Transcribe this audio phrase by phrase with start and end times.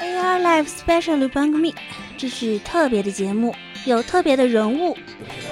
[0.00, 1.74] AR Live Special 番組，
[2.18, 4.96] 这是特别的节目，有特别的人物，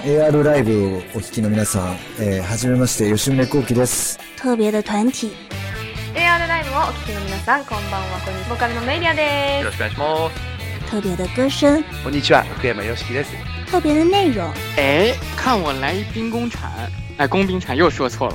[0.04, 4.18] AR ライブをお聞きの皆さん、えー、はじめまして、吉宗幸喜です。
[4.36, 5.30] 特别的团体，
[6.14, 10.34] AR ライブをお聞きの皆さんこんばんはこんにちはボーカルのメイリアでよろしくお願いします。
[10.90, 13.30] 特别的歌声，こんにちは、福山よしきです。
[13.70, 16.68] 特别的内容，哎，看我来一兵工铲，
[17.16, 18.34] 哎，工兵铲又说错了。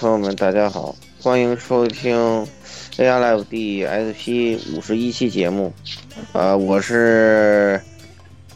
[0.00, 2.16] 朋友们，大家好，欢迎收听
[2.96, 5.70] AR Live 第 SP 五十一期节目。
[6.32, 7.78] 呃，我是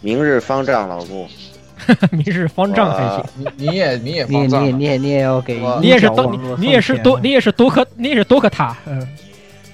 [0.00, 1.28] 明日方丈老顾。
[2.12, 9.06] 明日方丈还行，你你也你也你也你也你也你也要给，你也是多你你也是多你也是多克你也是多克塔，嗯，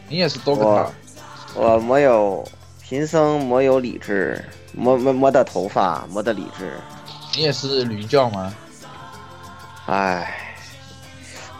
[0.08, 0.90] 你也是多克塔。
[1.54, 2.44] 我没有
[2.82, 6.72] 贫僧，没有理智，没没没得头发，没得理智。
[7.36, 8.52] 你也是驴叫吗？
[9.86, 10.49] 唉，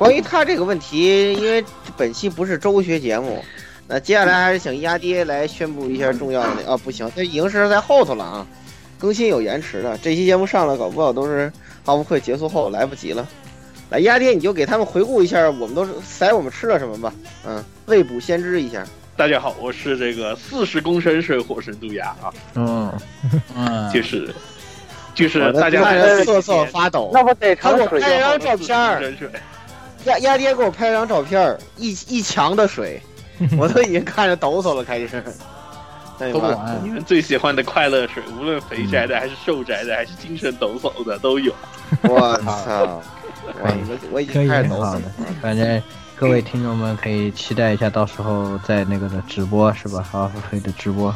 [0.01, 1.63] 关于他这个问题，因为
[1.95, 3.45] 本期不是周学节目，
[3.87, 6.67] 那接下来还是请鸭爹来宣布一下重要的。
[6.67, 8.47] 啊，不行，这已经是在后头了啊，
[8.99, 9.99] 更新有延迟的。
[9.99, 11.53] 这期节目上了，搞不好都是
[11.85, 13.29] 奥布会结束后来不及了。
[13.91, 17.13] 来，鸭爹，你就给他们回顾一下，我们都是塞我们吃了什么吧。
[17.47, 18.83] 嗯，未卜先知一下。
[19.19, 22.33] 大家好，我是这个四十公升水火神杜鸦啊。
[22.55, 22.91] 嗯
[23.55, 24.35] 嗯， 就是。
[25.13, 25.83] 就是大家
[26.25, 29.19] 瑟瑟发抖，那不得他给我拍张照片
[30.05, 33.01] 鸭鸭爹给我拍了张照片一一墙的水，
[33.59, 35.23] 我都已经看着抖擞了，开始。
[36.35, 41.51] 都完，你们最喜欢的快乐水，无论肥宅的还是瘦宅的，还是精神抖擞的都有。
[42.05, 43.01] 我操！
[43.63, 45.03] 我我已经开始抖擞了。
[45.41, 45.83] 反正
[46.15, 50.07] 各位听众们可以期待一下，到时候在那个的直播是吧？
[50.11, 51.09] 好可以的直播。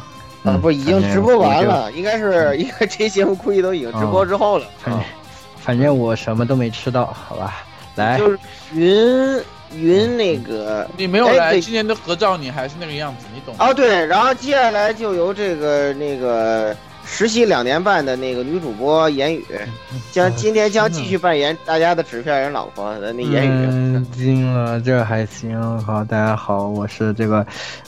[0.42, 4.66] 啊，不，已经直播完了，应该是应该这节目估计都已经直播之后了。
[4.78, 5.04] 反正
[5.58, 7.63] 反正我什么都没吃到，好吧？
[7.94, 8.38] 来，就是
[8.74, 9.42] 云
[9.76, 13.54] 云那个，你没有来，今年的合照你还是那个样子，你懂？
[13.58, 19.44] 哦，对，然后接下来就由这个那个实习两年半的那个女主播言语，
[20.10, 23.66] 将今天将继续扮演大家的纸片人老婆的那言语。
[23.70, 25.60] 嗯，惊了，这还行。
[25.82, 27.44] 好，大家好，我是这个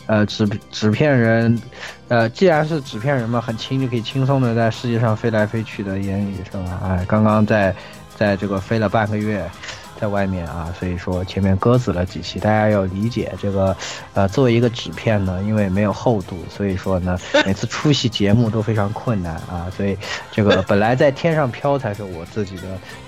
[0.06, 1.60] 呃纸纸片人。
[2.08, 6.80] 呃，既然是纸片人嘛，很轻就可以轻松的在世界上飞来飞去的言语是吧？
[6.84, 7.74] 哎，刚刚在
[8.16, 9.44] 在这个飞了半个月，
[10.00, 13.76] 在外面啊，所以说前面鸽子了几期，大家要理解这个。
[14.14, 19.70] 呃，作为一个纸片呢，因为没有厚度，所以说呢， 每次出席节目都非常困难啊。
[19.76, 19.96] 所以
[20.32, 22.62] 这个本来在天上飘才是我自己的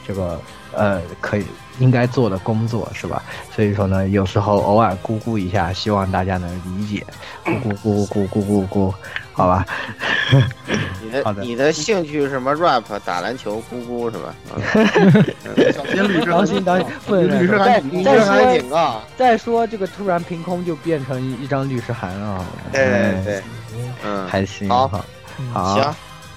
[0.06, 0.38] 这个
[0.78, 1.44] 呃可以。
[1.80, 3.22] 应该做的工作是吧？
[3.54, 7.06] 所以说呢，有时候偶尔咕咕一下，希望大家能理解。
[7.44, 8.94] 咕咕咕咕咕咕咕咕，
[9.32, 9.64] 好吧。
[11.00, 14.34] 你的 你的兴趣什么？rap、打篮球、咕咕是吧？
[15.72, 22.44] 小心律师，当心当心，不能律师再再说警告，再说这个突然凭空就变成一张律师函了。
[22.72, 23.42] 对对对，
[24.04, 24.68] 嗯，还行。
[24.68, 24.90] 好，
[25.52, 25.94] 好，行。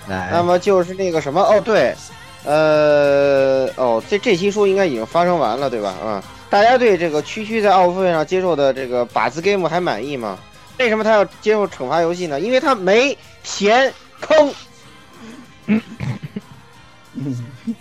[0.07, 1.95] 来，那么就是那个什么哦，对。
[2.43, 5.89] 呃哦，这这期书应该已经发生完了，对吧？
[5.89, 10.39] 啊、嗯，大家对这个区区在奥运会上接受的这个靶子 game 还满意吗？
[10.79, 12.39] 为什么他要接受惩罚游戏呢？
[12.39, 14.51] 因为他没填坑。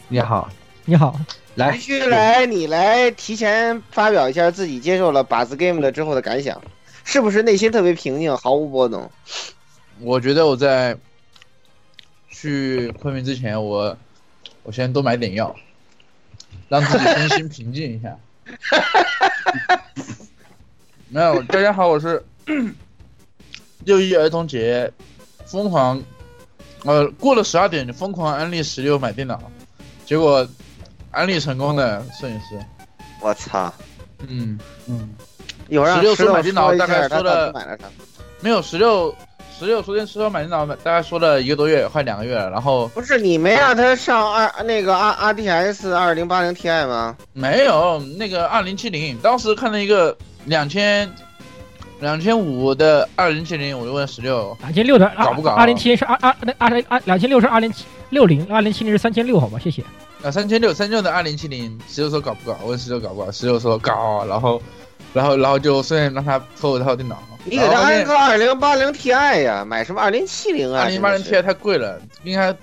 [0.09, 0.51] 你好，
[0.85, 1.19] 你好，
[1.55, 6.61] 来，必须来，你来提前发表一下自己接受了靶子 game 的之后的感想，
[7.03, 9.11] 是不是内心特别平静，毫无波动？
[10.01, 10.95] 我觉得我在
[12.29, 13.97] 去昆明之前，我。
[14.63, 15.55] 我先多买点药，
[16.69, 18.17] 让自己身心平静一下。
[21.09, 22.23] 没有，大家好，我是
[23.85, 24.93] 六一儿童节
[25.47, 26.01] 疯狂，
[26.85, 29.41] 呃，过了十二点就疯狂安利十六买电脑，
[30.05, 30.47] 结果
[31.11, 32.59] 安利成功的摄影师。
[33.21, 33.73] 我操！
[34.29, 35.15] 嗯嗯，
[35.69, 37.85] 有让十六说买电脑大概说了买了啥？
[38.41, 39.15] 没有十六，
[39.61, 42.49] 十六昨天石头买电脑，大概说了一个多月，快两个月了。
[42.49, 47.15] 然后不是你没让他上二那个 R R D S 二零八零 Ti 吗？
[47.35, 50.17] 没有那个二零七零，当时看了一个
[50.47, 51.13] 两千
[52.01, 59.85] 两千五的二零七零，我就问十六，两千六的搞不搞二零七零是二二那二零二两千六是二零七六零，二零七零是三千六，好吧，谢谢。
[60.23, 62.59] 啊三千六三千六的二零七零，十六说搞不搞？
[62.63, 63.31] 我问十六搞不搞？
[63.31, 64.63] 十六说搞，然后
[65.13, 67.19] 然后然后就顺便让他偷了套电脑。
[67.45, 70.83] 你给他安个二零八零 Ti 呀，买什么二零七零啊？
[70.83, 72.55] 二零八零 Ti 太贵了，应该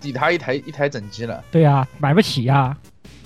[0.00, 1.42] 抵他一台一台整机了。
[1.50, 2.76] 对呀、买不起呀、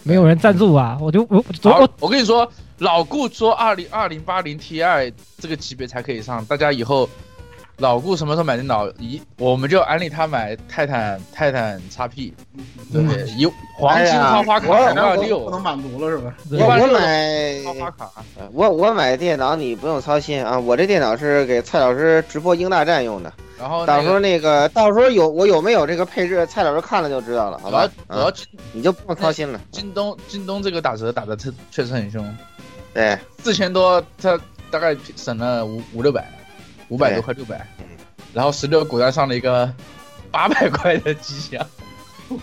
[0.03, 7.07] 没有人赞助啊，我就我我好我，我跟你说，老顾说二零二零八零 Ti 这个级别才可以上，大家以后
[7.79, 12.33] 老顾什么时候买电脑，一我们就安利他买泰坦泰坦 XP，
[12.91, 13.23] 对不对？
[13.31, 13.45] 一
[13.77, 16.35] 黄金花花卡哎呀两万不，能满足了是吧？
[16.51, 18.11] 我我花买花卡，
[18.53, 27.87] 我我买电脑你不用操心啊，我这电脑是给蔡老师直播英大战用的，然后到时候那那个到时候有我有没有这个配置，蔡老师看了就知道了，好吧？
[28.09, 28.33] 我要啊，
[28.73, 29.61] 你就不用操心了。
[29.71, 32.25] 京东京东这个打折打的确确实很凶，
[32.95, 34.41] 对，四千多，他
[34.71, 36.27] 大概省了五五六百，
[36.89, 37.67] 五百多块六百，
[38.33, 39.73] 然后十六果断上了一个
[40.31, 41.67] 八百块的机箱，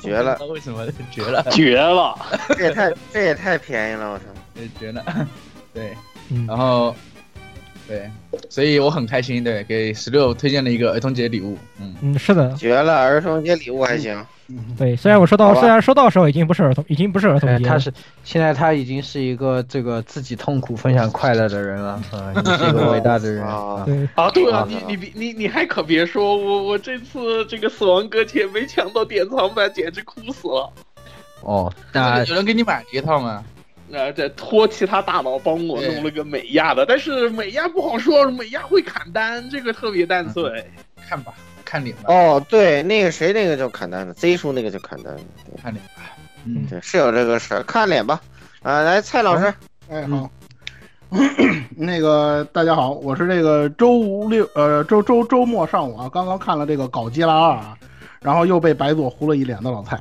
[0.01, 0.37] 绝了。
[0.47, 1.43] 为什么绝了？
[1.51, 2.17] 绝了！
[2.57, 4.25] 这也太这也太便宜了，我操！
[4.55, 5.03] 也，绝了，
[5.73, 5.95] 对，
[6.29, 6.45] 嗯。
[6.47, 6.95] 然后
[7.87, 8.09] 对，
[8.49, 14.25] 所以我很开心，对，给十六推荐了一个儿童节礼物，嗯，嗯是的，绝了，儿童节礼物还行。
[14.77, 17.91] 对，虽然我收到虽然收到的时候已经不是儿童已经不是儿童呃，节了，他是
[18.23, 23.83] 现在他已经是一个这个自己痛苦分享快乐的人了啊，你是一个伟大的人 啊！
[23.85, 30.71] 对啊，对啊啊，你你别你你还可别说，我我这次这个死亡搁浅没抢到典藏版，简直哭死了。
[31.41, 33.43] 哦，那那有人给你买了一套吗？
[33.95, 40.43] 啊，这托其他大佬帮我弄了个美亚的，但是美亚不好说，美亚会砍单，这个特别蛋碎。
[41.07, 41.33] 看吧，
[41.65, 46.01] 看脸吧，哦，对，那个谁那个就砍单的，Z 叔那个就砍单的，对看脸吧，
[46.45, 48.21] 嗯，对，是有这个事儿，看脸吧。
[48.61, 49.53] 啊，来，蔡老师，
[49.89, 50.29] 哎好，
[51.75, 57.77] 那个大家好，我是这个周六呃周周周末上午啊，刚刚看了这个《搞基拉二》啊，
[58.21, 59.99] 然后又被白左糊了一脸的老蔡。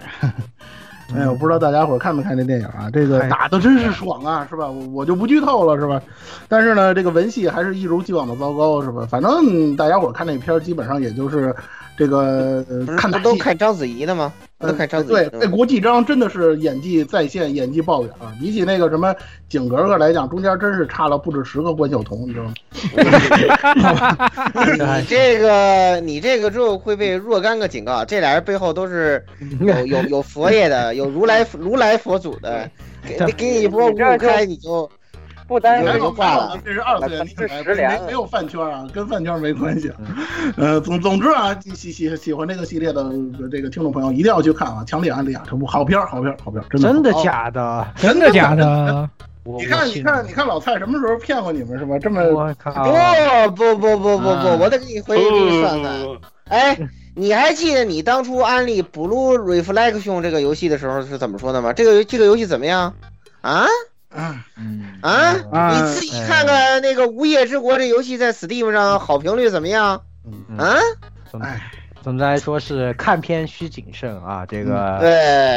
[1.17, 2.89] 哎，我不知道大家伙儿看没看这电影啊？
[2.93, 4.69] 这个哎打的真是爽啊，是吧？
[4.69, 6.01] 我我就不剧透了，是吧？
[6.49, 9.07] 但是呢，这个文戏还是一如既往的糟糕，是吧？
[9.09, 11.55] 反正大家伙儿看那片儿，基本上也就是
[11.97, 13.39] 这个呃不都看打戏。
[13.39, 14.33] 看章子怡的吗？
[14.63, 15.57] 不都看章子对怡，的这吗？
[15.57, 18.33] 国际章真的是演技在线，演技爆表啊！
[18.41, 19.15] 比起那个什么
[19.49, 22.55] 景格格来讲，中间真是差了不止十个关晓彤，你知道吗？
[25.01, 29.25] 你这个你这个之后会被若干个警告，这俩人背后都是
[29.61, 32.71] 有有有佛爷的，有如来如来佛祖的，
[33.07, 34.89] 给给你一波五五开，你就
[35.47, 39.97] 不单没有是就挂了，这是二次元是十连没没有饭圈啊，跟饭圈没关系啊。
[40.57, 43.11] 呃，总总之啊，喜喜喜欢这个系列的
[43.51, 47.87] 这个听众朋友一定要去看啊，强烈安利啊，这部好片儿，好片儿，好片儿，真的真的假的？
[47.97, 48.55] 真的假？
[48.55, 49.09] 的？
[49.45, 51.99] 你看，你看，你看老蔡什么时候骗过你们是吧？
[51.99, 52.73] 这么我靠！
[53.51, 55.93] 不不不不不不，我得给你回去给你算算。
[56.49, 56.79] 哎，
[57.17, 61.73] 你还记得你当初安利《Blue Reflection》这个游戏的时候是怎么说的吗？
[61.73, 62.95] 这个这个游戏怎么样？
[63.41, 63.67] 啊
[64.15, 65.35] 啊嗯，啊！
[65.53, 70.03] 啊你自己看看那个《无业之国》这游戏在 Steam 上好评率怎么样？
[70.27, 70.79] 嗯啊？
[72.03, 74.99] 总的来说是看片需谨慎啊，这个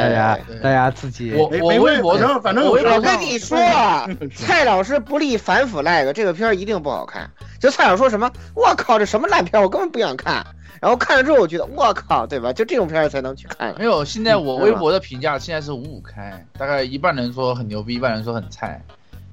[0.01, 7.29] 大，家大家自己我我没没微博反正反正我微博我跟你 说啊，蔡老师不立反 flag，这个片儿一定不好看。
[7.59, 10.45] 就蔡老师说什么，我靠，这什么烂片儿，我根本不想看。
[10.81, 12.53] 然后看了之后，我觉得我靠，对吧？
[12.53, 13.73] 就这种片儿才能去看。
[13.79, 18.79] 没有，现在我嗯微博的评价现在是五五开，大概一半人说很牛逼，一半人说很菜，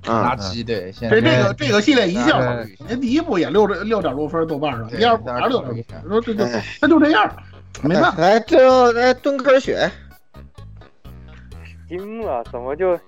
[0.04, 0.64] 垃嗯，圾。
[0.64, 2.40] 对，现在这这个这个系列一向
[2.88, 7.30] 人第一部也六六点多分豆瓣上，第二部还是六点多，说这就哎他就这样，
[7.82, 8.20] 没办法。
[8.20, 9.90] 来，最后来蹲坑雪，
[11.88, 12.98] 惊了，怎么就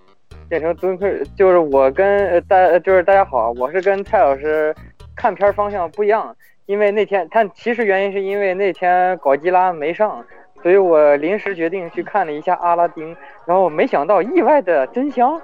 [0.48, 1.10] 变成蹲坑？
[1.36, 4.74] 就是我跟呃大呃就是大家好，我是跟蔡老师
[5.16, 6.36] 看片方向不一样，
[6.66, 10.24] 因为那天他其实原因是因为那天搞基拉没上，
[10.62, 15.40] 所以我临时决定去看了一下阿拉丁，然后没想到意外的真香。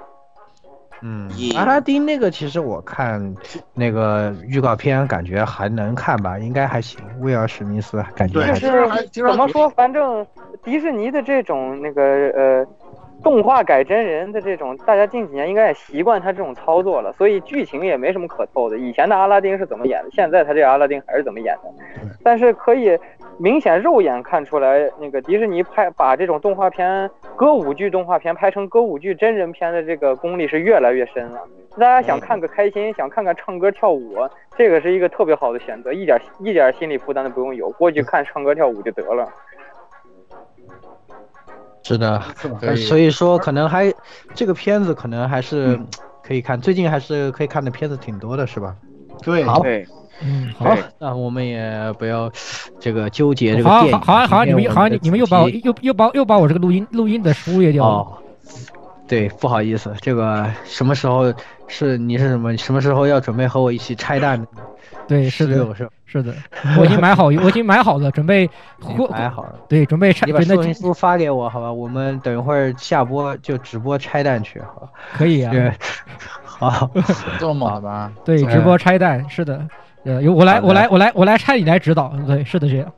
[1.03, 3.35] 嗯，阿拉丁那个其实我看
[3.73, 6.99] 那个预告片，感觉还能看吧，应该还行。
[7.21, 8.69] 威尔史密斯感觉还行。
[9.11, 10.25] 就是怎么说，反正
[10.63, 12.65] 迪士尼的这种那个呃
[13.23, 18.77] 动画改真人的这种，大家近几年应该也习惯他这种操作了，所以剧情也没什么可透的。
[18.77, 21.71] 以前的阿拉丁是怎么演的，现在他这个阿拉丁还是怎么演的。
[22.23, 22.97] 但是可以
[23.37, 31.39] 明显肉眼看出来，那个迪士尼拍把这种动画片、歌舞剧动画片拍成歌舞剧真人片的这个功力是越来越深了。
[31.77, 34.15] 大家想看个开心，想看看唱歌跳舞，
[34.57, 39.27] 这个是一个特别好的选择，一点一点心理负担都不用有，过去看唱歌跳舞就得了。
[41.83, 42.21] 是的，
[42.75, 43.91] 所以说可能还
[44.35, 45.79] 这个片子可能还是
[46.21, 48.75] 可以看，最近还是可以看的片子挺多的，是吧？
[49.23, 49.85] 对，好，对，
[50.23, 52.31] 嗯，好，那我们也不要
[52.79, 53.99] 这个纠结这个好电影。
[53.99, 57.91] 好好啊好啊，你们好啊，你你们又把我又又把又把我这个录音录音的书也掉了。
[57.95, 58.17] 哦，
[59.07, 61.33] 对，不好意思，这个什么时候
[61.67, 64.47] 是你是什么什么时候要准备和我一起拆弹的？
[65.07, 65.89] 对，是的，我是？
[66.05, 66.33] 是的，
[66.77, 68.49] 我已经买好， 我已经买好了，准备
[68.81, 69.55] 或买好了。
[69.69, 71.71] 对，准备拆，你把说明书发给我，好吧？
[71.71, 74.89] 我们等一会儿下播就直播拆弹去，好吧？
[75.13, 75.51] 可以啊。
[75.53, 75.71] 对，
[76.43, 76.89] 好，
[77.39, 78.11] 这么猛吧？
[78.25, 79.65] 对，直播拆弹是的，
[80.03, 82.13] 呃，由我来，我来，我来，我来拆，你来指导。
[82.25, 82.91] 对，是的，这样。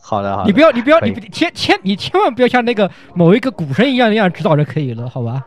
[0.00, 0.46] 好的，好的。
[0.46, 5.44] 你不要，你不要，你千千，你千万不要像那个某一个股神一样那样指导就可以了，好吧？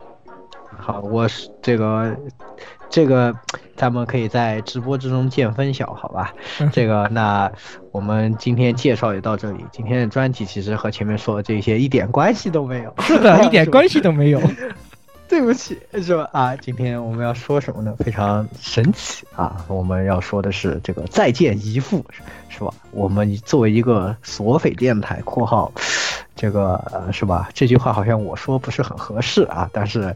[0.77, 2.13] 好，我是这个
[2.89, 3.33] 这个，
[3.77, 6.33] 咱们可以在直播之中见分晓，好吧？
[6.73, 7.49] 这个，那
[7.91, 9.65] 我们今天介绍也到这里。
[9.71, 14.41] 今天的专题其实和前面说的这些一点关系都没有，是的， 一点关系都没有。
[15.33, 16.29] 对不起，是吧？
[16.31, 17.95] 啊，今天我们要说什么呢？
[17.97, 19.65] 非常神奇啊！
[19.67, 22.05] 我们要说的是这个再见姨父，
[22.49, 22.71] 是吧？
[22.91, 25.73] 我们作为一个索匪电台（括号），
[26.37, 27.49] 这个呃是吧？
[27.51, 30.15] 这句话好像我说不是很合适啊，但是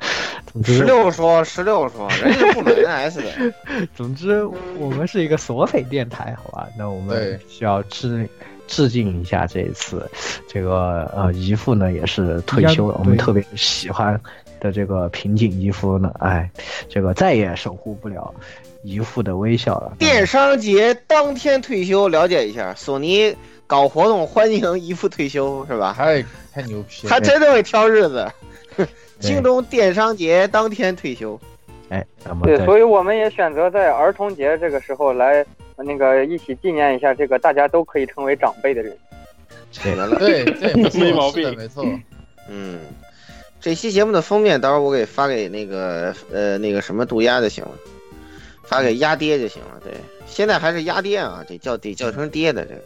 [0.54, 3.54] 总之十六说十六说，人家不买 NS 的。
[3.96, 4.46] 总之，
[4.78, 6.68] 我们是一个索匪电台，好吧？
[6.78, 8.30] 那我们需要致
[8.68, 10.08] 致敬一下这一次，
[10.48, 14.20] 这个呃姨父呢也是退休了，我们特别喜欢
[14.60, 16.50] 的这个平井姨夫呢，哎，
[16.90, 18.34] 这个再也守护不了
[18.84, 19.94] 姨父的微笑了。
[20.00, 23.36] 电商节当天退休，了解一下，索尼
[23.66, 25.94] 搞活动欢迎姨父退休是吧？
[25.98, 26.24] 太
[26.54, 27.10] 太牛批了！
[27.10, 28.32] 他真的会挑日子。
[29.20, 31.40] 京东电商节当天退休，
[31.90, 35.44] 哎，那么对，所以我们也选择在儿童节这个时候来
[35.76, 38.96] 呃那个一起纪念一下这个大家都可以成为长辈的人。
[39.74, 41.84] 对对对，没毛病没错。
[42.48, 42.80] 嗯，
[43.68, 47.72] 这期节目的封面，到时候我给发给那个呃那个什么杜鸦就行了，
[48.64, 49.78] 发给鸭爹就行了。
[49.84, 49.92] 对，
[50.26, 52.82] 现在还是鸭爹啊，得叫得叫成爹的这个，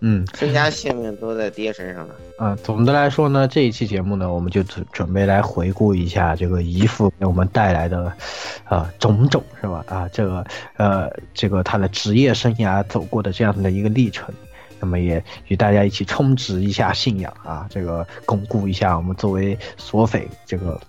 [0.00, 2.14] 嗯身家性命都在爹身上了。
[2.36, 8.12] 啊，总的来说呢，这一期节目呢，我们就准准备来回顾一下这个姨父给我们带来的，
[8.68, 9.82] 呃，种种是吧？
[9.88, 10.44] 啊，这个
[10.76, 14.34] 呃，这个他的职业生涯走过的这样的一个历程，
[14.84, 20.80] 那么也与大家一起充值一下信仰啊，这个巩固一下我们作为索匪这个。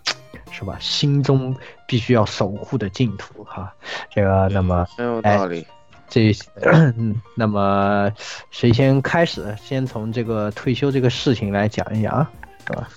[0.51, 0.77] 是吧？
[0.79, 1.53] 心中
[1.85, 3.73] 必须要守护的净土哈，
[4.09, 5.67] 这个那么很有道理。
[6.07, 6.33] 这，
[7.35, 8.09] 那么
[8.51, 9.53] 谁先开始？
[9.61, 12.31] 先从这个退休这个事情来讲一讲啊，
[12.67, 12.89] 是吧？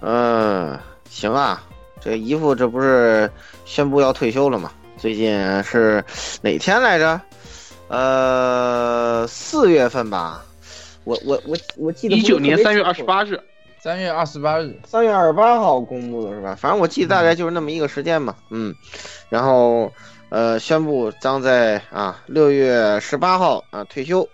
[0.00, 1.62] 嗯，行啊，
[1.98, 3.30] 这姨父这不是
[3.64, 4.70] 宣布要退休了吗？
[4.98, 6.04] 最近是
[6.42, 7.18] 哪天来着？
[7.92, 10.42] 呃，四月份吧。
[11.04, 13.38] 我我我我记得一九年三月二十，八日，
[13.78, 16.54] 三月二十八日，三月二十八号公布的是吧？
[16.54, 18.34] 反正我记得大概就是那么一个时间嘛。
[18.48, 18.74] 嗯，
[19.28, 19.92] 然后
[20.30, 24.26] 呃，宣布将在啊六月十八号啊退休，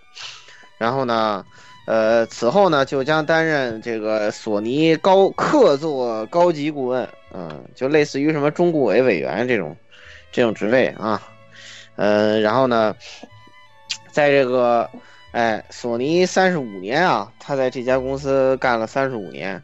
[0.77, 1.45] 然后呢。
[1.85, 9.75] 呃，此后呢，就将担任这个索尼高客座高级顾问，嗯，就类似于什么中顾委委员这种
[10.31, 11.19] 这种职位啊，
[11.95, 12.95] 呃，然后呢，
[14.11, 14.89] 在这个
[15.31, 19.61] 哎索尼三十五年啊，他在这家公司干了三十五年，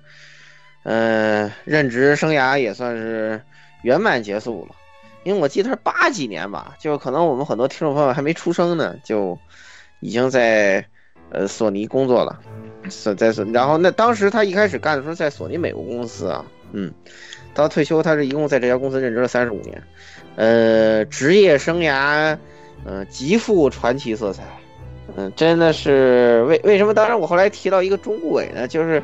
[0.83, 3.41] 嗯、任职生涯也算是
[3.83, 4.75] 圆满结束了，
[5.23, 9.37] 因为我记得他是八几年吧，就可能我们很多听众朋友还没出生呢，就
[9.99, 10.85] 已经在。
[11.31, 12.39] 呃，索尼工作了，
[12.87, 16.93] 所在索，然后那当时他一开始干的时候在索尼美国公司啊，嗯，
[17.55, 19.83] 到退休他是一共在这家公司任职了三十五年，
[20.35, 22.37] 呃，职业生涯，
[22.83, 24.43] 呃，极富传奇色彩，
[25.15, 26.93] 嗯、真的是为为什么？
[26.93, 29.01] 当然我后来提到一个中顾委呢，就是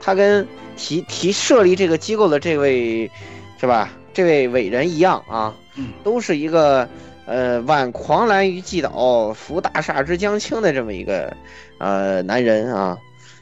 [0.00, 3.10] 他跟提提设立这个机构的这位
[3.58, 3.90] 是吧？
[4.12, 5.54] 这位伟人一样啊，
[6.02, 6.88] 都是一个。
[7.26, 11.34] 呃，挽狂澜于既倒，扶大厦之将倾的这么一个
[11.78, 12.98] 呃男人啊，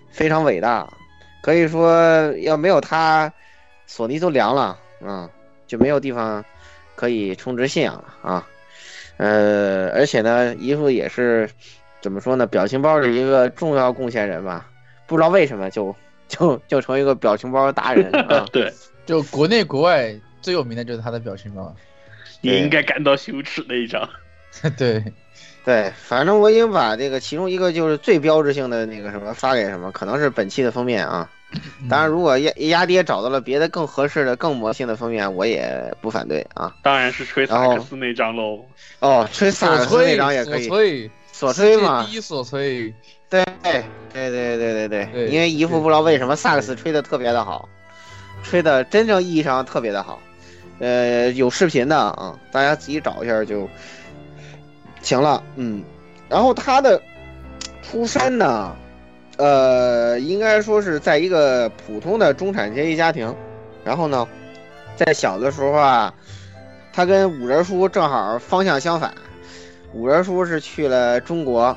[0.08, 0.88] 非常伟大，
[1.42, 3.32] 可以说要没有他，
[3.88, 5.28] 索尼都凉了啊，
[5.66, 6.44] 就没有地方
[6.94, 8.46] 可以充值信仰了啊。
[9.22, 11.48] 呃，而且呢，姨父也是
[12.00, 14.68] 怎么说呢，表情包的一个重要贡献人吧，
[15.06, 15.94] 不知道为什么就
[16.26, 18.44] 就就成一个表情包达人啊。
[18.52, 18.72] 对，
[19.06, 21.72] 就国内国外最有名的就是他的表情包。
[22.40, 24.08] 你应该感到羞耻那一张。
[24.76, 25.00] 对，
[25.64, 31.28] 对，反正我已经把这个其中一个就是最标志性的那个什么发给什么，可能是本期的封面啊。
[31.88, 36.74] 当然，如果鸭鸭爹找到了别的更合适的、更魔性的封面，我也不反对啊。
[36.82, 38.64] 当然是吹萨克斯那张喽。
[39.00, 41.10] 哦，吹萨克斯那张也可以。
[41.30, 42.06] 所吹，嘛。
[42.06, 42.92] 第一所吹。
[43.28, 47.68] 对对对对对对对，因为姨父不知道为什么萨克斯吹的特别的好，
[48.42, 50.20] 吹的真正意义上特别的好。
[50.78, 53.68] 呃，有视频的啊，大家自己找一下就
[55.02, 55.42] 行了。
[55.56, 55.82] 嗯，
[56.28, 57.02] 然后他的
[57.82, 58.74] 出身呢？
[59.38, 63.34] 呃，应该说是在一个普通的中产阶级家庭，
[63.82, 64.28] 然后呢，
[64.94, 66.14] 在小的时候啊，
[66.92, 69.12] 他跟五仁叔正好方向相反，
[69.94, 71.76] 五仁叔是去了中国，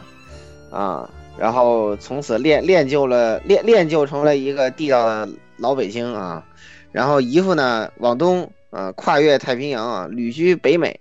[0.70, 6.44] 啊，然后从此练练就了练练就成了一个地道的老北京啊，
[6.92, 11.00] 然后姨父呢往东啊，跨越太平洋啊，旅居北美，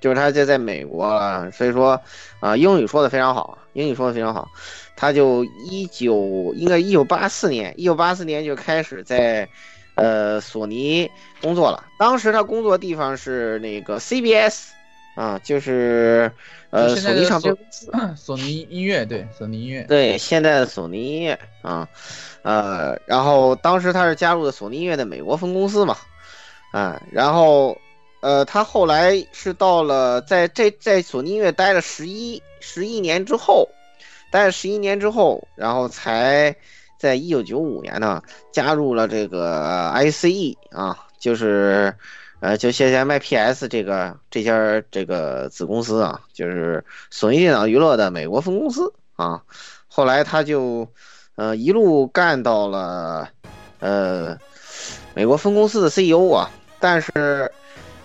[0.00, 2.00] 就是他就在美国啊，所以说
[2.40, 4.48] 啊，英语说的非常好，英语说的非常好。
[4.96, 9.48] 他就一九应该一九八四年，一九八四年就开始在，
[9.94, 11.84] 呃，索尼工作了。
[11.98, 14.68] 当时他工作地方是那个 CBS，
[15.14, 16.30] 啊，就是
[16.68, 21.88] 呃索尼唱片公司，索尼音乐对，索尼音乐对，现在的索尼音乐啊，
[22.42, 25.96] 呃，然后当时他是加入的索尼音乐的美国分公司嘛，
[26.72, 27.74] 啊，然后
[28.20, 33.68] 呃，他后来是到了在这在索尼音乐待了十一十一年之后。
[34.32, 36.54] 待了十一年之后，然后才
[36.96, 38.22] 在一九九五年呢
[38.52, 41.92] 加入了这个 ICE 啊，就是
[42.38, 49.42] 呃，就现在 MIPS 这个这家这个子公司啊，就是索尼电脑娱乐的美国分公司啊。
[49.88, 50.86] 后来他就
[51.34, 53.28] 呃一路干到了
[53.80, 54.38] 呃
[55.12, 56.48] 美国分公司的 CEO 啊。
[56.78, 57.50] 但是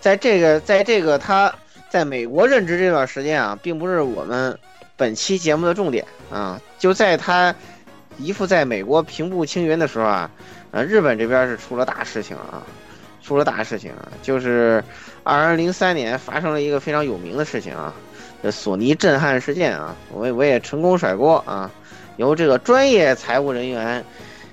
[0.06, 1.52] 在这个在这个他
[1.90, 4.56] 在美国任职这段时间啊，并不是我们。
[4.96, 7.54] 本期节目的重点啊，就在他
[8.20, 10.30] 姨父在美国平步青云的时候啊，
[10.70, 12.62] 呃，日本这边是出了大事情啊，
[13.24, 14.84] 出了大事情啊，就是
[15.24, 17.91] 二零零三年发生了一个非常有名的事情啊，
[18.44, 21.72] 这索尼震撼事件啊，我我也成功甩锅啊，
[22.18, 24.06] 由这个专业财务人员，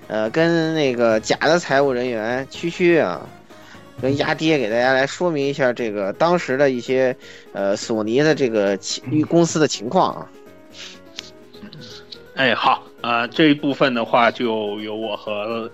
[0.08, 3.20] 呃，跟那个假的财务人员区区啊。
[4.00, 7.16] 跟压爹给大家来说明一下这个当时的一些，
[7.52, 10.30] 呃，索尼的这个情公司的情况啊。
[12.34, 15.70] 哎，好，啊，这一部分的话就由我和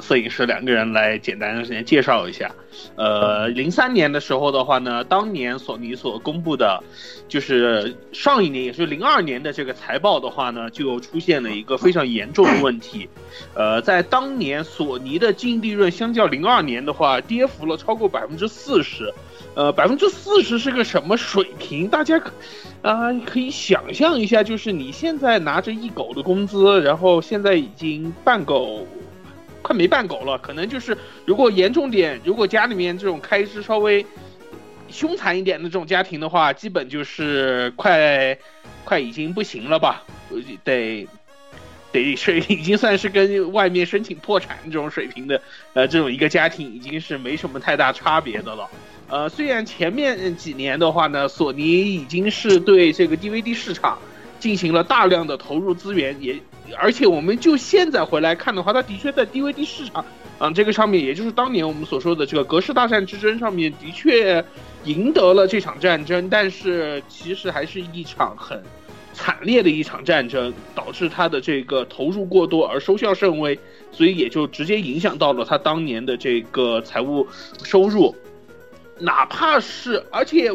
[0.00, 2.50] 摄影师两个人来简单的先介绍一下。
[2.96, 6.82] 呃，零三年的时候的话呢，当年索尼所公布的，
[7.26, 13.08] 就是上一年也是零二年的这个财报的话呢，就出现了一个非常严重的问题。
[13.54, 19.12] 呃，在当年索尼的净利润相较零二年的话，跌幅了超过百分之四十。
[19.54, 21.88] 呃，百分之四十是个什么水平？
[21.88, 22.30] 大家可
[22.82, 28.86] 啊可以想象一下，就是你现在拿着一狗的工资，然后现在已经半狗。
[29.66, 34.06] 快没半狗了，可能就是如果严重点，如果家里面这种开支稍微
[34.88, 38.38] 凶残一点的这种家庭的话，基本就是快
[38.84, 40.04] 快已经不行了吧？
[40.62, 41.08] 得
[41.90, 45.42] 得是已经算是跟外面申请破产这种水平的，
[45.74, 48.68] 呃，这种一个家庭已经是没什么太大差别的了。
[49.08, 53.98] 呃，虽然前面几年的话呢，索尼已经是对这个 DVD 市场
[54.38, 56.36] 进行了大量的投入资源，也。
[56.74, 60.04] 而且我们就现在回来看的话，它的确在 DVD 市场，
[60.38, 64.44] 啊，这个上面，也就是当年我们所说的这个格式大战之争上面，的确
[64.84, 68.62] 赢得了这场战争，但是其实还是一场很
[69.12, 73.58] 惨烈的一场战争，导致它的这个投入过多而收效甚微，
[73.92, 77.26] 所以也就直接影响到了它当年的这个财务
[77.62, 78.14] 收入，
[78.98, 80.50] 哪怕是而且。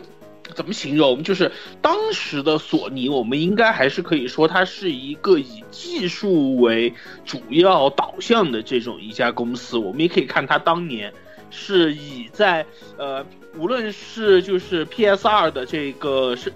[0.54, 1.24] 怎么形容？
[1.24, 1.52] 就是
[1.82, 6.94] 当时的索尼，我们应该还是可以说它是一个以技术为
[7.26, 9.78] 主要导向的这种一家公司。
[9.78, 11.14] 我们也可以看它当年
[11.50, 12.66] 是以在
[12.98, 13.26] 呃，
[13.58, 16.52] 无论是就是 PS 二的这个是，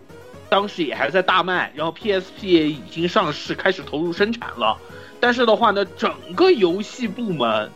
[0.50, 4.78] 当时也还在大卖，然后 PSP 也已经上市，开始投入生产了。
[5.19, 7.71] 但是的话呢，整个游戏部门，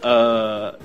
[0.00, 0.78] 呃。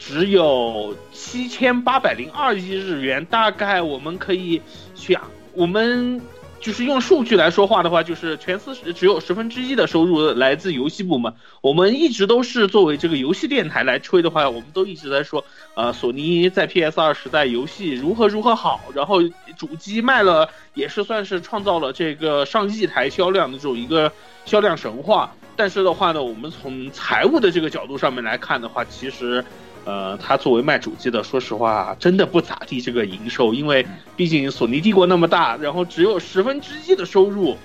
[0.00, 4.60] 只有七千八百零二亿日元，大概我们可以
[4.94, 6.20] 想，我们
[6.58, 11.32] 就是用数据来说话的话，就是全司只有十分之一的收入来自游戏部门。
[11.60, 19.22] 我们一直都是作为这个游戏电台来吹的话，我们都一直在说，呃，索尼在 PS 二时代游戏如何如何好，然后
[19.58, 24.10] 主机卖了也是算是创造了这个上亿台销量的这种一个
[24.46, 25.30] 销量神话。
[25.56, 29.44] 但是的话呢，我们从财务的这个角度上面来看的话，其实，
[29.84, 37.56] 呃，它作为卖主机的，说实话，真的不咋地这个营收，因为毕竟索尼帝国那么大，然后只有十分之一的收入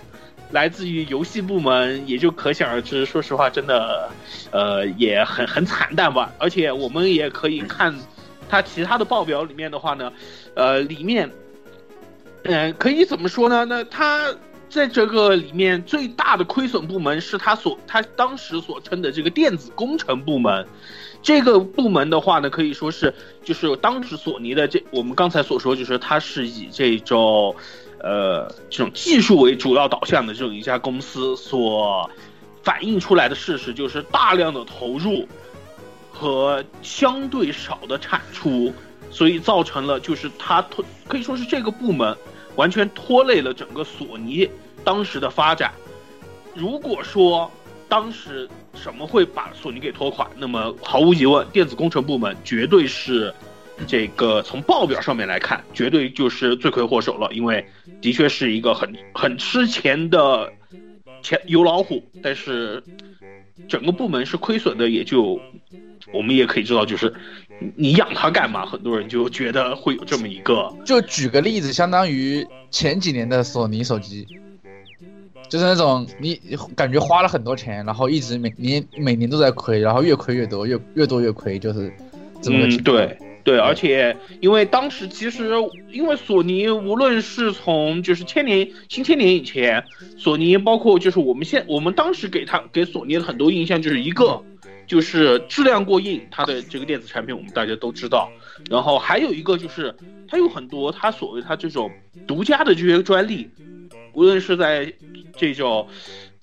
[0.52, 4.10] 来自于游戏部门，也就可想而知，说实话，真的，
[4.52, 6.32] 呃，也很很惨淡吧。
[6.38, 7.94] 而且我们也可以看
[8.48, 10.12] 它其他的报表里面的话呢，
[10.56, 11.30] 呃，里面，
[12.44, 13.66] 嗯、可以怎么说呢？
[13.66, 14.34] 那它。
[14.76, 20.68] 在这个里面，最大的亏损部门是他所他当时所称的这个电子工程部门。
[21.24, 27.56] 这个部门的话呢，可以说是就是当时索尼的这我们刚才所说，就是它是以这种
[28.00, 32.10] 呃这种技术为主要导向的这种一家公司所
[32.62, 35.26] 反映出来的事实，就是大量的投入
[36.12, 38.74] 和相对少的产出，
[39.10, 42.16] 所以造成了就是它拖可以说是这个部门
[42.58, 44.50] 完全拖累了整个索尼
[44.86, 45.74] 当时的发展。
[46.54, 47.52] 如果说
[47.90, 53.34] 当时什么会把索尼给拖垮，那么毫无疑问，电子工程部门绝对是
[53.86, 57.66] 这个从报表上面来看，绝对就是罪魁祸首了，因为
[58.00, 60.50] 的确是一个很很吃钱的
[61.22, 62.82] 钱有老虎，但是
[63.68, 65.40] 整个部门是亏损的，也就
[66.14, 67.14] 我们也可以知道，就是
[67.76, 68.66] 你养它干嘛？
[68.66, 74.26] 很多人就觉得会有这么一个，就举个例子，相当于前几年的索尼手机，
[75.50, 76.40] 就是那种你
[76.76, 81.92] 感觉花了很多钱，然后一直每年每年都在亏，然后越亏越多，越越多越亏，就是
[82.42, 82.84] 这么个情嗯，况。
[82.84, 85.52] 对对，而且因为当时其实
[85.92, 89.84] 因为索尼无论是从就是千年新千年以前，
[90.18, 94.42] 索尼包括就是我们现我们当时给他给索尼的很多印象就是一个
[94.88, 98.32] 就是质量过硬，它的这个电子产品我们大家都知道，
[98.68, 99.96] 然后还有一个就是
[100.28, 101.92] 它有很多它所谓它这种
[102.26, 103.48] 独家的这些专利，
[104.16, 104.92] 无论是在
[105.38, 105.88] 这种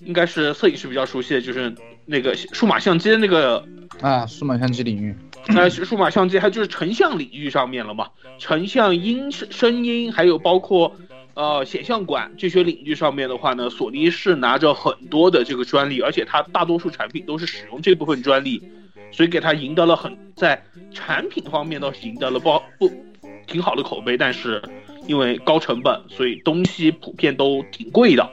[0.00, 1.74] 应该是摄影师比较熟悉的，就是
[2.06, 3.64] 那个数码相机的那个
[4.00, 5.14] 啊，数码相机领域，
[5.48, 8.08] 呃，数码相机还就是成像领域上面了嘛，
[8.38, 10.94] 成像音声声音，还有包括
[11.34, 18.62] 呃显像管这些领域上面的话呢，索尼是拿着很多的这个专利，而且它大多数产品都是使用这部分专利，
[19.12, 22.92] 所以给它赢得了很在产品方面倒是赢得了不不
[23.46, 24.60] 挺好的口碑，但是
[25.06, 28.28] 因为高成本，所以东西普遍都挺贵的，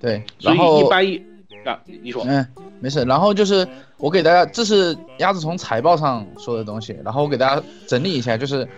[0.00, 1.20] 对，所以一般一
[1.64, 2.46] 啊，你说，嗯，
[2.80, 3.02] 没事。
[3.04, 8.68] 然后就是我给大家，这是鸭子从财报上说的东西，然后我给大家整理一下，就是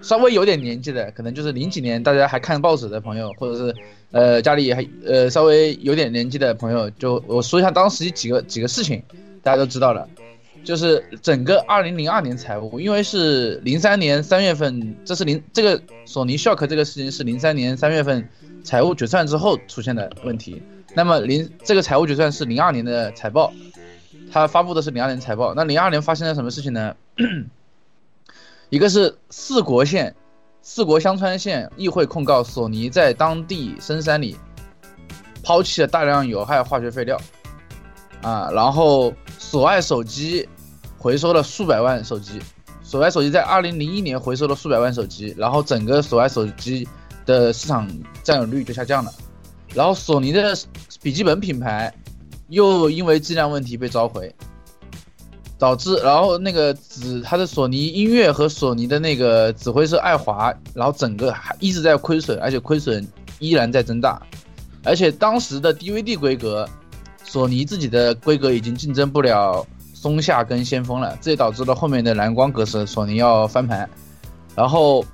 [0.00, 3.74] 稍微有点年纪的，可能就是零几年大家还看报纸的朋友，或者是
[4.12, 9.02] 呃家里还呃稍微有点年纪的朋友，就我说一下当时几个几个事情，
[9.42, 10.08] 大家都知道了。
[10.66, 18.28] 就是整个二零零二年财务，因为是零三年三月份，这是零这个索尼 Shock 这个事情是零三年三月份
[18.64, 20.60] 财务决算之后出现的问题。
[20.92, 23.52] 那么零这个财务决算是零二年的财报，
[24.32, 25.54] 它发布的是零二年财报。
[25.54, 26.96] 那零二年发生了什么事情呢？
[28.68, 30.12] 一个是四国县，
[30.62, 34.36] 四国香川县议会控告索尼在当地深山里
[35.44, 37.16] 抛弃了大量有害化学废料，
[38.20, 40.48] 啊，然后索爱手机
[40.98, 42.40] 回收了数百万手机，
[42.82, 46.86] 索爱手机在二零零一年回收了数百万手机，然后整个索爱手机
[47.24, 47.88] 的市场
[48.22, 49.12] 占有率就下降了。
[49.74, 50.56] 然后索尼的
[51.02, 51.92] 笔记本品牌
[52.48, 54.34] 又因为质量问题被召回，
[55.58, 63.06] 导致然后那个指它的索尼音乐和索尼的那个指挥社爱华，然后整个还一直在亏损，而且亏损
[63.38, 64.20] 依然在增大，
[64.82, 66.66] 而且当时的 DVD 规格，
[67.24, 69.66] 索尼自己的规格已经竞争不了
[70.06, 73.90] 松下跟先锋了，这也导致了后面的蓝光格式索尼要翻盘，
[74.54, 75.04] 然后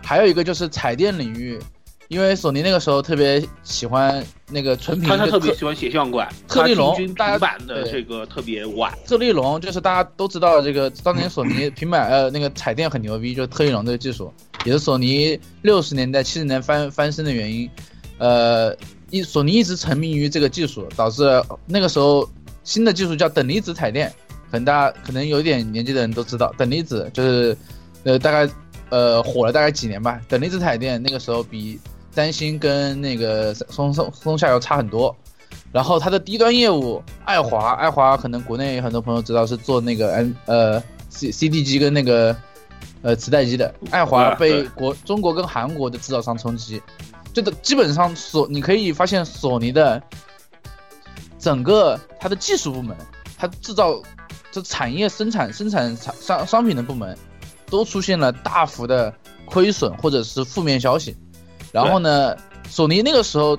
[0.00, 1.58] 还有一个就是彩电领域。
[2.06, 8.92] 因为索尼那个时候特别喜欢那个纯平他他的特别喜欢写像管，特立龙大家平板的这个特别晚。
[9.04, 14.32] 特立龙就是大家都知道这个，当年索尼 平板呃那个彩电很牛逼，就是特立龙这个技术，
[14.64, 17.68] 也是索尼六十年代七十年翻翻身的原因。
[18.18, 18.76] 呃，
[19.10, 21.22] 一索尼一直沉迷于这个技术，导致
[21.64, 22.28] 那个时候
[22.62, 24.12] 新的技术叫等离子彩电，
[24.50, 27.56] 可能大家可能有一点年纪的人都知道，等离子就是
[28.04, 28.52] 呃大概
[28.90, 30.20] 呃火了大概几年吧。
[30.28, 31.78] 等离子彩电那个时候比
[32.10, 35.14] 三星跟那个松松松下要差很多。
[35.72, 42.36] 然后它的低端业务，爱华，爱华可能国内很多朋友知道是做那个 N 呃 C C D 机跟那个
[43.02, 46.82] 呃磁带机的，爱华被国中国跟韩国的制造商冲击，
[47.32, 50.02] 就的基本上索你可以发现索尼的
[51.40, 52.96] 整个它的技术部门，
[53.36, 54.00] 它制造
[54.52, 57.16] 这产业生产生产商商商品的部门，
[57.66, 59.12] 都出现了大幅的
[59.46, 61.16] 亏损或者是负面消息。
[61.72, 62.36] 然后呢，
[62.68, 63.58] 索尼那个时候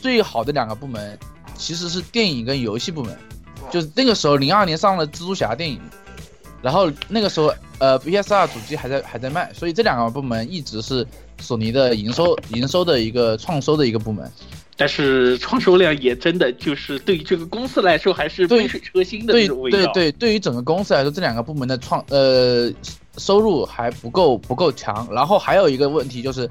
[0.00, 1.18] 最好的两个部门，
[1.54, 3.16] 其实是电影跟游戏部门，
[3.70, 5.80] 就是那个时候零二年上了蜘蛛侠电影，
[6.60, 11.06] 然后那个时候呃 PS 二主机还在还在卖，所以这两个部门一直是
[11.40, 14.28] 索尼的营收营收的一个创收的一个部门。
[14.80, 19.92] 但是创收量也真的就是对于这个公司来说还是杯水车薪的对这种味道。
[19.92, 22.72] 对对，对于整个公司来说，这两个部门的创呃
[23.16, 25.08] 收入还不够不够强。
[25.10, 26.48] 然后还有一个问题就是，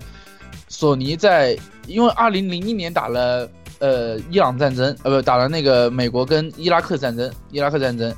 [0.67, 8.13] 索尼在因为二零零一年打了呃伊朗战争，呃不打了那个美国跟伊拉克战争，伊拉克战争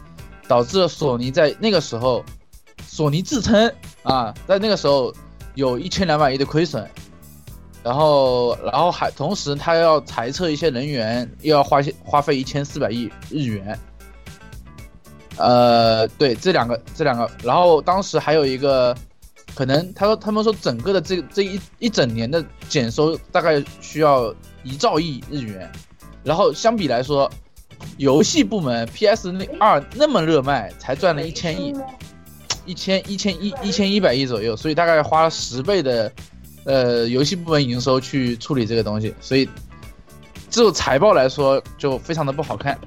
[0.48, 2.26] 导致了索尼在那个时候，
[2.88, 5.14] 索尼自称啊，在那个时候
[5.54, 6.84] 有一千两百亿的亏损。
[7.82, 13.80] 然后，然后还同时，他要裁撤一些人员，又要花花费一千四百亿日元。
[15.38, 18.94] 呃，对，这两个，这两个，然后当时还有一个，
[19.56, 25.72] 可能他说他们说整个的这这一一整年的减收大概需要一兆亿日元，
[26.22, 27.32] 然后相比来说，
[27.96, 31.74] 游戏部门 PS 那二那么热卖，才赚了一千亿，
[32.66, 36.12] 一千一千一一千一百亿左右，所以大概花了十倍的。
[36.66, 39.48] 呃，游戏部门营收去处理这个东西，所以
[40.50, 42.78] 这种财报来说就非常的不好看，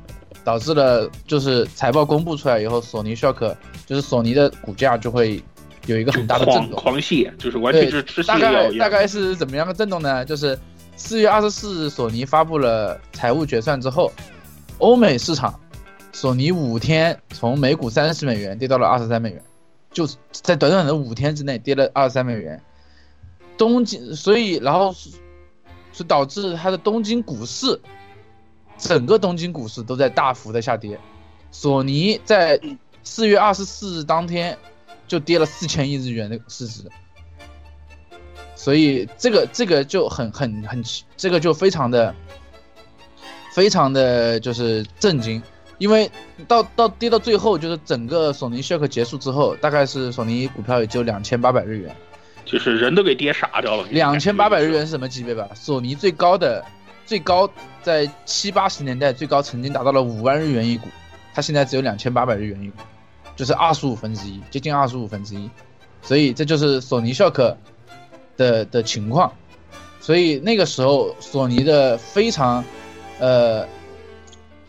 [0.44, 3.54] 导致了就是财报公布出来以后，索尼 Shock
[3.86, 5.42] 就是索尼的股价就会
[5.86, 8.38] 有一个很大的震动， 狂泻，就是完全是吃泻大。
[8.38, 10.24] 概大概是怎么样的震动呢？
[10.24, 10.58] 就是
[10.96, 14.12] 四月二十四日，索尼发布了财务决算之后，
[14.78, 15.58] 欧美市场，
[16.12, 19.42] 索尼五天从每股三十美元跌到了二十三美元，
[19.92, 22.60] 就在短短的五天之内跌了二十三美元。
[23.56, 25.10] 东京，所以然后是
[25.92, 27.80] 是导致它的东京股市，
[28.78, 30.98] 整个东京股市都在大幅的下跌。
[31.50, 32.58] 索尼在
[33.02, 34.56] 四月二十四日当天
[35.06, 36.90] 就跌了四千亿日元的市值，
[38.54, 40.82] 所以这个这个就很很很
[41.16, 42.14] 这个就非常的
[43.52, 45.42] 非常的就是震惊，
[45.76, 46.10] 因为
[46.48, 51.94] 到到跌到最后就是整个索尼 Shock 结束之后，大概是索尼股票也就两千八百日元。
[52.44, 53.86] 就是人都给跌傻掉了。
[53.90, 55.48] 两千八百日元是什么级别吧？
[55.54, 56.64] 索尼最高的
[57.06, 57.48] 最高
[57.82, 60.88] 在七八十年代最高曾经达到了五万日元一股，
[61.34, 62.76] 它现在只有两千八百日元一股，
[63.36, 65.50] 就是二十五分之一，接近二十五分之一，
[66.02, 67.56] 所以这就是索尼 Shock
[68.36, 69.32] 的的情况。
[70.00, 72.64] 所以那个时候索尼的非常
[73.20, 73.66] 呃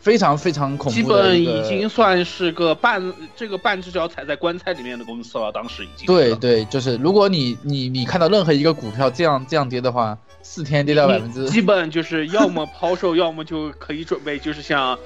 [0.03, 3.01] 非常非常恐基怖基本已经算是个半
[3.37, 6.05] 这个半只脚踩在棺材里面的公司了，当时已经。
[6.05, 14.99] 对对，就是如果你你你看到任何一个股票这样这样跌的话，四天跌掉百分之，基本就是要么抛售， 要么就可以准备，就是像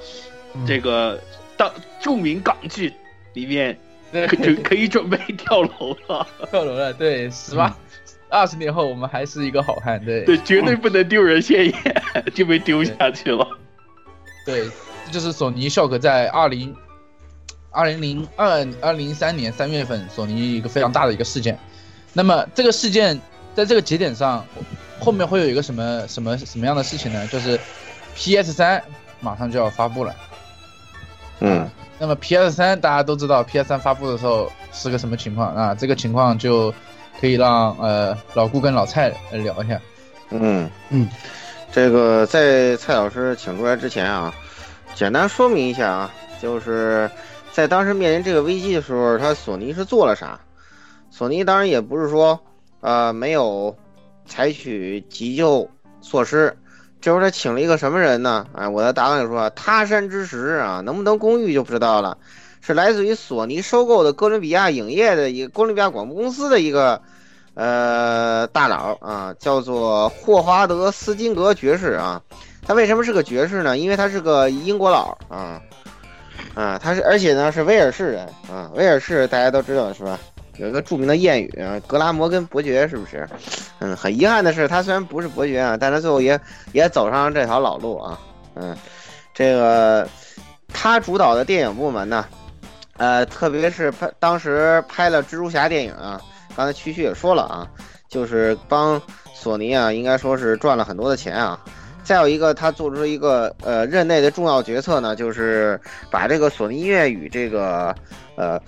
[0.66, 1.20] 这个
[1.56, 2.92] 当著名港剧
[3.34, 3.78] 里面，
[4.12, 6.26] 可就可以准备跳楼了。
[6.50, 7.72] 跳楼了，对，十八
[8.28, 11.94] 二十年后我们还是一个好汉，对对，绝对不能丢人现眼，
[12.34, 13.46] 就被丢下去了。
[14.44, 14.70] 对，这
[15.10, 16.74] 就是索尼 Shock 在二零
[17.70, 21.58] 二零零二二零三年三月份索尼一个非常大的一个事件。
[22.12, 23.20] 那么这个事件
[23.54, 24.44] 在这个节点上，
[24.98, 27.26] 后面会有一个什么什么什么样的事情呢？
[27.28, 27.58] 就是
[28.14, 28.82] PS 三
[29.20, 30.14] 马上就要发布了。
[31.40, 31.68] 嗯，
[31.98, 35.74] 那么 PS 三大家都知道，PS 三发布的时候是个什么情况啊？
[35.74, 36.72] 这个情况就
[37.20, 39.80] 可以让呃老顾跟老蔡来聊一下。
[40.30, 41.08] 嗯嗯，
[41.70, 44.34] 这个在蔡老师请出来之前啊，
[44.94, 47.10] 简单说明一下啊，就是
[47.52, 50.40] 在当时面临这个危机的时候，他索尼是做了啥？
[51.10, 52.38] 索尼当然也不是说
[52.80, 53.76] 呃没有
[54.26, 55.70] 采取急救
[56.00, 56.56] 措施，
[57.00, 58.46] 这会儿他请了一个什么人呢？
[58.52, 62.18] 哎，我的答案说，他山之石啊，能不能攻玉就不知道了，
[62.60, 67.00] 是来自于索尼收购的哥伦比亚影业的一个哥伦比亚广播公司的一个。
[67.54, 72.22] 呃，大佬啊，叫做霍华德·斯金格爵士啊。
[72.68, 73.78] 他为什么是个爵士呢？
[73.78, 75.58] 因为他是个英国佬啊，
[76.54, 78.70] 啊，他是而且呢是威尔士人啊。
[78.74, 80.18] 威尔士大家都知道是吧？
[80.58, 81.50] 有一个著名的谚语，
[81.86, 83.26] 格拉摩根伯爵是不是？
[83.78, 86.38] 嗯，很遗憾的是，他虽然不是伯爵啊，但他最后也
[86.72, 88.20] 也走上了这条老路啊。
[88.54, 88.76] 嗯，
[89.32, 90.06] 这个
[90.70, 92.26] 他主导的电影部门呢，
[92.98, 96.20] 呃，特别是拍当时拍了蜘蛛侠电影啊。
[96.54, 97.66] 刚才区区也说了啊，
[98.10, 99.00] 就是帮
[99.32, 101.58] 索尼啊，应该说是赚了很多的钱啊。
[102.08, 105.78] 再有一个，他做出一个呃任内的重要决策呢，就是
[106.10, 107.94] 把这个索尼音乐与这个
[108.34, 108.58] 呃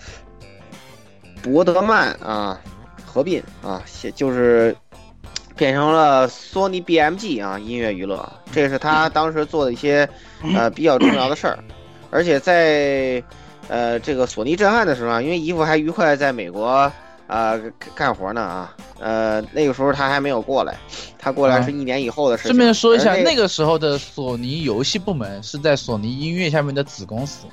[1.42, 2.60] 博德曼啊
[3.02, 3.82] 合并啊，
[4.14, 4.76] 就是
[5.56, 8.30] 变成了索尼 BMG 啊音乐娱乐。
[8.52, 10.06] 这是他当时做的一些
[10.54, 11.58] 呃比较重要的事儿，
[12.10, 13.24] 而且在
[13.68, 16.92] 呃这个索尼震撼的时候啊，因为姨父还愉快在美国。
[17.30, 20.76] 呃干干活呢啊，呃那个时候他还没有过来，
[21.16, 22.48] 他过来是一年以后的事情。
[22.48, 27.46] 顺便说一下，而那个时候的索尼游戏部门是在索尼音乐下面的子公司。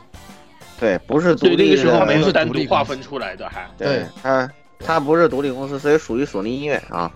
[0.80, 7.12] 对，不是独对，那立的，个时候没有是单独划分出来的，还对它它不是独立公司，所以属于索尼音乐啊。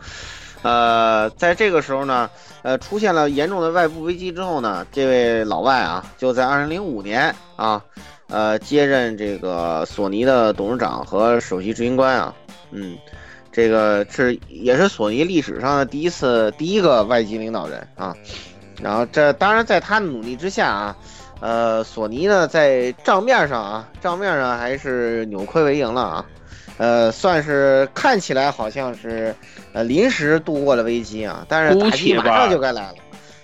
[0.64, 2.30] 呃，在这个时候呢，
[2.62, 7.84] 呃，出现了严重的外部危机之后呢，这位老外啊，就在二零零五年啊，
[8.32, 12.34] 呃，接任这个索尼的董事长和首席执行官啊，
[12.72, 12.98] 嗯，
[13.52, 18.16] 这个是也是索尼历史上的第一次第一个外籍领导人啊。
[18.82, 20.98] 然后这当然在他的努力之下啊，
[21.42, 26.26] 呃，索尼呢在账面上啊，账面上还是扭亏为盈了啊。
[26.78, 29.36] 呃，算是看起来好像是，
[29.74, 32.96] 呃，临时度过了危机啊，但是打击马上就该来了。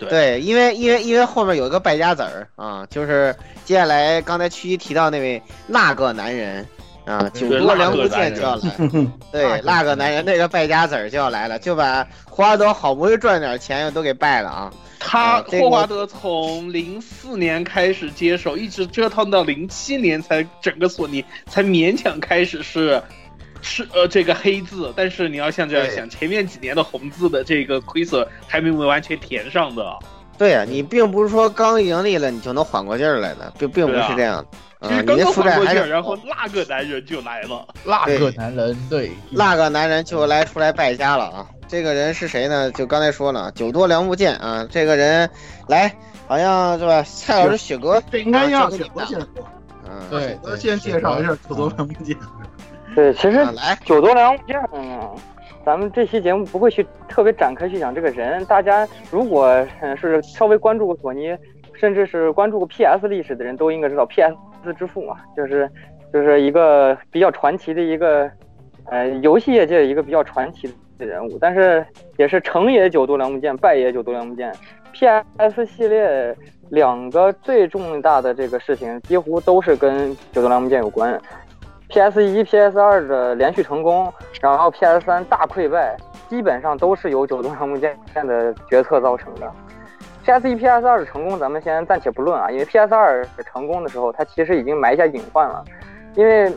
[0.05, 6.65] 对因为因为因为后面有一个败家子儿啊，就是接下来刚才曲一提到那位那个男人
[7.05, 8.71] 啊，久多良不见就要来。
[9.31, 14.71] 对，那个男人那个败家子儿就要来了，就把霍华德好不容易赚点钱又都给败了啊。
[14.99, 23.01] 他霍华德从零四年开始接手，一直折腾到零七年才整个索尼才勉强开始是
[23.61, 29.97] 是呃这个黑字，但是你要像这样想，前面几年的红字的这个亏损还没有完全填上的。
[30.37, 34.45] 对呀、你并不是说刚盈利了你就能缓过劲儿来的，并并不是这样
[34.81, 37.67] 其实刚刚缓过劲儿，然后那个男人就来了。
[38.05, 41.47] 那个男人，对，那个男人就来出来败家了啊！
[41.67, 42.71] 这个人是谁呢？
[42.73, 44.67] 就刚才说了，酒多良不见啊！
[44.69, 45.27] 这个人
[45.67, 45.91] 来，
[46.27, 47.01] 好像是吧？
[47.01, 49.27] 蔡老师雪哥，这应该让啊这个雪哥先说。
[49.89, 52.15] 嗯，对，我先介绍一下九多良不见。
[52.97, 53.45] 对，其实
[53.85, 55.11] 九多良这样呢，
[55.63, 58.43] 咱们这期节目不会去特别展开去讲这个人。
[58.45, 59.45] 大家如果
[59.81, 61.37] 嗯是稍微关注过索尼，
[61.75, 64.35] 甚至是关注过 PS 历史的人都应该知道，PS
[64.75, 65.69] 之父嘛，就是
[66.11, 68.27] 就是一个比较传奇的一个
[68.85, 71.85] 呃游戏业界一个比较传奇的人物，但是
[72.17, 74.51] 也是成也九多良木剑，败也九多良木剑。
[74.91, 76.35] PS 系列
[76.71, 81.21] 两个最重大的这个事情，几乎都是跟九多良木剑有关。
[81.89, 85.95] PS 一、PS 二的连续成功，然后 PS 三大溃败，
[86.29, 89.49] 基本上都是由九多良木剑的决策造成的。
[90.25, 95.63] PS 一、PS 二的成功，咱们先暂且不论啊，因为 PS 二成功的时候，它其实已经埋下隐患了。
[96.15, 96.51] 因为，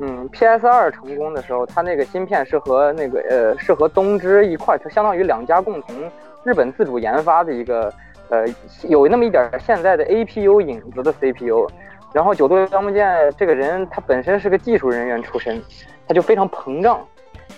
[0.00, 5.96] 嗯，PS 二成功的时候，它那个芯片是和那个呃是和东芝一块儿，它相当于两家共同
[6.42, 7.90] 日本自主研发的一个
[8.28, 8.44] 呃
[8.82, 11.66] 有那么一点现在的 APU 影子的 CPU。
[12.14, 15.60] 然后九多良木剑这个人，他本身是个技术人员出身，
[16.06, 17.04] 他就非常膨胀，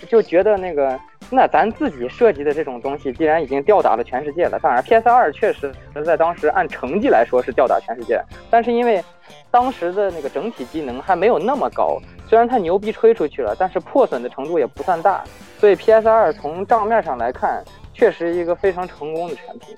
[0.09, 5.71] 就觉得那个，那咱自己设计的这种东西，既然已经吊打了全世界了，当然 PS 二确实
[6.03, 9.03] 在当时按成绩来说是吊打全世界，但是因为
[9.51, 15.23] 当时的那个整体机能还没有那么高，虽然它牛逼吹出去了，但是破损的程度也不算大，
[15.59, 19.77] 所以 PS 二从账面上来看，确实一个非常成功的产品。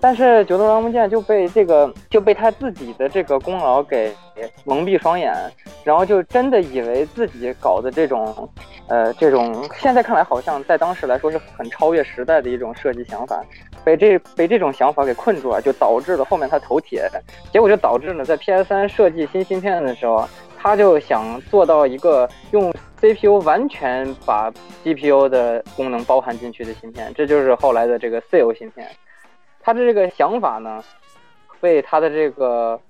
[0.00, 4.14] 但是九头狼木剑就被这个就被他自己的这个功劳给
[4.64, 5.34] 蒙蔽双眼，
[5.82, 8.48] 然后就真的以为自己搞的这种，
[8.86, 13.44] 呃，这种现在看来好像在当时来说是很超越时代的一种设计想法，
[13.84, 17.08] 被这被这种想法给困住了，就导致了后面他头铁，
[17.52, 24.52] 结果就导致了在 PS 三设计新芯片的时候，他就想做到一个用 CPU 完全把
[24.84, 28.86] GPU 的功能包含进去的芯片，这就是后来的这个 Seal 芯片。
[29.68, 30.82] 他的这个想法呢，
[31.60, 32.80] 被他的这个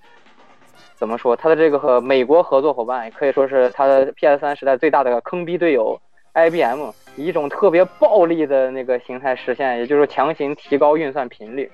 [0.95, 1.35] 怎么说？
[1.35, 6.01] 他的这个和美国合作伙伴，也可以说是他的 PS 三时代最大的坑逼队友
[6.35, 11.69] IBM，以一种特别暴力的那个形态实现，也就是强行提高运算频率。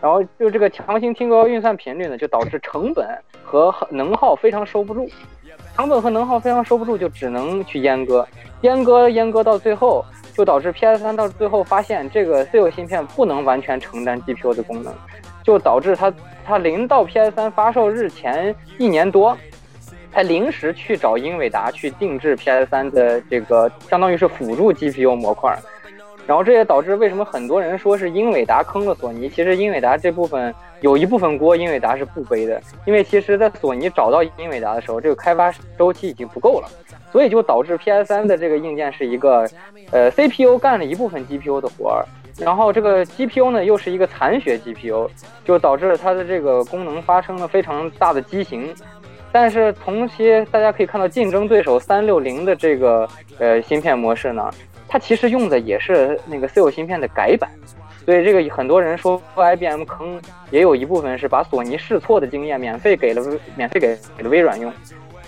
[0.00, 3.06] 然后就这个强行提高运算频率呢，就导致成本
[3.44, 5.06] 和能耗非常收不住，
[5.76, 8.26] 成本和能耗非常收不住，就只能去阉割，
[8.62, 10.02] 阉割阉割到最后。
[10.38, 14.94] 就导致 PS 三到最后发现这个 C 芯片不能完全承担 GPU 的功能，
[15.42, 16.14] 就导致它
[16.46, 19.36] 它临到 PS 三发售日前一年多，
[20.12, 25.58] 才临时去找英伟达去定制 PS 三的这个相当于是辅助 GPU 模块，
[26.28, 36.68] 然后这也导致为什么很多人说是英伟达坑了索尼，其实英伟达这部分有一部分锅英伟达是不背的，因为其实在索尼找到英伟达的时候，这个开发周期已经不够了。
[37.10, 39.48] 所以就导致 PS 三的这个硬件是一个，
[39.90, 42.04] 呃，CPU 干了一部分 GPU 的活儿，
[42.38, 45.08] 然后这个 GPU 呢又是一个残血 GPU，
[45.46, 48.74] 就导致了它的这个功能发生了非常大的畸形。
[49.32, 53.08] 但是同期大家可以看到，竞争对手三六零的这个
[53.38, 54.50] 呃芯片模式呢，
[54.88, 57.50] 它其实用的也是那个 C 芯片的改版。
[58.04, 60.18] 所以这个很多人说 IBM 坑，
[60.50, 63.22] 也有一部分是把索尼试错的经验免费给了
[63.54, 64.72] 免费给给了微软用。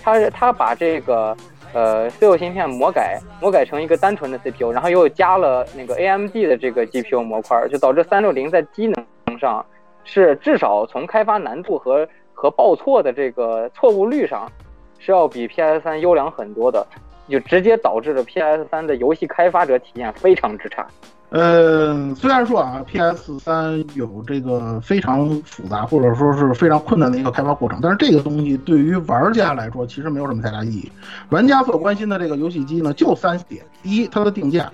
[0.03, 1.37] 他他把这个
[1.75, 9.63] 呃 co 芯片魔改，魔改成一个单纯的 CPU，然后又加了那个 AMD 的这个 GPU 模块，就导致三六零在机能上
[10.05, 14.51] 是至少从开发难度和和报错的这个错误率上
[14.99, 16.87] 是要比 PS 三优良很多的，
[17.31, 20.87] 就直接导致了 PS 三的游戏开发者体验非常之差。
[21.31, 30.91] 呃，虽然说啊，PS 三有这个非常复杂或者说是非常困难的一个开发过程，但是这个东西对于玩家来说其实没有什么太大意义。
[31.29, 34.65] 玩家所关心的这个游戏机呢，就三点：第一，它的定价；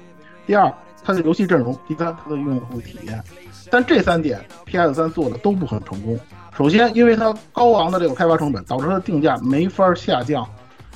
[0.46, 0.72] 第二，
[1.04, 3.22] 它的游戏阵容；第三，它的用户体验。
[3.70, 6.18] 但这三点 PS 三做的都不很成功。
[6.56, 10.48] 首先，因为它高昂的这个开发成本，导致它的定价没法下降。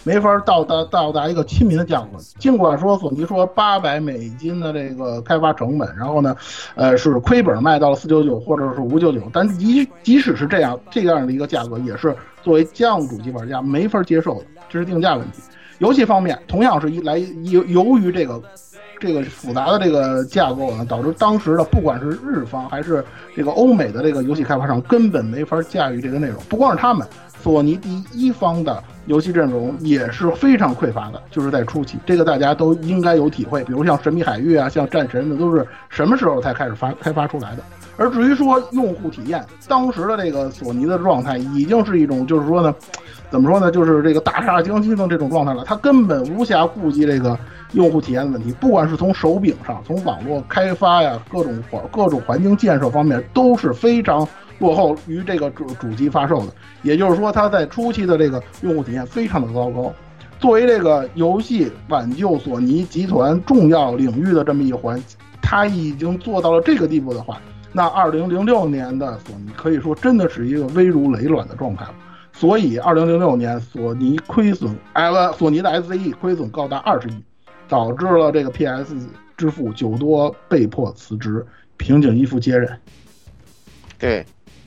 [0.03, 2.19] 没法到达到达一个亲民的价格。
[2.39, 6.37] 尽管说索尼说八百美金的这个开发成本，然后呢，
[6.75, 14.47] 呃，是亏本卖到了四九九或者是五九九，但即即使是这样这样的一个价格，也是作为家用主机玩家没法接受的。
[14.69, 15.43] 这是定价问题。
[15.79, 18.41] 游戏方面，同样是一来由由于这个
[19.01, 23.03] 这个复杂的这个架构呢，导致当时的不管是日方还是
[23.35, 26.37] 这个欧美的这个游戏开发商根本没法驾驭这个内容。
[26.51, 27.07] 不光是他们，
[27.43, 28.83] 索尼第一方的。
[29.07, 33.65] 游戏阵容也是非常匮乏的，就是在初期，这个大家都应该有体会。
[33.65, 37.63] 比如像《神秘海域》啊，像《战神》的，都是什么时候才开始发开发出来的？
[37.97, 42.73] 而至于说用户体验，当时的这个索尼的状态已经是一种，就是说呢，
[43.31, 45.65] 怎么说呢，就是这个大厦将倾的这种状态了。
[45.67, 47.37] 它根本无暇顾及这个
[47.73, 54.29] 用户体验的问题，不管是从手柄上，从网络开发呀，各种环各种环境建设方面都是非常。
[54.61, 59.93] 落后于这个主主机发售的，也就是说，它在初期的这个用户体验非常的糟糕。
[60.39, 65.03] 作为这个游戏挽救索尼集团重要领域的这么一环，
[65.43, 67.39] 它已经做到了这个地步的话，
[67.73, 71.95] 那二零零六年的索尼可以说真的是一个危如累卵的状态了。
[72.33, 77.23] 所以，二零零六年索尼亏损，哎，索尼的 SE 亏损高达二十亿，
[77.69, 78.95] 导致了这个 PS
[79.37, 81.45] 之父久多被迫辞职，
[81.77, 82.81] 平井一夫接任。
[83.99, 84.25] 对。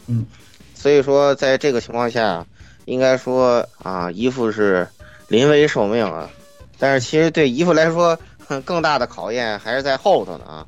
[0.07, 0.25] 嗯，
[0.73, 2.45] 所以说，在这个情况下，
[2.85, 4.87] 应该说啊，姨父是
[5.27, 6.29] 临危受命啊。
[6.77, 8.17] 但是其实对姨父来说，
[8.65, 10.65] 更大的考验还是在后头呢啊。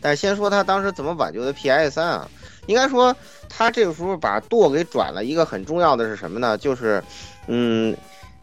[0.00, 2.28] 但是先说他当时怎么挽救的 PS 三啊，
[2.66, 3.14] 应该说
[3.48, 6.56] 他这个时候把舵给转了一个很重要的是什么呢？
[6.56, 7.02] 就是，
[7.48, 7.96] 嗯，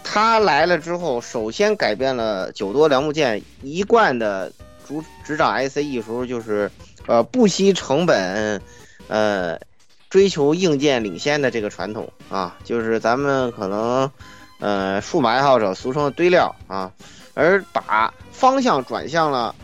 [0.04, 4.52] 他来了之后，首先改变了九多良木剑一贯的
[4.86, 6.70] 主执掌 ICE 时候就是，
[7.08, 8.62] 呃，不惜成本，
[9.08, 9.58] 呃。
[10.14, 14.11] 追求硬件领先的这个传统啊，就是咱们可能，
[14.59, 16.91] 呃，数码爱好者俗称的堆料啊，
[17.34, 19.55] 而把方向转向了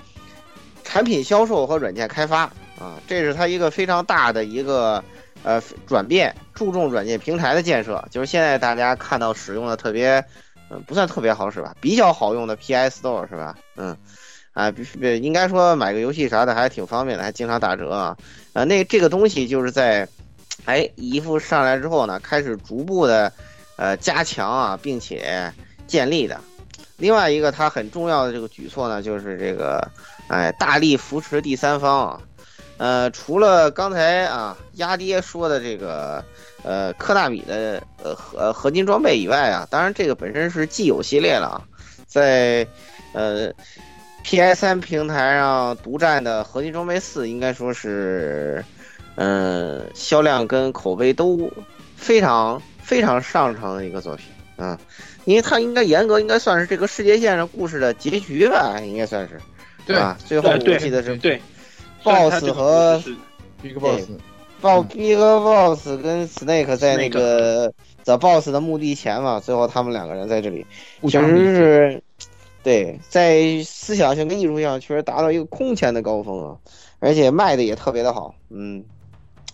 [0.84, 2.46] 产品销售和软件开发
[2.80, 5.04] 啊，这是它一个非常大的一个
[5.44, 10.26] 呃转变，注重软件平台的建设，就是现在大家看到使用的特别，
[10.72, 13.56] 嗯，不算特别好使吧，比较好用的 PS Store 是吧？
[13.76, 13.96] 嗯，
[14.54, 18.18] 啊，必须应该说买个游戏啥的还挺方便的，还经常打折啊，
[18.54, 20.10] 啊，那这个东西就是在。
[20.70, 23.34] 哎，姨父上来之后呢，开始逐步的，
[23.76, 25.52] 呃，加强啊，并且
[25.88, 26.40] 建立的。
[26.98, 29.90] 另外一个他很重要的这个举措呢，就是这个，
[30.28, 32.22] 哎，大力扶持第三方啊。
[32.78, 36.24] 呃，除了刚才啊鸭爹说的这个，
[36.62, 41.66] 呃，科纳米的呃合合金装备以外啊，当然这个本身是既有系列了啊，
[42.06, 42.68] 在
[43.14, 43.52] 呃
[44.24, 48.64] PS 三平台上独占的合金装备四，应该说是。
[49.22, 51.52] 嗯，销量跟口碑都
[51.98, 54.80] 非常非常上乘的一个作品啊，
[55.26, 59.38] 因为它应该严格应该算是这个世界线上故事的结局吧，应该算是，
[59.86, 60.18] 对吧？
[60.26, 61.42] 最后我记得是对
[62.02, 63.04] ，BOSS 和
[63.62, 67.74] Big Boss，BOSS Big Boss 跟 Snake 在那个
[68.06, 70.66] The Boss 的墓地前嘛，最后他们两个人在这里，
[71.10, 72.04] 确实是，
[72.64, 76.56] 对，在思想性跟艺术上确实达到一个空前的高峰啊，
[77.00, 78.82] 而且卖的也特别的好，嗯。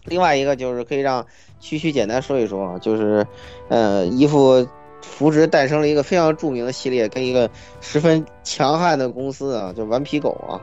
[0.05, 1.25] 另外一个就是可以让
[1.59, 3.25] 区区简单说一说啊，就是，
[3.69, 4.67] 呃，衣服
[5.01, 7.49] 扶植诞生了一个非常著名的系列，跟一个
[7.81, 10.61] 十分强悍的公司啊，就顽皮狗啊，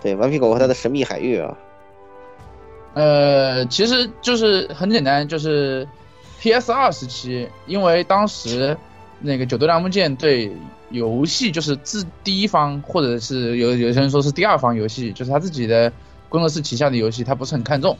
[0.00, 1.56] 对，顽皮狗和它的神秘海域啊，
[2.94, 5.86] 呃，其实就是很简单，就是
[6.40, 8.76] PS 二时期，因为当时
[9.20, 10.52] 那个九头良木剑对
[10.90, 15.90] 游戏就是自第一方，或者是有有些人说是第二方游戏，就是他自己的
[16.28, 17.96] 工作室旗下的游戏，他不是很看重。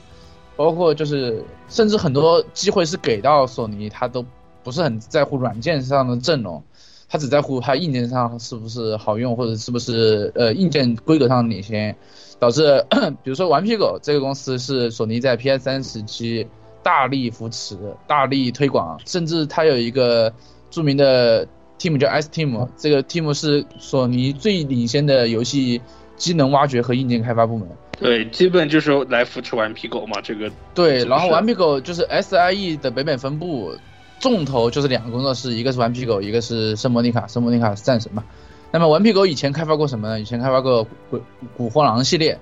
[0.57, 4.25] 包括就是，甚至很多机会是给到索尼，他都
[4.63, 6.63] 不是很在乎软件上的阵容，
[7.09, 11.95] 他只在乎它硬件上是不是好用，或者是不是呃硬件规格上领先，
[12.39, 12.85] 导致
[13.23, 16.47] 比如说顽皮狗这个公司是索尼在 PS 三时期
[16.83, 17.77] 大力扶持、
[18.07, 20.33] 大力推广，甚至它有一个
[20.71, 21.47] 著名的
[21.79, 25.81] team 叫 S team，这个 team 是索尼最领先的游戏
[26.17, 27.69] 机能挖掘和硬件开发部门。
[28.01, 33.75] 对，基本就是来扶持顽皮狗嘛，这个对，然后顽皮狗就是 SIE 的北美分部，
[34.21, 38.23] 重头就是两个工作室，一个是顽皮狗，一个是圣莫妮卡，圣莫妮卡是战神嘛。
[38.71, 40.21] 那么顽皮狗以前开发过什么呢？
[40.21, 41.21] 以前开发过古
[41.57, 42.39] 古惑狼系列。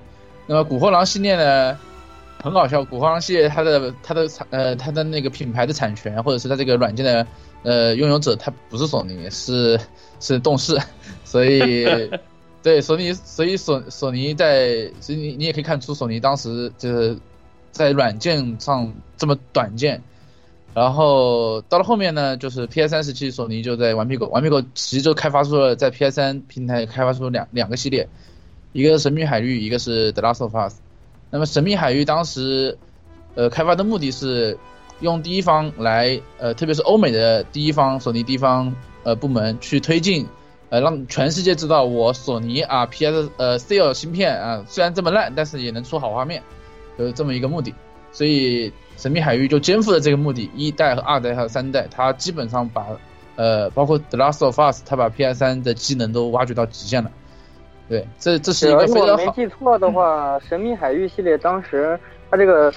[0.47, 1.79] 那么古惑狼系列呢，
[2.43, 7.27] 很搞笑，古惑狼系列它的它的产呃它的那个品牌的产权或者是它这个软件的
[7.63, 9.79] 呃拥有者，它不是索尼，是
[10.19, 10.79] 是动视，
[11.25, 12.11] 所以。
[12.63, 17.19] 对索尼，所以索索尼在，所以你你也可以看出索尼当时就是
[17.73, 20.01] 在软件上这么短见，
[20.73, 28.09] 然后到了后面呢，就是 PS 三时期，索尼就在顽皮狗，顽皮狗其实就开发出了在 PS 三平台开发出两两个系列，
[28.73, 30.77] 一个神秘海域，一个是 The Last of Us。
[31.31, 32.79] 那么神秘海域当时，
[33.35, 34.57] 呃，开发的目的是
[35.01, 40.25] 用第一方来，呃，特别是欧美的第一方索尼第一方呃部门去推进。
[40.73, 46.43] 呃，让全世界知道我索尼啊，PS 呃 c l 芯片啊，虽然这么烂，但是也能出好画面，
[46.97, 47.75] 就是这么一个目的。
[48.11, 52.87] 所以神秘海域就肩负了这个目的，一代和二代还有三代，它基本上把
[53.37, 57.11] 呃，包括 The Last of Us，它把 PS 三的机能都挖掘到极限了。
[57.87, 62.01] 对，这这是一个非常如果没记错的话，神秘海域系列当时
[62.31, 62.73] 它这个。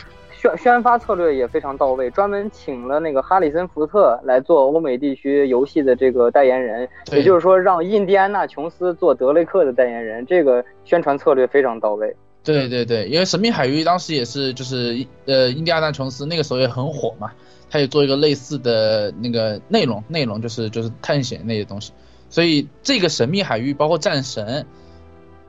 [0.45, 12.15] 宣宣发策略也非常到位，专门请了那个哈里森福特来做欧美地区游戏的这个代言人，也就是说让印第安纳琼斯做德雷克的代言人，这个宣传策略非常到位。
[12.43, 17.31] 对对对，因为神秘海域当时也是就是呃印第安纳琼斯那个时候也很火嘛，
[17.69, 21.91] 他也做一个类似的那个内容，内容就是就是探险那些东西，
[22.29, 24.65] 所以这个神秘海域包括战神。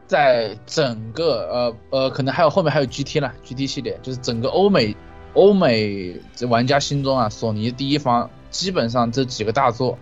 [0.07, 4.95] 在整个呃呃，可能还有后面还有 GT 了，GT 系列就是整个欧美
[5.35, 9.99] 欧美这玩家心中啊，索尼第一方基本上这几个大作，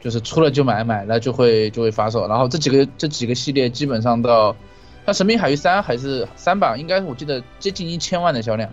[0.00, 2.26] 就是出了就买，买了就会就会发售。
[2.26, 4.56] 然后这几个这几个系列基本上到，
[5.04, 8.72] 像《神秘海域三》还是三吧，应该我记得接近一千万的销量，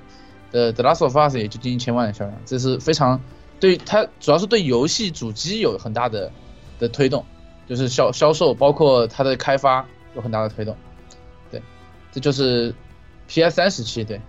[0.51, 3.19] 呃《The Last of Us》也接近一千万的销量，这是非常
[3.59, 6.31] 对它主要是对游戏主机有很大的
[6.79, 7.25] 的推动，
[7.67, 9.85] 就是销销售包括它的开发。
[10.19, 10.75] 有很大的推动，
[11.49, 11.61] 对，
[12.11, 12.75] 这就是
[13.29, 14.19] P S 三时期对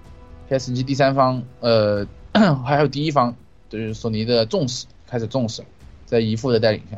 [0.48, 2.06] P S 机第三方，呃，
[2.64, 3.34] 还有第一方，
[3.68, 5.64] 就是索尼的重视开始重视，
[6.06, 6.96] 在姨父的带领下，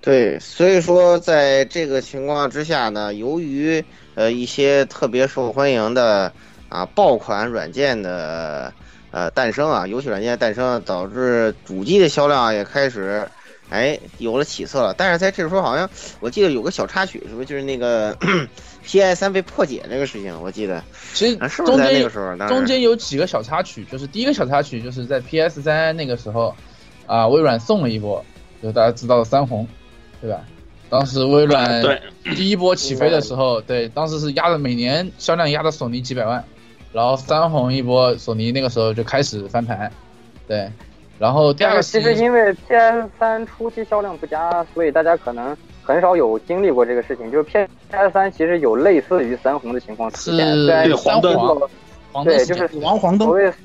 [0.00, 3.84] 对，所以说在这个情况之下呢，由于
[4.14, 6.32] 呃一些特别受欢迎的
[6.68, 8.72] 啊爆款软件的
[9.10, 13.28] 呃诞生啊，游戏软件的诞生，导致主机的销量也开始。
[13.68, 15.88] 哎，有了起色了，但是在这时候好像
[16.20, 18.16] 我记得有个小插曲，是不是就是那个
[18.84, 20.40] PS 三被破解这个事情？
[20.40, 22.36] 我记得，其实是不是在那个时候？
[22.46, 26.54] 中间有几个小插曲，就是第一个小插曲就是在 PS 三那个时候，
[27.06, 28.24] 啊，微软送了一波，
[28.62, 29.66] 就大家知道的三红，
[30.20, 30.40] 对吧？
[30.88, 31.82] 当时微软
[32.36, 36.44] 第一波起飞的时候，对，当时是压的每年销量压的索尼几百万，
[36.92, 39.90] 然后三红一波，索尼那个时候就开始翻盘，
[40.46, 40.70] 对。
[41.18, 47.32] 然后第二个其实因为 PS 三初期销量不佳，所以大家可能很少有经历过这个事情。
[47.32, 47.68] 就是 PS
[48.12, 51.34] 三其实有类似于三红的情况出现，对黄灯，
[52.22, 53.56] 对，就是死亡黄灯，所谓死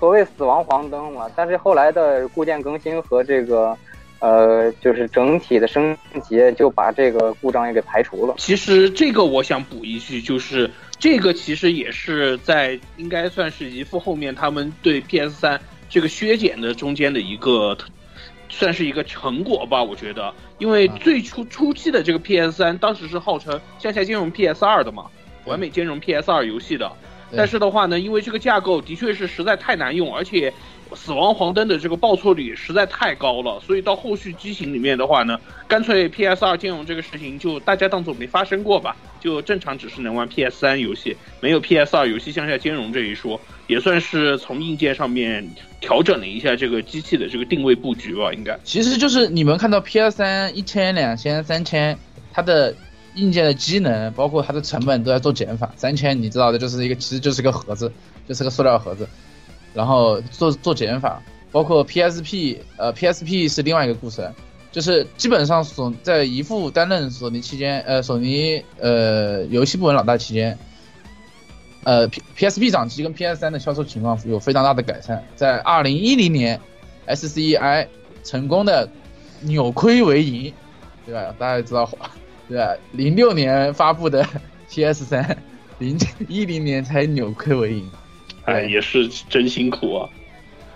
[0.00, 1.30] 所谓死亡黄灯嘛。
[1.36, 3.76] 但是后来的固件更新和这个
[4.20, 8.34] 呃，就是整体的升级，就把这个故障也给排除了。
[8.38, 15.60] 其实这个我想补一句，就是这个其实也是在应该算是姨父后面他们对 PS 三。
[15.88, 17.76] 这个削减的中间的一个，
[18.48, 25.06] 算是一个成果吧，我觉得，因为最初初期的这个 PS 三，当时是号称向下兼容 PS 二的嘛，
[25.44, 26.90] 完美兼容 PS 二游戏的，
[27.34, 30.52] 但是的话呢，因为这个架构的确是实在太难用，而且。
[30.94, 45.44] 死亡黄灯的这个报错率实在太高了，所以到后续机型里面的话呢，干脆 PS 二兼容这个事情就大家当做没发生过吧，就正常只是能玩 PS 三游戏，没有 PS 二游戏向下兼容这一说，也算是从硬件上面
[45.80, 48.56] 调整了一下这个机器的这个定位布局吧，应该。
[48.62, 51.98] 其实就是你们看到 PS 三一千、两千、三千，
[52.32, 52.72] 它的
[53.16, 57.90] 硬件的机能包括它的成本都在做减法，三千你知道的就是一个其实就是个盒子，
[58.28, 59.06] 就是个塑料盒子。
[59.74, 64.26] 然后做做减法，包括 PSP，呃，PSP 是另外一个故事，
[64.72, 70.58] 就是基本上索在姨父担任索尼期间，呃，索尼呃游戏部门老大期间，
[71.84, 75.22] 呃，P PSP 掌机跟 PS 三的销售情况有非常大的改善。
[75.34, 76.58] 在二零一零年
[77.06, 77.86] ，SCI
[78.24, 78.88] 成功的
[79.42, 80.52] 扭亏为盈，
[81.04, 81.34] 对吧？
[81.38, 81.86] 大家知道，
[82.48, 82.74] 对吧？
[82.92, 84.26] 零六年发布的
[84.70, 85.36] PS 三，
[85.78, 87.90] 零一零年才扭亏为盈。
[88.44, 90.08] 哎，也是真辛苦啊！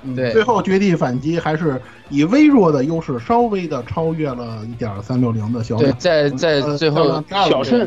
[0.03, 7.87] 嗯对最后绝地反击还是以微弱的优势稍微的超越了一点三六零的销对，在在呃最后小胜，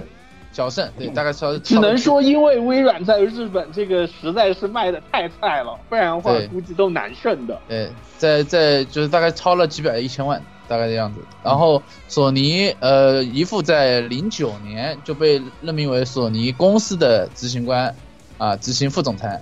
[0.51, 7.59] 小胜，对，大概稍只能说因为微软在日本这个实在是卖的太菜了，不然的话估计都难胜的。
[7.67, 11.20] 对，在在就是大概超了几百一千万，大概这样子。
[11.43, 17.95] 然后索尼呃姨父在零九年就被任命为索尼公司的执行官
[18.38, 19.41] 啊，执行副总裁，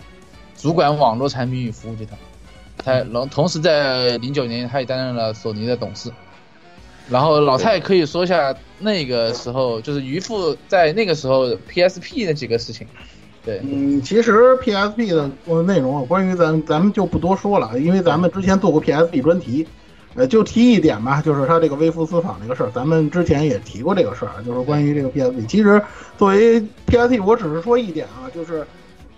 [0.57, 2.17] 主管网络产品与服务集团。
[2.83, 6.11] 他然后同时在零九年，他也担任了索尼的董事。
[7.09, 12.87] 然后老蔡可以说一下那个时候，就是渔父在那个时候 PSP 那几个事情。
[13.43, 19.67] 对，嗯，其实 PSP 的呃内容啊，关于咱咱们就不多说了，因为咱们之前做过 PSP 专题，
[20.15, 25.45] 呃，就提一点吧，就是它这个微服私访这个事儿，咱们之前也提过这个事儿，就是关于这个 PSP。
[25.47, 25.81] 其实
[26.17, 28.65] 作为 PSP，我只是说一点啊，就是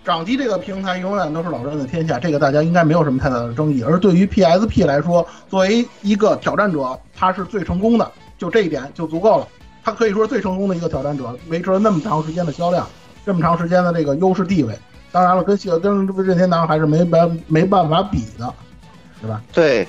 [0.04, 3.82] 掌机这个平台永远都是老任的天下，这个大家应该没有什么太大的争议。
[3.82, 9.48] 而对于 PSP 来说，作为一个挑战者，它是最成功的，就这一点就足够了。
[9.82, 12.86] 它可以说是最成功的一个挑战者，维持了那么长时间的销量。
[13.26, 14.78] 这么长时间的这个优势地位，
[15.10, 18.54] 当然了，跟谢跟任天堂还是没办没办法比的，
[19.22, 19.42] 对吧？
[19.50, 19.88] 对，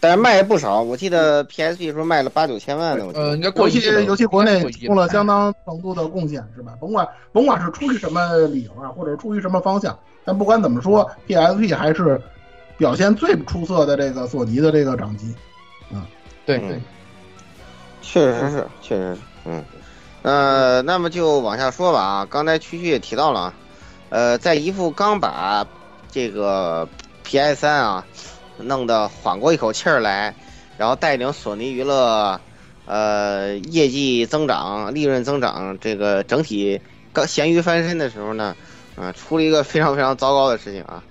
[0.00, 3.04] 但是卖也不少，我记得 PSP 说卖了八九千万呢。
[3.06, 6.72] 我记得呃，应该过尤其亿了尤其国内应该过亿提供了相当程度的贡献，是吧？
[6.80, 12.20] 甭管甭管是出于什么理由啊，或者出于什么方向，但不管怎么说，PSP 还是
[12.76, 15.34] 表现最出色的这个索尼的这个掌机。
[15.90, 16.02] 嗯
[16.46, 16.80] 对对
[18.00, 19.64] 确实是，确实是，嗯，
[20.22, 22.26] 呃，那么就往下说吧啊。
[22.30, 23.54] 刚才区区也提到了啊，
[24.10, 25.66] 呃，在一副刚把
[26.10, 26.88] 这个
[27.24, 28.06] PS 三啊
[28.58, 30.34] 弄得缓过一口气儿来，
[30.76, 32.40] 然后带领索尼娱乐
[32.86, 36.80] 呃业绩增长、利润增长，这个整体
[37.12, 38.56] 刚咸鱼翻身的时候呢，
[38.96, 41.02] 啊、出了一个非常非常糟糕的事情啊。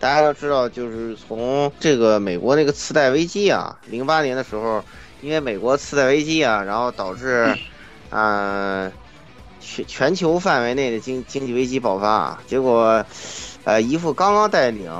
[0.00, 4.84] 大家都知道，就是从这个美国那个次贷危机啊，零八年的时候，
[5.22, 7.56] 因为美国次贷危机啊，然后导致，
[8.10, 8.92] 呃，
[9.60, 13.02] 全全球范围内的经经济危机爆发啊，结果，
[13.64, 14.90] 呃，姨父刚刚带领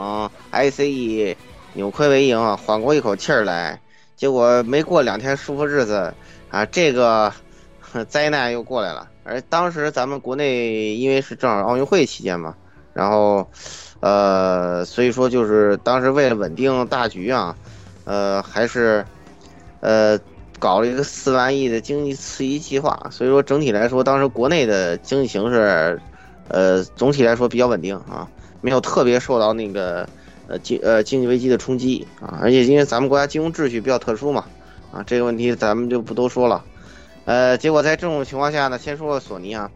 [0.52, 1.36] ICE
[1.74, 3.80] 扭亏为盈啊，缓过一口气儿来，
[4.16, 6.14] 结果没过两天舒服日子
[6.50, 7.32] 啊，这个
[8.08, 9.08] 灾难又过来了。
[9.24, 12.54] 而当时咱们国内因为是正好奥运会期间嘛，
[12.92, 13.48] 然后，
[14.00, 17.56] 呃，所以说就是当时为了稳定大局啊，
[18.04, 19.04] 呃，还是，
[19.80, 20.18] 呃，
[20.58, 23.08] 搞了一个四万亿的经济刺激计划。
[23.10, 26.00] 所以说整体来说，当时国内的经济形势，
[26.48, 28.28] 呃，总体来说比较稳定啊，
[28.60, 30.06] 没有特别受到那个
[30.48, 32.38] 呃经呃经济危机的冲击啊。
[32.40, 34.44] 而且因为咱们国家金融秩序比较特殊嘛，
[34.92, 36.64] 啊，这个问题咱们就不多说了。
[37.24, 39.70] 呃，结果在这种情况下呢，先说说索尼啊，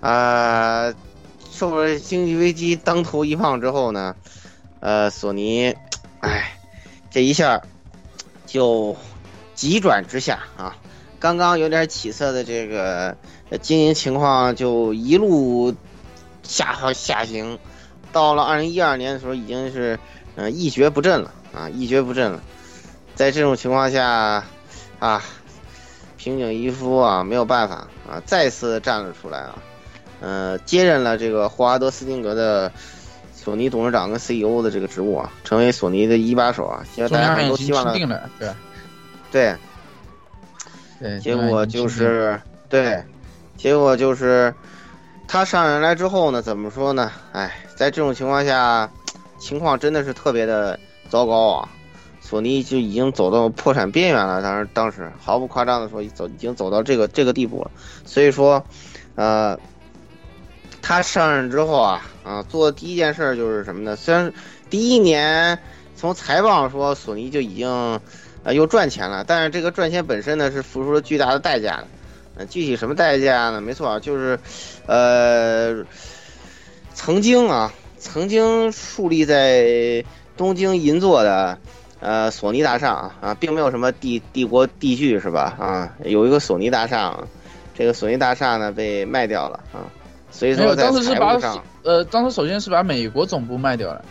[0.00, 0.94] 啊、
[1.50, 4.16] 受了经济危机当头一棒之后呢，
[4.80, 5.74] 呃，索尼，
[6.20, 6.58] 哎，
[7.10, 7.62] 这一下
[8.46, 8.96] 就
[9.54, 10.76] 急转直下啊！
[11.20, 13.16] 刚刚有点起色的这个
[13.60, 15.72] 经营情况就一路
[16.42, 17.60] 下下行，
[18.12, 19.98] 到了二零一二年的时候已经是
[20.36, 22.40] 呃一蹶不振了啊，一蹶不振了。
[23.14, 24.44] 在这种情况下
[24.98, 25.22] 啊，
[26.16, 29.58] 平井一夫啊没有办法啊，再次站了出来啊。
[30.20, 32.70] 呃，接任了这个霍华德·斯金格的
[33.34, 36.84] 索尼董事长跟 CEO 的这个职务啊，成为索尼的一把手啊。
[36.94, 38.48] 现在大家都希望了，对？
[39.32, 39.56] 对，
[41.00, 43.02] 对，结果就是对，
[43.56, 44.54] 结果就是
[45.32, 47.10] 他上任来之后呢，怎么说呢？
[47.32, 48.90] 哎，在这种情况下，
[49.40, 50.78] 情况真的是特别的
[51.08, 51.68] 糟糕啊！
[52.20, 57.70] 索尼就已经走到破产边缘了，当时当时毫不夸张的说，走已经走到这个这个地步了。
[58.04, 58.62] 所以说，
[59.14, 59.58] 呃，
[60.82, 63.96] 他上任之后啊，啊，做的第一件事就是什么呢？
[63.96, 64.30] 虽然
[64.68, 65.58] 第一年
[65.96, 67.70] 从财报上说索尼就已经
[68.44, 71.86] 呃又赚钱了，但是这个赚钱本身呢是付出了巨大的代价的。
[72.36, 73.60] 呃，具体什么代价呢？
[73.60, 74.38] 没错啊，就是
[74.86, 75.84] 呃，
[76.94, 80.04] 曾经啊，曾经树立在
[80.36, 81.58] 东京银座的
[82.00, 85.56] 呃索尼大厦啊啊，并没有什么帝帝国帝剧是吧？
[85.58, 87.26] 啊，有一个索尼大厦啊，
[87.74, 89.84] 这个索尼大厦呢被卖掉了啊，
[90.30, 91.38] 所以，说在当时是把。
[91.84, 94.04] 呃，当时首先是把美国总部卖掉了，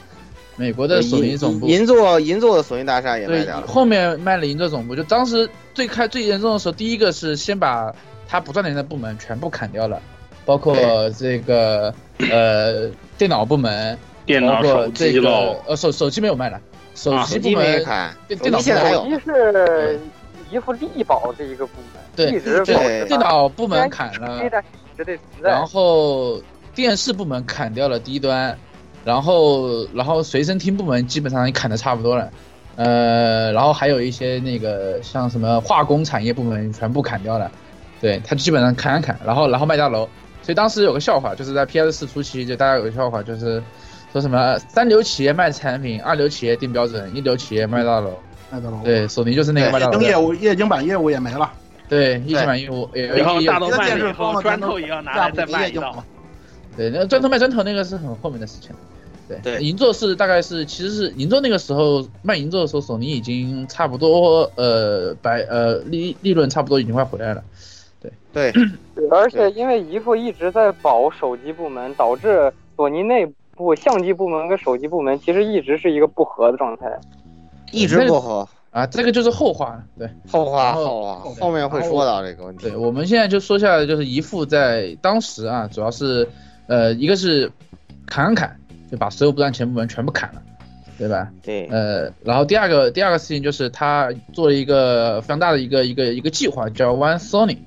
[0.57, 3.67] 美国的索尼总部，银银座银座的索尼大厦也卖掉，了。
[3.67, 4.93] 后面卖了银座总部。
[4.93, 7.95] 就当时最开最严重的时候，第一个是先把
[8.32, 10.02] 他不赚钱的部门全部砍掉了，
[10.46, 10.74] 包括
[11.20, 16.58] 这个呃电脑部门，电脑包括手这个机喽呃手手机没有卖了，
[16.96, 19.10] 手啊机部手机没门砍，电电脑手机现在还有手。
[19.10, 20.00] 机是
[20.50, 22.40] 一副力保这一个部门，对
[23.06, 24.42] 电脑部门砍了，
[25.42, 26.42] 然后
[26.74, 28.58] 电视部门砍掉了低端，
[29.04, 32.32] 然后然后随身听部门基本上也砍的差不多了，
[32.78, 37.52] 呃，然后还有一些那个像什么化工产业部门全部砍掉了，
[38.02, 40.10] 对，他基本上砍砍砍，然后然后卖大楼，
[40.41, 43.62] 所以当时有个笑话，就是在 PS 四初期，就大家有个笑话，就是
[44.12, 48.12] 说什么三流企业卖产品，二流企业定标准，一流企业卖大楼。
[48.49, 50.10] 卖大楼对，索尼就是那个麦当劳液晶。
[50.10, 51.49] 业务、液晶版业务也没了。
[51.88, 53.95] 对，液晶版业务，也然后大楼卖
[54.41, 56.04] 砖头也要拿来再卖一道。
[56.76, 58.72] 对，那砖头卖砖头那个是很后面的事情。
[59.28, 67.41] 对，对银座是大概是其实是银座那个时候卖银座的时候，索尼已经差不多呃白呃利利润差不多已经快回来了。
[68.02, 68.52] 对对，
[68.95, 73.26] 对，而且因为姨父一直在保手机部门，导致索尼内
[73.56, 76.88] 部相机部门跟手机部门其实一直是一个不和的状态。
[77.72, 79.84] 一直不和啊，这个就是后话了。
[79.99, 82.70] 对，后话然后后话，后面会说到这个问题。
[82.70, 86.28] 对，我们现在就说下来，就是姨父在当时啊，主要是
[86.68, 87.52] 呃一个是
[88.06, 90.41] 砍砍砍，就把所有不赚钱部门全部砍了，
[90.97, 91.30] 对吧？
[91.43, 97.58] 对，呃，然后第二个第二个事情就是他做了一个非常大的一个一个一个计划，叫 One Sony。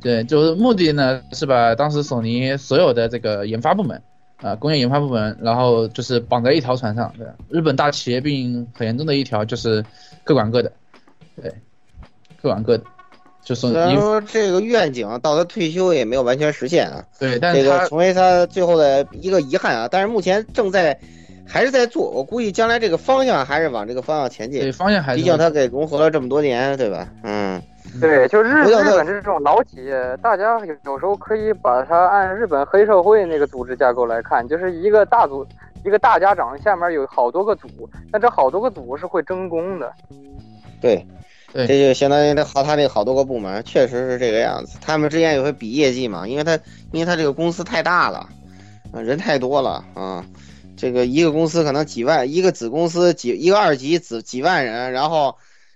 [0.00, 4.00] 对，就是目的呢是把当时索尼所有的这个研发部门，
[4.38, 7.12] 啊、工业研发部门，然后就是绑在一条船上。
[7.18, 9.84] 对，日本大企业病很严重的一条就是
[10.24, 10.72] 各管各的，
[11.40, 11.52] 对，
[12.42, 12.84] 各管各的，
[13.44, 19.88] 就是虽然说这个愿景到他退休也没有完全实现啊，对，但这个成为他最后的一个遗憾啊。
[19.90, 20.98] 但是目前正在
[21.46, 24.60] 还是在做，我估计将来这个方向还是往这个方向前进。
[24.60, 27.08] 对方向还是毕竟他给融合了这么多年，对吧？
[27.24, 27.60] 嗯，
[27.98, 35.46] 对，就日日本这种老企业，大家有有时候可以把它按日本黑社会那个组织架构来看，就是一个大组，
[35.84, 37.68] 一个大家长下面有好多个组，
[38.12, 39.90] 但这好多个组是会争功的。
[40.80, 41.06] 对。
[41.52, 44.78] 对这就相当于他和他那好多个部门，确实是这个样子。
[44.80, 46.56] 他们之间也会比业绩嘛，因为他
[46.92, 48.28] 因为他这个公司太大了，
[48.92, 50.24] 啊，人太多了啊。
[50.76, 55.34] 这个一个公司可能几万，一个子公司几一个二级子几万人，然后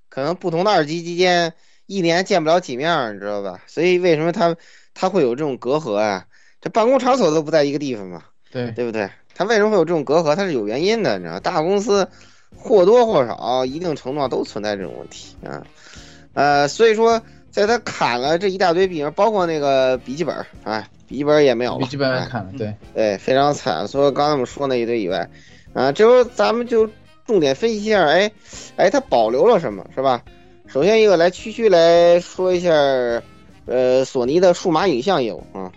[0.09, 1.53] 可能不同的二级之间
[1.87, 3.61] 一年见不了几面儿，你知道吧？
[3.67, 4.57] 所以为什么他
[4.95, 6.25] 他会有这种隔阂啊？
[6.61, 9.11] 这办公场所都不在一个地方嘛，对对不对？
[9.35, 10.35] 他为什么会有这种隔阂？
[10.35, 12.09] 他是有原因的，你知道，大公司
[12.57, 15.63] 或多或少一定程度上都存在这种问题啊。
[16.33, 17.21] 呃，所以说，
[17.51, 23.87] 在他砍了这一大堆笔，包括那个笔记本，哎，笔记本也没有了，笔记本哎砍了，对，对，非常惨。
[23.87, 25.29] 除了刚才我们说那一堆以外，
[25.75, 26.89] 啊，这时候咱们就
[27.27, 28.31] 重点分析一下，哎，
[28.77, 30.23] 哎，它保留了什么，是吧？
[30.75, 32.73] 首先一个来区区来说一下，
[33.65, 35.71] 呃，索尼的数码影像业务啊，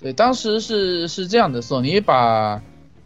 [0.00, 2.58] 对，当时是是这样的，索尼把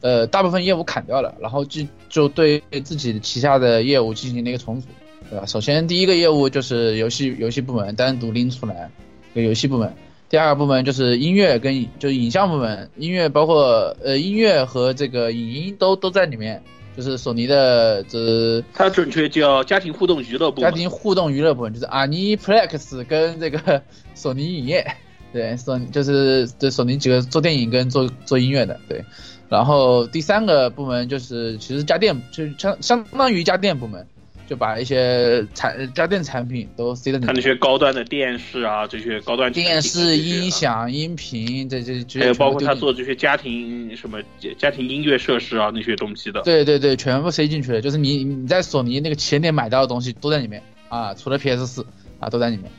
[0.03, 4.86] 呃大部分业务砍掉了，然后就就对自己旗下的业务进行了一个重组，
[5.30, 5.45] 对吧？
[5.45, 8.88] 首先第一个业务就是游戏游戏部门单独拎出来，
[9.34, 9.93] 游戏部门。
[10.28, 16.62] 第二个部门就是音乐跟就影像部门，音乐包括呃音乐和这个影音都都在里面，
[16.97, 20.70] 就是索尼的这它准确叫家庭互动娱乐部家。
[20.70, 23.82] 庭互动娱乐部门，就是 Aniplex 跟这个
[24.14, 24.86] 索尼影业，
[25.32, 29.05] 对，索尼就是这索尼几个做电影跟做做音乐的，对。
[29.49, 34.07] 然后第三个部门就是其实家电，就是相相当于家电部门，
[34.53, 44.21] 就把一些产家电产品都塞在里面，它那些高端的电视啊，这些高端电视、音响、音频，这这这还有包括他做这些家庭什么
[44.59, 46.43] 家庭音乐设施啊那些东西的。
[46.43, 51.87] 对对对，全部塞进去了，就是你你在索尼那个旗舰店买到的东西都在里面啊，除了 PS 四
[52.21, 52.71] 啊都在里面。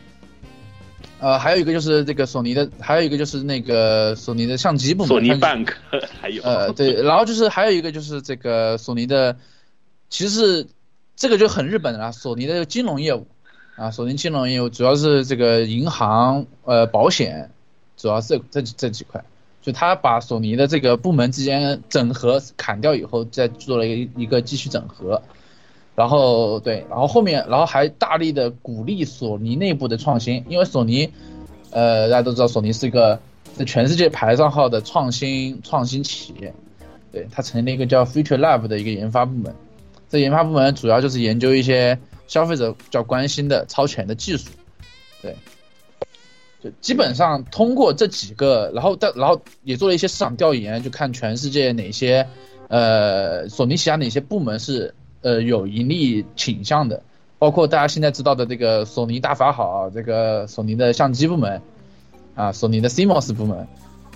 [1.20, 5.74] 呃，还有一个就是这个索尼的，还有一个就是那个索尼的相机部门，索尼相机 Bank
[6.22, 9.36] 还有呃，对，然后就是还有一个就是这个索尼的，
[10.12, 10.68] 其实是
[11.16, 13.28] 这个就很日本的啦，索尼的金融业务
[13.76, 17.50] 啊，索尼金融业务主要是这个银行、呃保险，
[17.98, 19.24] 主要是这这这几块，
[19.62, 25.22] 就他把索尼的这个部门之间整合砍掉以后，再做了一个一个继续整合。
[25.96, 31.08] 然后对，然后后面，然后还大力的鼓励索尼内部的创新，因为索尼，
[31.70, 33.20] 呃，大家都知道索尼是一个
[33.56, 36.52] 在全世界排上号的创新创新企业，
[37.12, 39.54] 对，它成立了一个叫 Future Lab 的一个研发部门，
[40.14, 41.98] 这研发部门主要就是研究一些
[42.28, 44.48] 消费者比较关心的超前的技术，
[45.24, 45.36] 对，
[46.62, 52.28] 就基本上通过这几个，然后但然后也做了一些市场调研，就看全世界哪些，
[52.68, 57.02] 呃，索尼旗下哪些部门是呃有盈利倾向的，
[57.40, 61.60] 包括大家现在知道的这个索尼大法好，这个索尼的相机部门，
[62.36, 63.68] 啊，索尼的 CMOS 部门，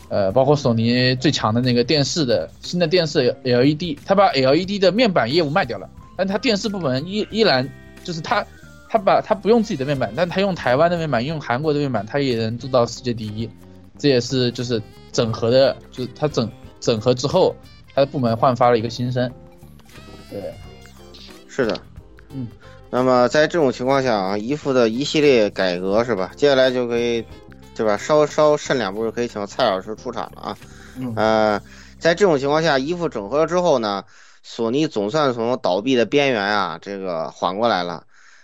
[0.09, 7.69] 呃，包括索尼最强的那个电视的新的电视 LED，它把 LED 的面板业务卖掉了，但它电视部门依依然
[8.03, 8.45] 就是它，
[8.89, 13.49] 它把它不用自己的面板，但它用台湾的面板，用韩国的面板，它也能做到世界第一，
[13.97, 14.81] 这也是就是
[15.11, 16.49] 整合的，就是它整
[16.79, 17.55] 整合之后，
[17.93, 19.29] 他的部门焕发了一个新生。
[20.29, 20.41] 对，
[21.47, 21.77] 是的，
[22.33, 22.47] 嗯。
[22.89, 26.31] 那么在这种情况下啊，姨父的一系列改革是吧？
[26.37, 27.21] 接下来就可以，
[27.77, 27.97] 对吧？
[27.97, 30.57] 稍稍慎两步就可以请蔡老师出场了啊。
[30.97, 31.61] 嗯呃，
[31.99, 34.03] 在这种情况下，衣服整合了之后呢，
[34.43, 38.03] 索尼总算从倒闭的边缘啊，这个缓过来了。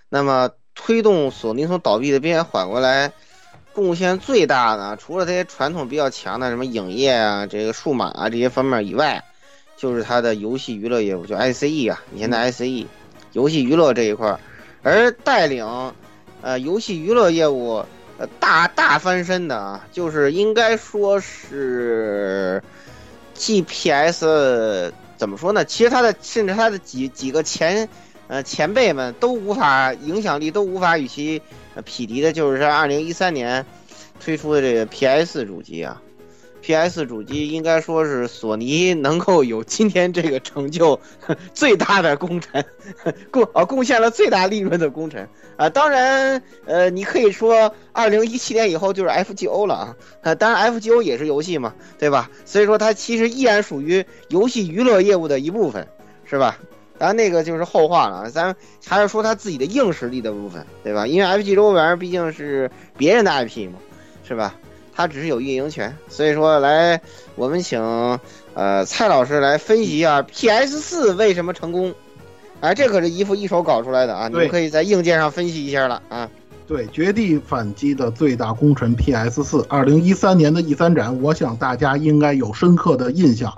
[0.10, 3.12] 那么推动索尼从倒闭的边缘缓过来，
[3.74, 9.24] 贡献最大的，除了这些传统比较强的什么影业啊、这个数码啊这些方面以外，
[9.76, 12.88] 就是它的游戏娱乐业务，就 ICE 啊，以前的 ICE。
[13.32, 14.40] 游戏娱乐这一块儿，
[14.84, 15.66] 而带领
[16.44, 17.84] 呃游戏娱乐业务
[18.18, 22.62] 呃大大翻身的啊，就是应该说是
[23.36, 25.66] GPS 怎么说呢？
[25.66, 27.90] 其实它的甚至它的几几个前
[28.28, 31.42] 呃前辈们都无法影响力都无法与其
[31.86, 33.66] 匹敌的，就是在二零一三年
[34.20, 36.02] 推出的这个 PS 主机啊。
[36.64, 37.06] P.S.
[37.06, 40.98] 主机应该说是索尼能够有今天这个成就
[41.54, 42.64] 最大的功臣，
[43.30, 45.70] 贡啊贡献了最大利润的功臣啊。
[45.70, 49.96] 当然，呃，你可以说二零一七年以后就是 F.G.O 了啊。
[50.22, 52.32] 啊，当然 F.G.O 也是游戏嘛，对吧？
[52.46, 55.86] 所以说它其实依然属于游戏娱乐业务的一部分，
[56.24, 56.58] 是吧？
[56.98, 58.56] 当然那个就是后话了，咱
[58.88, 61.06] 还是说它自己的硬实力的部分，对吧？
[61.06, 63.80] 因为 F.G.O 玩意儿毕竟是别人的 IP 嘛，
[64.26, 64.56] 是吧？
[64.96, 67.02] 它只是有运营权，所以说来，
[67.36, 67.82] 我们请
[68.54, 71.94] 呃蔡老师来分析一下 PS 四为什么成功。
[72.60, 74.28] 哎，这可是姨父一手搞出来的啊！
[74.30, 76.30] 你们可以在硬件上分析一下了啊。
[76.66, 83.54] 对，绝地反击的最大功臣 PS 四，二零一三年的 E 三展，我想大家应该有深刻的印象。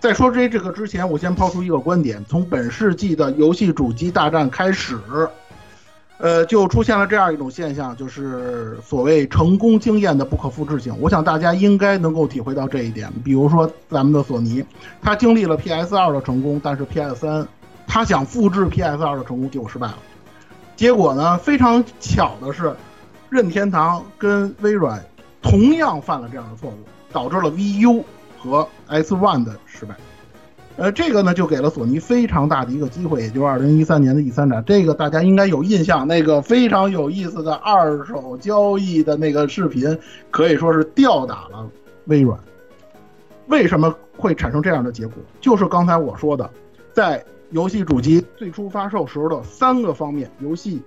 [0.00, 4.98] 在说这这个之前，我先抛出一个观点：从本世纪的游戏主机大战开始。
[6.20, 10.94] 呃，就出现了这样一种现象，就是所谓成功经验的不可复制性。
[11.00, 13.10] 我想大家应该能够体会到这一点。
[13.24, 14.62] 比如说咱们的索尼，
[15.00, 17.48] 它经历了 PS 二的成功，但是 PS 三，
[17.86, 19.96] 它想复制 PS 二的成功结果失败了。
[20.76, 22.74] 结果呢，非常巧的是，
[23.30, 25.02] 任天堂跟微软
[25.40, 26.74] 同样犯了这样的错误，
[27.10, 28.04] 导致了 VU
[28.38, 29.94] 和 S One 的失败。
[30.80, 39.98] 呃，这个呢就给了索尼非常大的一个机会，也就是二零一三年的 E 三展，这个大家应该有印象，那个非常有意思的二手交易的那个视频，
[40.30, 41.68] 可以说是吊打了
[42.06, 42.40] 微软。
[43.48, 45.16] 为什么会产生这样的结果？
[45.38, 46.50] 就是刚才我说的，
[46.94, 50.80] 在游戏主机最初发售时候的三个方面，游戏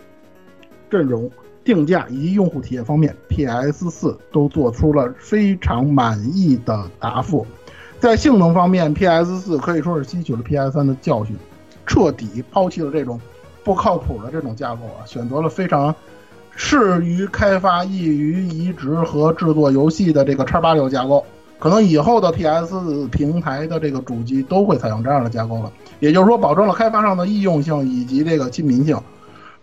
[0.90, 1.30] 阵容、
[1.64, 7.46] 定价以及用户体验方面，PS 四都做出了非常满意的答复。
[8.04, 11.38] 在性能方面，PS 四可以说是吸取了 PS 三的教训，
[11.86, 13.18] 彻底抛弃了这种
[13.64, 15.96] 不靠谱的这种架构啊，选择了非常
[16.54, 21.26] 适于开发、易于移植和制作游戏的这个叉八六架构。
[21.58, 29.00] 可能以后的 PS 平台的这个主机都会采用这样的架构了，也就是说，保证了开发上的易用性以及这个亲民性。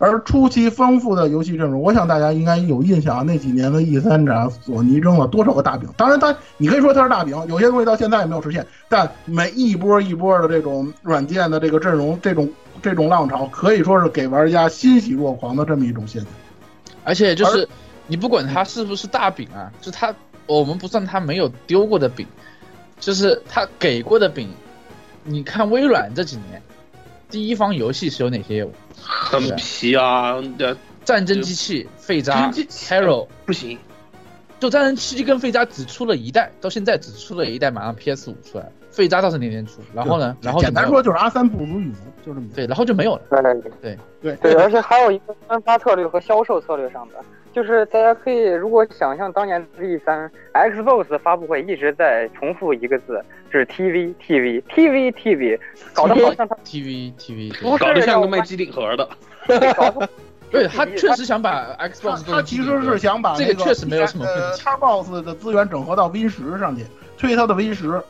[0.01, 5.87] 而初期丰富的游戏阵容，我想大家应该有印象，那几年的 E 三展，索尼扔了多少个大饼？
[5.95, 8.65] 当然，它你可以说它是大饼，有些东西到现在也没有实现。
[8.89, 12.49] 但每一波一波的这种软件的这个阵容，这种
[12.81, 16.31] 这种浪潮，可以说是给玩家欣喜若狂的这么一种现象。
[17.03, 17.69] 而且就是
[18.07, 20.11] 你不管它是不是大饼啊，就它
[20.47, 22.25] 我们不算它没有丢过的饼，
[22.99, 24.49] 就是它给过的饼。
[25.23, 26.59] 你看微软这几年，
[27.31, 28.71] 第一方游戏是有哪些业务？
[29.01, 30.39] 很皮啊！
[30.57, 33.79] 的战争机器废渣 Hero 不行，
[34.59, 39.81] 就战争机器跟废渣只出了一代，到现在只出了一代，马上 PS 五出来，废渣倒是年年出。
[39.93, 43.21] 然后呢，然后简单说就是阿三不如羽毛，就这么对，然后就没有了。
[43.29, 43.71] 对对
[44.21, 47.15] 对对，而且还有一个分发策略和销售策略上的，
[47.53, 55.59] 就是大家可以如果想象当年的 E 三 Xbox 发布会一直在重复一个字，就是 TV TV TV TV，
[55.93, 59.07] 搞得好像他 TV TV，搞得像个卖机顶盒的。
[60.51, 64.61] 对他确实想把 Xbox 他其实是想把这个确实没有什么问题。
[64.61, 66.85] Xbox 的资源整合到 Win 十上去，
[67.17, 68.01] 推他的 Win 十。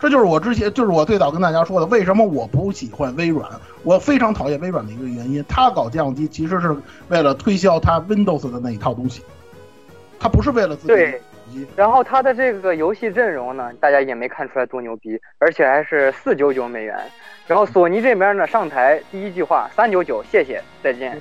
[0.00, 3.48] 这就是我之前，就是我最早跟大家说的，为什么我不喜欢微软，
[3.82, 5.44] 我非常讨厌微软的一个原因。
[5.48, 6.76] 他搞降机其实是
[7.08, 9.22] 为了推销他 Windows 的那一套东西，
[10.18, 10.88] 他不是为了自己。
[10.88, 11.20] 对。
[11.76, 16.98] 然后它的这个游戏阵容呢，大家也没看出来多牛逼，而且还是四九九美元。
[17.46, 21.18] 然后索尼这边呢，上台第一句话三九九，谢谢，再见。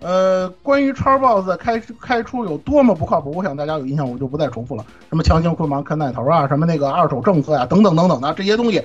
[0.00, 4.84] 呃，关于 Xbox 开开出有多么不靠谱，我想大家有印象，我就不再重复了。
[5.10, 8.82] 什么强行捆绑、啃奶头啊，什么那个二手政策呀、啊，等等等等的这些东西，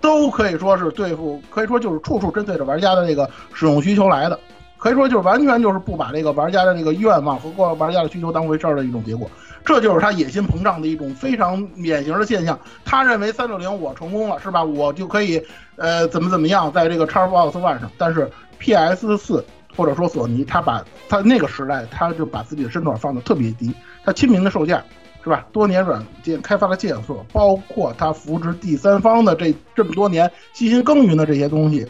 [0.00, 4.38] 都可以说是对付，可以说就是处处针对着玩家的这个使用需求来的。
[4.76, 9.28] 可以说就是完全就是不把这个玩家的这个愿望和过玩家的需求当回事儿的一种结果。
[9.64, 12.56] 这就是他野心膨胀的一种非常典型的现象。
[12.84, 14.62] 他认为三六零我成功了，是吧？
[14.62, 15.42] 我就可以
[15.76, 19.44] 呃怎么怎么样，在这个 Xbox One 上，但是 PS 四
[19.78, 23.72] 或者说索尼，他把他那个时代，他就把自己的身段放得特别低，
[24.04, 24.84] 他亲民的售价。
[25.20, 25.46] 是吧？
[25.52, 31.86] 多年软件开发的建设，包括他扶植第三方的这这么多年悉心耕耘的这些东西，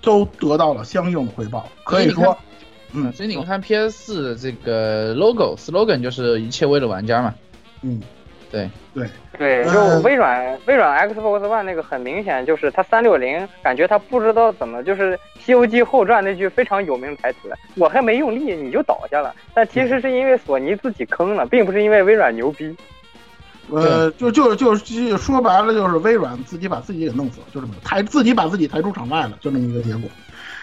[0.00, 1.68] 都得到了相应的回报。
[1.84, 2.38] 可以说，
[2.92, 7.34] 嗯，所以你看 PS 四这个 logo slogan 就是一切为了玩家嘛。
[7.82, 8.00] 嗯，
[8.50, 17.38] 对对对，就微软微软 Xbox One 那个很明显就是它三六零，感觉它不知道怎么就是《西游记后传》那句非常有名的台词，
[17.76, 19.34] 我还没用力你就倒下了。
[19.54, 22.76] 但其实是因为索尼自己坑了，并不是因为微软牛逼。
[23.70, 30.10] 呃，就就就是说白了，就是微软自己把自己给弄死了，就这么抬自己把自己抬出场外了，就这么一个结果。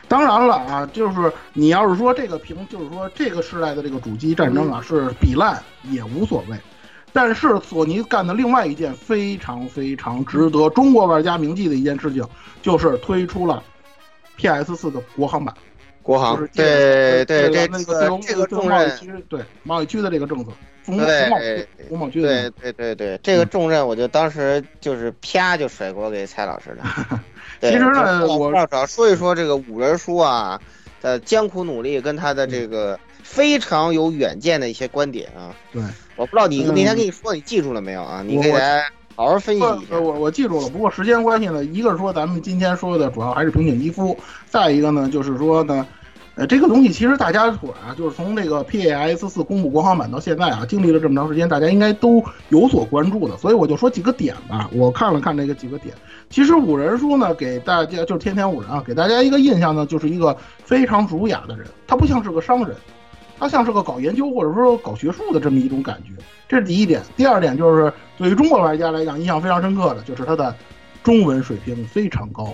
[0.10, 6.58] 当然了啊，就是你要是说这个屏，就是说这个时代的这个主机战争啊是比烂也无所谓。
[7.18, 12.24] 但是索尼干的另外一件非常非常值得中国玩家铭记的一件事情，
[12.61, 13.63] 就是推出了
[14.36, 15.51] PS 四的国行版。
[16.03, 20.51] 国行，对对对，那个这个重任，对贸易区的这个政策，
[20.86, 27.20] 对国贸区对对对对，这个重任，我就当时就是啪就甩锅给蔡老师了。
[27.59, 30.61] 其实呢，我主要说一说这个五人书啊
[31.01, 32.97] 的艰苦努力跟他的这个
[33.28, 35.53] 非常有远见的一些观点啊。
[35.71, 35.84] 对，
[36.15, 38.23] 我不知道你那天跟你说你记住了没有啊？
[38.25, 38.84] 你给大家
[39.15, 39.99] 好好分析一下。
[39.99, 44.17] 我我记住了，不过时间关系呢，一个是说咱们今天说的主要还是平井一夫，
[44.47, 45.86] 再一个呢就是说呢。
[46.39, 53.36] 呃，这个东西其实大家伙啊，就是从这个 PS 四公布国行版到现在啊，经历了这么长时间，大家应该都有所关注的。
[53.38, 54.69] 所以我就说几个点吧。
[54.71, 55.95] 我看了看这个几个点，
[56.30, 62.78] 其实五人书呢，给大家就是天天五人啊，给大家一个印象呢，就是一个非常儒雅的人，他不像是个商人，
[63.40, 66.12] 他像是个搞研究或者说搞学术的这么一种感觉。
[66.48, 67.02] 这是第一点。
[67.16, 70.56] 第二点就是对于中国玩家来讲，印象非常深刻的就是他的
[71.04, 72.54] 中文水平非常高。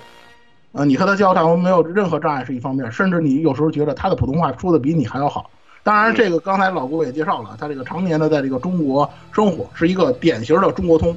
[0.71, 5.49] 呃，你和他交谈没有任何障碍是一方面，甚至你有时候觉得他的普通话说的比你还要好。
[5.83, 11.15] 当然，这个刚才老郭也介绍了，他这个常年的在这个中国生活，是一个典型的中国通，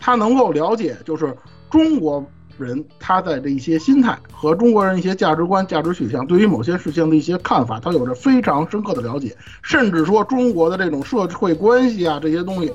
[0.00, 1.36] 他能够了解就是
[1.70, 2.24] 中国
[2.58, 12.72] 人他在这一些心态和中国人一些价值观、价值取向，对于某些事情的一些看法，他有着非常深刻的了解，甚至说中国的这种社会关系啊这些东西，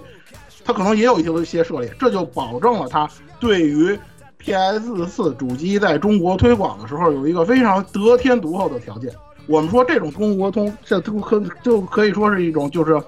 [0.64, 3.10] 他可能也有一些一些涉猎，这就保证了他
[3.40, 3.98] 对于。
[4.44, 5.06] P.S.
[5.06, 9.14] 四主机在中国推广的时候，有一个非常得天独厚的条件。
[9.46, 13.00] 我们说这种中国通，这都可就可以说是一种，就是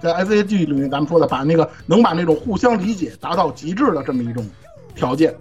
[0.00, 4.48] 在 S.A.G 里面咱们说的，把那个能把那种互相理解达到极致的这么一种
[4.94, 5.36] 条件。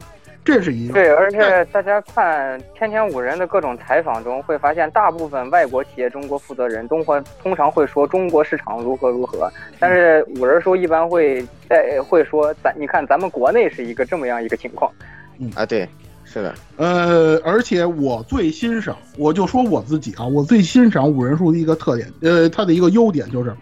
[0.48, 14.90] 这是一个对，而且大家看天天五人的各种采访中，会发现大部分外国企业中国负责人都会通常会说中国市场如何如何，但是五人叔一般会在会说咱你看咱们国内是一个这么样一个情况。
[15.38, 15.52] 嗯。
[15.54, 15.86] 啊，对，
[16.24, 23.54] 是的，呃，而且我最欣赏，我就说我自己啊，我最欣赏五人叔的一个特点，呃，他的一个优点就是，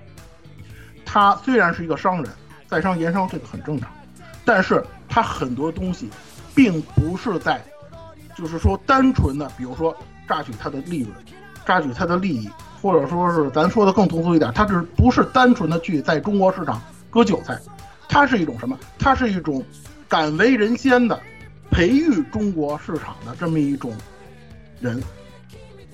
[1.04, 2.32] 他虽然是一个商人，
[2.68, 3.90] 在商言商这个很正常，
[4.46, 6.10] 但是他很多东西，
[6.56, 7.62] 并不是在，
[8.36, 9.96] 就是说单纯的，比如说
[10.28, 11.12] 榨取他的利润，
[11.66, 12.50] 榨取他的利益，
[12.82, 17.60] 或者说是咱说的更通俗一点，他是不是单纯的去在中国市场割韭菜，
[18.08, 18.80] 它是一种什么？
[18.98, 19.64] 它是一种
[20.08, 21.20] 敢为人先的。
[21.72, 23.92] 培育中国市场的这么一种
[24.80, 25.04] 人，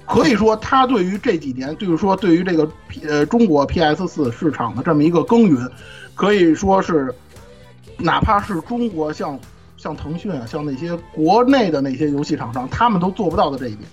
[0.06, 5.68] 可以说他对于这几年，就是说对于这个 P 呃中国 PS 四市场的这么一个耕耘，
[6.14, 7.12] 可以说是，
[7.98, 9.40] 哪怕是中国像
[9.82, 13.90] 像腾讯啊，像那些国内的那些游戏厂商，他们都做不到的这一点。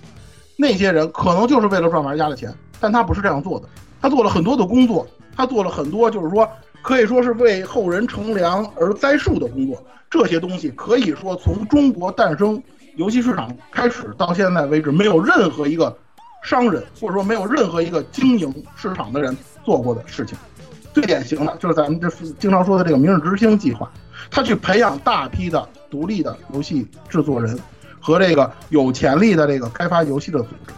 [0.55, 3.67] 那些人可能就是为了赚玩家的钱，但他不是这样做的。
[3.99, 6.47] 他做了很多的工作，他做了很多就是说
[6.83, 9.83] 可以说是为后人乘凉而栽树的工作。
[10.11, 12.61] 这些东西可以说从中国诞生
[12.95, 15.97] 游戏市场开始到现在为止，没有任何一个
[16.43, 19.35] 商人或者说没有任何一个经营市场的人
[19.65, 20.37] 做过的事情。
[20.93, 23.89] 最典型的就是咱们这经常说的这个“明日之星”计划，
[24.31, 27.57] 他去培养大批的独立的游戏制作人
[27.99, 30.73] 和这个有潜力的这个开发游戏的组织，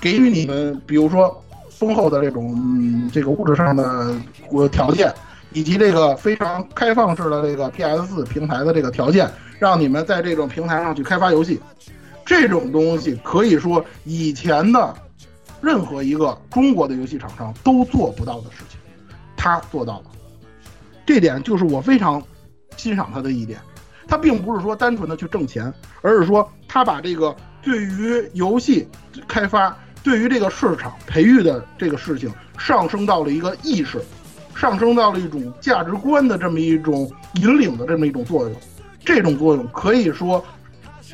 [0.00, 4.14] 给予你们比如说丰厚的这种嗯这个物质上的
[4.50, 5.12] 呃条件。
[5.52, 11.58] 以及这个非常开放式的这个 PS 四平台的这个条件，让你们在这种平台上去开发游戏，
[12.26, 14.94] 这种东西可以说以前的
[15.62, 18.78] 任何一个中国的游戏厂商都做不到的事情，
[19.34, 20.06] 他做到了，
[21.06, 22.22] 这点就是我非常
[22.76, 23.58] 欣赏他的一点。
[24.08, 28.88] 他并不是说单纯的去挣钱，而是说他把这个对于游戏
[29.26, 34.00] 开发、对于这个市场培育的这个事情上升到了一个意识。
[34.54, 38.56] 上升到了一种价值观的这么一种引领的这么一种作用。
[39.04, 40.42] 这种作用可以说，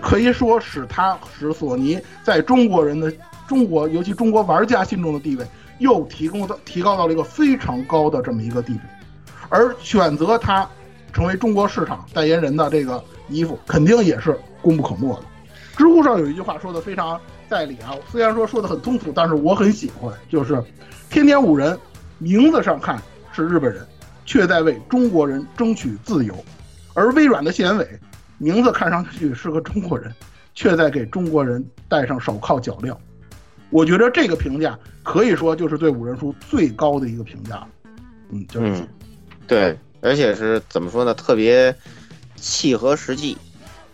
[0.00, 3.12] 可以说使它使索尼在中国人的
[3.48, 5.44] 中国，尤其中国玩家心中的地位
[5.80, 8.80] 又提供到提高到了一个非常高的这么一个地步。
[9.48, 10.64] 而选择它
[11.12, 15.22] 成为中国市场代言人的这个衣服，肯定也是功不可没的。
[15.76, 20.62] 知乎上有一句话说的非常在理啊，虽然说说的很通俗，但是我很喜欢，就是
[21.10, 21.78] “天天五人”
[22.18, 23.00] 名字上看
[23.32, 23.86] 是日本人，
[24.24, 26.34] 却在为中国人争取自由；
[26.94, 27.88] 而微软的谢元伟
[28.38, 30.12] 名字看上去是个中国人，
[30.54, 32.94] 却在给中国人戴上手铐脚镣。
[33.70, 37.66] 我觉得这个评价可以说就是对五人书最高的一个评价。
[38.30, 38.82] 嗯，就是、
[39.46, 41.14] 对，而且是怎么说呢？
[41.14, 41.74] 特别
[42.36, 43.38] 契合实际。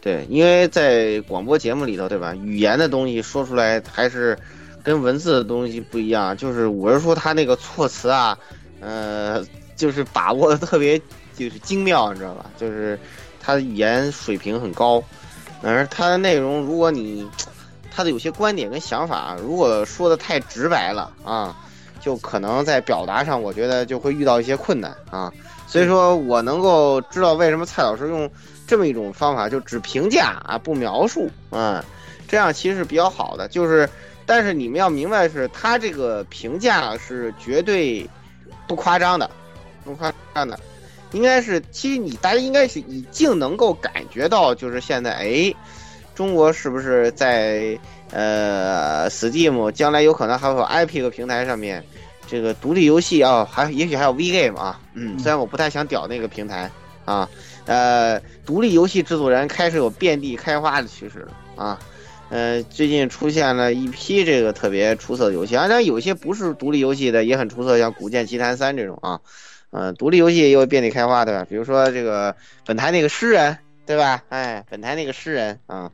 [0.00, 2.34] 对，因为在广播节目里头，对吧？
[2.34, 4.38] 语言的东西说出来还是
[4.82, 6.36] 跟文字的东西不一样。
[6.36, 8.38] 就是我是说他那个措辞啊，
[8.80, 9.44] 呃，
[9.76, 10.98] 就是把握的特别
[11.36, 12.46] 就是精妙，你知道吧？
[12.56, 12.98] 就是
[13.40, 15.02] 他的语言水平很高，
[15.62, 17.28] 而他的内容，如果你
[17.90, 21.54] 他的有些观点跟想法，如果说的太直白了啊，
[22.00, 25.30] 就可能在表达上，我觉得就会遇到一些困难啊。
[25.68, 28.28] 所以说我能够知道为什么蔡老师用。
[28.66, 31.82] 这么一种方法，就只评价啊，不描述啊，
[32.28, 33.48] 这样其实是比较好的。
[33.48, 33.88] 就是，
[34.26, 38.06] 但是你们要明白，是他这个评价是绝对
[38.66, 39.30] 不夸张的，
[39.84, 40.60] 不夸张的，
[41.12, 45.54] 应该是，其实你大家应该是已经能够感觉到，就是现在，哎，
[46.14, 47.78] 中国是不是在
[48.10, 51.82] 呃 Steam 将来有可能还有 Epic 平台上面
[52.28, 56.70] 这个独立游戏啊，还也许还有 V Game 啊，嗯，虽然我不太想屌那个平台
[57.04, 57.28] 啊。
[57.66, 61.78] 呃，独立游戏制作人开始有遍地开花的趋势了啊！
[62.30, 69.20] 呃，最近出现了一批这个特别出色的游戏，当然有些不是独立游戏的也很出色，像《古剑奇谭三》这种啊，
[69.68, 71.44] 呃，独立游戏也有遍地开花，对吧？
[71.46, 74.22] 比如说这个本台那个诗人，对吧？
[74.30, 75.90] 哎，本台那个诗人啊，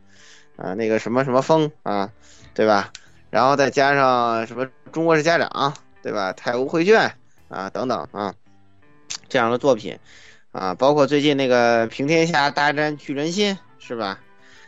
[0.56, 2.08] 啊，那个什么什么风啊，
[2.54, 2.92] 对吧？
[3.30, 5.74] 然后再加上什么中国式家长，
[6.04, 6.32] 对吧？
[6.34, 7.10] 太无绘卷
[7.48, 8.34] 啊，等等啊，
[9.28, 9.98] 这样的作品。
[10.52, 14.20] 啊，包括最近那个平天下大战巨人心，是吧？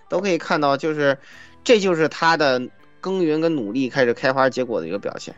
[0.09, 1.16] 都可以看到，就是
[1.62, 2.61] 这就是他的
[3.01, 5.32] 耕耘跟努力开始开花结果的一个表现。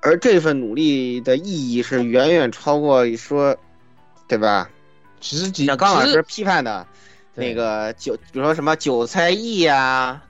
[0.00, 3.56] 而这份努力的意义是远远超过说，
[4.28, 4.70] 对吧？
[5.20, 6.86] 其实像刚老师批判的，
[7.34, 10.22] 那个韭，比如说什么韭菜易呀，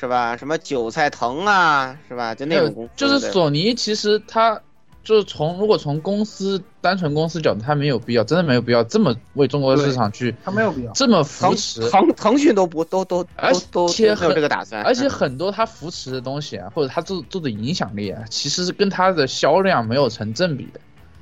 [0.00, 0.36] 是吧？
[0.36, 2.34] 什么韭菜藤啊，是吧？
[2.34, 4.60] 就那种公司，就是索尼，其实它。
[5.02, 11.88] 就是从如果从公司单纯公司角度，它没有必要，真的没有必要这么为中国市场去，它没有必要这么扶持。
[11.88, 13.52] 腾腾讯都不都都而
[13.88, 14.82] 且没有这个打算。
[14.82, 20.78] 而且很多它扶持的东西啊，或者它做做的影响力啊，其实是跟它的销量没有成正比的。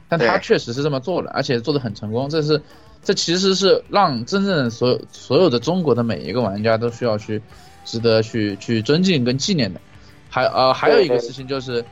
[0.08, 2.28] 但它确实是这么做了，而且做的很成功。
[2.28, 2.60] 这是
[3.04, 7.40] 这其实是让真正所有所有的中国的每一个玩家都需要去
[7.88, 9.80] 值得去去尊敬跟纪念的。
[10.28, 11.84] 还呃还有一个事情就是。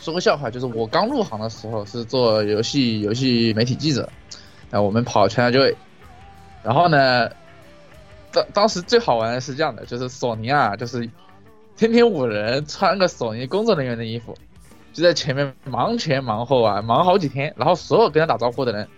[0.00, 4.08] 说个笑话，就是我刚入行的时候是做游戏游戏媒体记者，
[4.70, 5.76] 啊，我们跑全球队，
[6.62, 7.28] 然后呢，
[8.30, 11.00] 当当时最好玩的是这样的，就是索尼啊，就是
[11.76, 14.36] 天天五人穿个索尼工作人员的衣服，
[14.92, 18.88] 就在前面忙前忙后啊，忙好几天，然后所有跟他打招呼的人，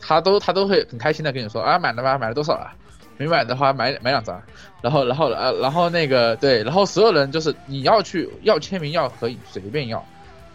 [0.00, 2.18] 他都他都会很开心的跟你说啊，买了吧？
[2.18, 2.74] 买了多少啊？
[3.18, 4.40] 没买的话买买两张，
[4.80, 10.02] 然后然后呃然后那个对，然后所有人就是你要去要签名要合影随便要。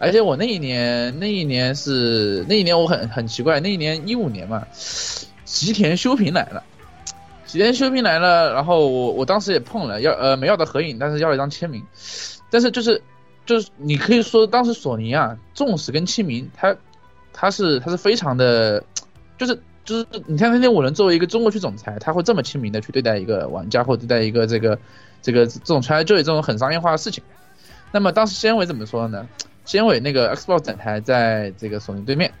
[0.00, 4.66] 而且我那一年，那一年是那一年我很很奇怪，那一年一五年嘛，
[5.44, 6.62] 吉田修平来了，
[7.46, 11.82] 吉田修平来了，然后我我当时也碰了，要呃没要到合影，但是要了一张签名，
[12.50, 13.00] 但是就是
[13.46, 16.76] 就是你可以说当时索尼啊重视跟签名，他
[17.32, 18.82] 他是他是非常的，
[19.38, 24.78] 就是就是你看那天我能作为一个中国区总裁，他会这么亲民的去对待一个玩家或对待一个这个
[25.20, 27.22] 这个这种传来就有这种很商业化的事情，
[27.92, 29.28] 那么当时先伟怎么说呢？
[29.64, 32.32] 先伟那个 Xbox 展台在这个索尼对面。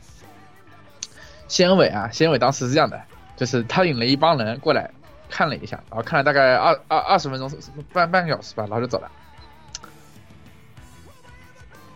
[1.46, 3.00] 先伟啊，先伟当时是这样的，
[3.36, 4.90] 就是他领了一帮人过来
[5.28, 7.50] 看了一下，然后看了大概二二二十分钟，
[7.92, 9.10] 半半个小时吧，然后就走了。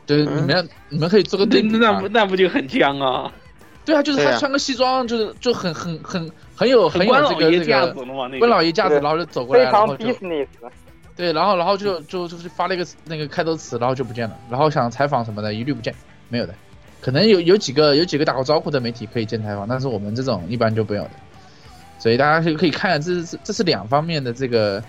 [0.06, 3.32] 对，你们你们可以做个对比，那不那不就很僵啊？
[3.88, 7.94] 对啊，就是他穿个西装，就是就很很很很有很有这个这个
[8.38, 10.14] 关老爷架子，然后就走过来，然后就。
[11.16, 14.36] 对，然后然后就就就是发了一个那个开头词，然后就不见了。
[14.50, 15.92] 然后想采访什么的，一律不见，
[16.28, 16.54] 没有的。
[17.00, 21.10] 可能有有几个有几个打过招呼的媒体可以见采访，但是我们这种一般就不有的。
[21.98, 24.84] 所以大家可以可以看，这是这是两方面的这个，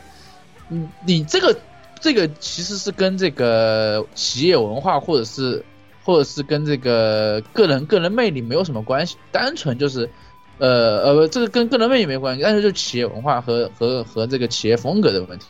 [0.70, 1.58] 嗯，你这个
[2.00, 5.64] 这个其实是跟这个企业文化或者是
[6.10, 10.10] 或者是跟这个个人个人魅力没有什么关系，单纯就是，
[10.58, 15.46] 呃呃，这个跟个人魅力没关系，但是就企业文化和和和这个企业风格的问题。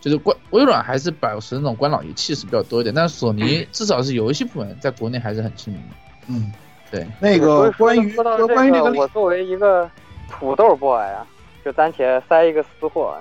[0.00, 5.96] 就是官微软还是保持那种官老爷气势比较多一点，但是索尼至少是游戏部门在国内还是很知名的。
[6.26, 6.52] 嗯，
[6.90, 9.88] 对，那个关于说到关于这个我作为一个
[10.28, 11.24] 土豆 boy 啊，
[11.64, 13.16] 就暂且塞一个私货，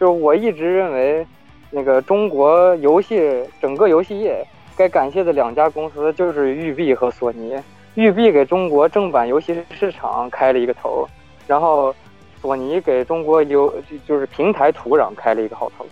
[0.00, 1.24] 就是我一直认为，
[1.70, 3.22] 那个中国游戏
[3.62, 4.44] 整个游戏业
[4.76, 7.54] 该感谢的两家公司就是育碧和索尼。
[7.94, 11.08] 育碧给中国正版游戏市场开了一个头，
[11.46, 11.94] 然后
[12.42, 15.86] 索尼给中国游就就是平台土壤开了一个好头。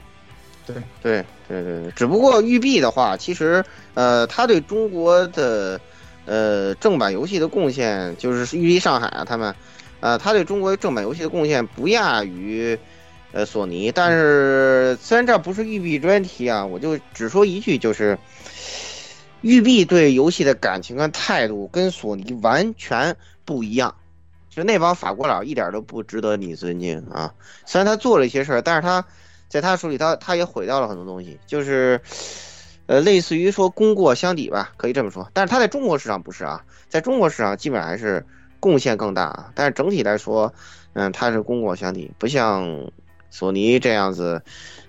[0.66, 3.64] 对对对对，只不过育碧的话，其实
[3.94, 5.80] 呃，他对中国的
[6.24, 9.54] 呃正版游戏的贡献，就是育碧上海啊，他们
[10.00, 12.76] 呃，他对中国正版游戏的贡献不亚于
[13.32, 13.92] 呃索尼。
[13.92, 18.18] 但是虽然这不是育碧专题啊，我就只说一句，就是
[19.42, 23.14] 育碧对游戏的感情跟态度跟索尼完全
[23.44, 23.94] 不一样。
[24.48, 27.32] 就那帮法国佬一点都不值得你尊敬啊！
[27.64, 29.02] 虽然他做了一些事儿，但是他
[29.48, 31.98] 在他手里，他他也毁掉了很多东西，就是，
[32.84, 35.26] 呃，类似于说功过相抵吧，可以这么说。
[35.32, 38.26] 但是他在中国市场不是啊，在中国市场基本上还是
[38.60, 39.50] 贡献更大啊。
[39.54, 40.52] 但是整体来说，
[40.92, 42.90] 嗯，他是功过相抵，不像
[43.30, 44.42] 索尼这样子。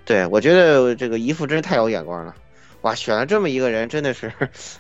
[0.03, 2.35] 对我觉得这个姨父真是太有眼光了，
[2.83, 4.31] 哇，选了这么一个人，真的是，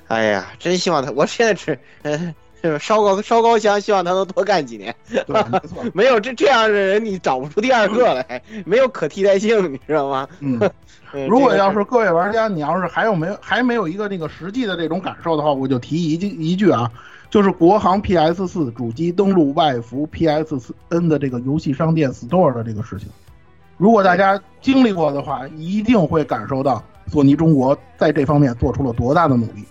[0.07, 2.33] 哎呀，真希望他，我现在只，呃。
[2.65, 4.95] 是烧高烧高香，希望他能多干几年。
[5.93, 10.25] 没有这这样的人，你找不出第二个来，没有可替代性，你知道吗？
[10.39, 10.57] 嗯，
[11.27, 16.89] 如果要是各位玩家，你要是还有没有还没有一个那个实际的这种感受的话，我就提一句一句啊，
[17.29, 23.09] 就是国行 PS 四主机登录外服 PSN 的这个游戏商店 Store 的这个事情。
[23.75, 26.81] 如果大家经历过的话，一定会感受到
[27.13, 29.63] 索尼中国在这方面做出了多大的努力。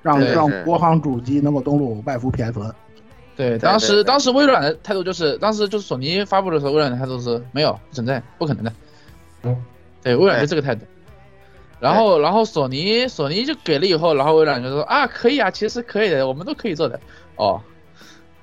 [0.00, 2.72] 让让国行主机能够登陆外服 PSN。
[3.36, 8.72] 对，当时当时微软的态度就是，当时就是索尼发布的时候，微软的态度是没有不存在，不可能的。
[9.42, 9.64] 嗯，
[10.02, 10.82] 对，微软就这个态度。
[11.80, 16.98] 然后然后索尼索尼就给了以后，然后微软就说啊可以啊，其实可以的，我们都可以做的。
[17.36, 17.60] 哦，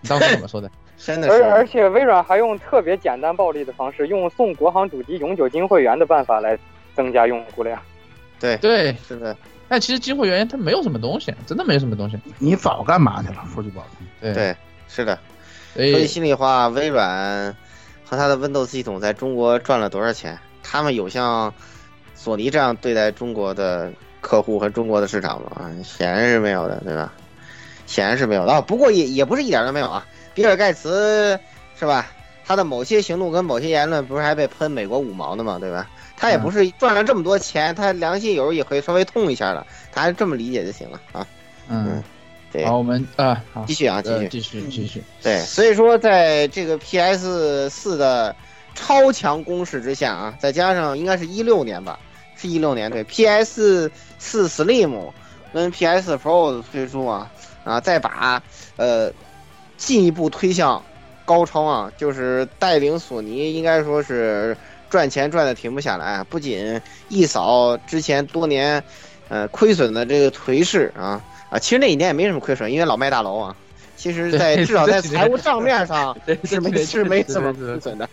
[0.01, 0.69] 你当时怎么说的？
[0.99, 1.41] 真的是。
[1.41, 6.59] 而而且微软还用特别简单暴力的方式，用送国行主机永久金会员的办法来
[6.93, 7.81] 增加用户量。
[8.39, 9.35] 对对，是的。
[9.67, 12.19] 但其实机会员它没有什么东西，真的没有什么东西。
[12.37, 13.43] 你早干嘛去了？
[13.53, 14.07] 说句不好听。
[14.21, 14.55] 对对，
[14.87, 15.17] 是的。
[15.73, 17.55] 所以心里话，微软
[18.05, 20.37] 和它的 Windows 系统在中国赚了多少钱？
[20.61, 21.53] 他们有像
[22.13, 23.91] 索尼这样对待中国的
[24.21, 25.69] 客户和中国的市场吗？
[25.83, 27.11] 显然是没有的，对吧？
[27.87, 28.53] 显然是没有的。
[28.53, 30.05] 啊、不过也也不是一点都没有啊。
[30.33, 31.39] 比尔盖茨
[31.77, 32.07] 是吧？
[32.45, 35.57] 他的某些行动跟某些言论，不是还被喷美国五毛的吗？
[35.59, 35.89] 对吧？
[36.17, 41.27] 他也不是赚了这么多钱，他良心有时候也会稍微痛一下的，他还是这么理解就行了啊。
[41.67, 42.01] 嗯，
[42.51, 42.65] 对。
[42.65, 45.03] 好，我们啊，继续啊，继续，继续，继续。
[45.21, 48.33] 对，所以说在这个 PS 四的
[48.73, 51.99] 超强攻势之下啊，再加上应该是一六年吧，
[52.37, 55.11] 是一六年对 PS 四 Slim
[55.53, 57.29] 跟 PS Pro 的推出啊
[57.65, 58.41] 啊，再把
[58.77, 59.11] 呃
[59.75, 60.81] 进一步推向
[61.25, 64.55] 高超啊，就是带领索尼应该说是。
[64.89, 68.83] 赚钱赚的停不下来，不仅一扫之前多年，
[69.29, 73.55] 呃亏损的这个颓势啊啊，其实那几年也没什么亏损，因为老卖大楼啊。
[73.97, 78.07] 其实，在至少在财务账面上是没是没怎么亏损的，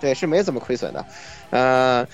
[0.00, 1.04] 对，是没怎么亏损的。
[1.50, 2.04] 呃，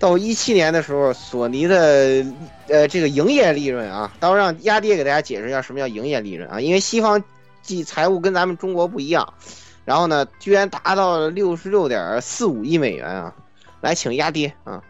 [0.00, 2.26] 到一七年的时候，索尼的
[2.66, 7.22] 呃这个营业利润啊，到让压爹给大家解释一下什么叫营业利润啊，因为西方
[7.62, 9.32] 计财务跟咱们中国不一样，
[9.84, 13.32] 然后呢，居然达到了六十六点四五亿美元啊。
[13.82, 14.80] 来，请压低啊！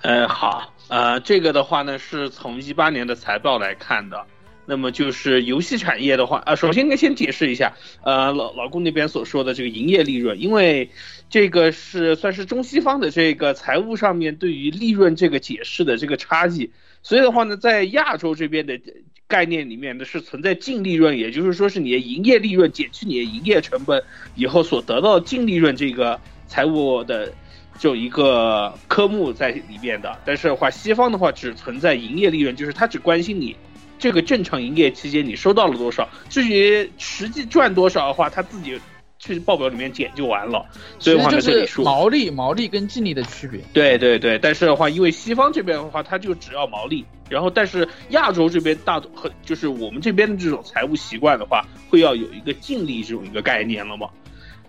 [0.00, 4.24] 呃，好，呃，这个的话呢，是从一八年的财报来看的。
[4.68, 7.72] 那么就是游戏产业的话，啊，首先应该先解释一下，
[8.04, 10.90] 呃，老老顾那边所说的这个营业利润，因为
[11.28, 16.70] 这个是算是中西方的这个财务上面对于利润这个解释的这个差异，
[17.02, 18.80] 所以的话呢，在亚洲这边的
[19.26, 24.04] 概念里面呢是存在净利润，也就是说是你的营业利润减去你的营业成本
[24.36, 27.32] 以后所得到净利润这个财务的。
[27.78, 33.54] 就一个科目在里面的，但是的话，西方的话只存在营业利润，就是他只关心你
[33.98, 38.78] 这个正常营业期间你收到了多少，至于实际赚多少的话，他自己
[39.18, 40.64] 去报表里面减就完了。
[40.98, 43.60] 所以的话呢，这里说毛利、毛利跟净利的区别。
[43.72, 54.08] 对对对，但是的话，因为西方这边的话，他就只要毛利，然后但是亚洲这边大多很就是我们这边的这种财务习惯的话，会要有一个净利这种一个概念了嘛。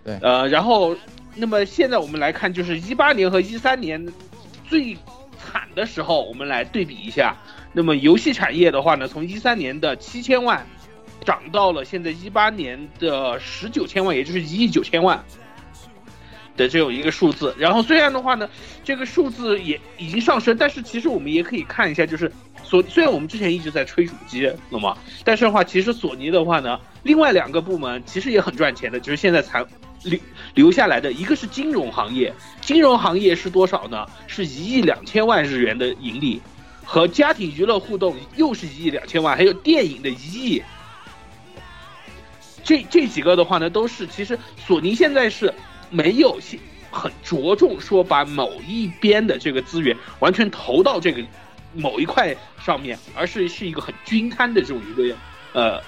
[0.04, 0.96] 对，呃，然后。
[1.34, 4.04] 那么现在我们来看，就是一八年和一三年
[4.68, 4.96] 最
[5.38, 7.36] 惨的时候，我们来对比一下。
[7.72, 10.66] 那么游戏产业的话呢，从一三年的七千万
[11.24, 15.22] 涨到了现在一八年的十九千万，也就是一亿九千万
[16.56, 17.54] 的这种一个数字。
[17.58, 18.48] 然后虽然的话呢，
[18.82, 22.32] 这个数字也已经上升，但是其实我们也可以看一下，就是
[22.64, 29.64] 索虽然我们之前一直在吹主机，那么但是的话，其实索尼的话呢，另外两个部门其实也很赚钱的，就是现在才
[30.02, 30.18] 留
[30.54, 34.06] 留下来的一个是金融行业，金融行业是多少呢？
[34.26, 36.40] 是一亿两千万日元的盈利。
[36.90, 40.62] 和家庭娱乐互动又是一亿两千万，还有电影的一亿，
[42.64, 45.52] 这这几个的话呢，都是其实索尼现在是
[45.90, 46.40] 没有
[46.90, 51.22] 很着重说把某一边的这个资源完全投到这个
[51.74, 52.34] 某一块
[52.64, 55.14] 上面，而是是一个很均摊的这种一个
[55.52, 55.82] 呃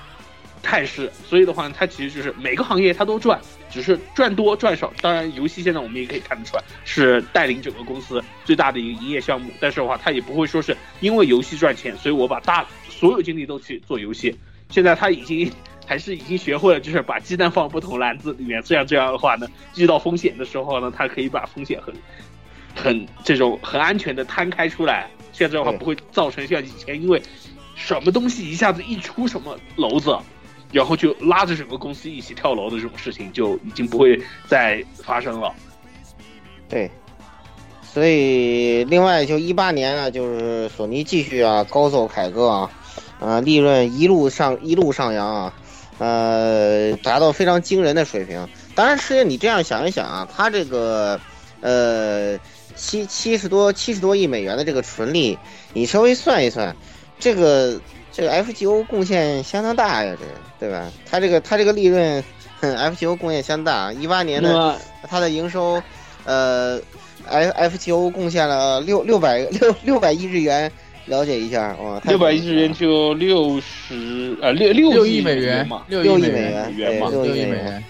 [0.62, 1.10] 态势。
[1.26, 3.40] 所以的话呢，它其实就是每个行业它都赚。
[3.70, 14.36] 只是赚多赚少，当然游戏现在我们也可以看得出来是带领整个公司最大的一个营业项目，但是的话，它也不会说是因为游戏赚钱，所以我把大所有精力都去做游戏。
[14.68, 15.51] 现在他已经
[15.84, 21.94] 还是已经学会了，就是把鸡蛋放不同篮子里面，这样这样的话呢，遇到风险的时候呢，他可以把风险很
[22.74, 25.10] 很这种很安全的摊开出来。
[25.32, 27.20] 现在的话不会造成像以前因为
[27.74, 30.16] 什么东西一下子一出什么篓子。
[30.72, 35.52] 然后就拉着整个公司一起跳楼的这种事情就已经不会再发生了。
[36.68, 36.88] 对，
[37.82, 42.70] 所以另外就一八年呢，就是索尼继续啊高奏凯歌啊，
[43.18, 45.55] 呃利润一路上一路上扬啊，
[45.98, 48.48] 呃达到非常惊人的水平。
[48.76, 51.20] 当然，师爷你这样想一想啊，它这个
[51.60, 52.38] 呃
[52.76, 55.36] 七七十多七十多亿美元的这个纯利，
[55.72, 56.76] 你稍微算一算，
[57.18, 57.80] 这个。
[58.20, 60.92] 这个 FGO 贡献相当大呀，这对吧？
[61.10, 62.22] 它这个它这个利润
[62.60, 63.90] ，FGO 贡献相当大。
[63.94, 64.76] 一八年的
[65.09, 65.82] 它的营收，
[66.26, 66.78] 呃
[67.26, 70.70] ，F FGO 贡献了六六百六六百亿日元，
[71.06, 71.98] 了解一下哇。
[72.05, 77.82] 六百亿日元就六十呃六六亿美元嘛，六亿美元，六亿美元。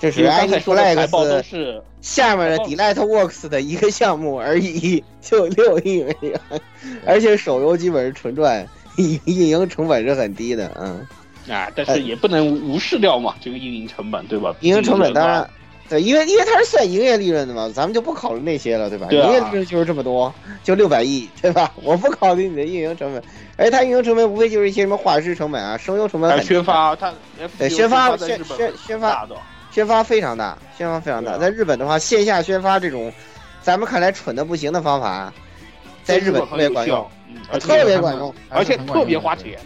[0.00, 6.40] 这是 Xbox 下面的 DelightWorks 的一个项目而已，就六亿美元，
[7.06, 8.66] 而且手游基本是纯赚。
[8.96, 11.06] 运 营成本是很低的，嗯，
[11.54, 14.54] 啊，但是也不能无视掉嘛，这个运营成本，对吧？
[14.60, 15.48] 运营成本当然，
[15.88, 19.06] 对，因为因为它是算营业利润的嘛，咱们就不考虑那些了，对吧？
[19.10, 20.32] 营业利润就是这么多，
[20.64, 21.72] 就六百亿，对吧？
[21.76, 23.22] 我不考虑你的运营成本，
[23.56, 26.42] 而且它运营成本无非就是一些什么画师成本啊、声优成本。
[26.42, 27.12] 宣发，它
[27.58, 29.26] 对宣发宣宣宣发
[29.70, 31.36] 宣发非常大，宣发非常大。
[31.36, 33.12] 在日本的话，线下宣发这种，
[33.60, 35.32] 咱们看来蠢的不行的方法，
[36.06, 37.06] 在日本特别管用。
[37.60, 39.56] 特别管用，而且特别花钱，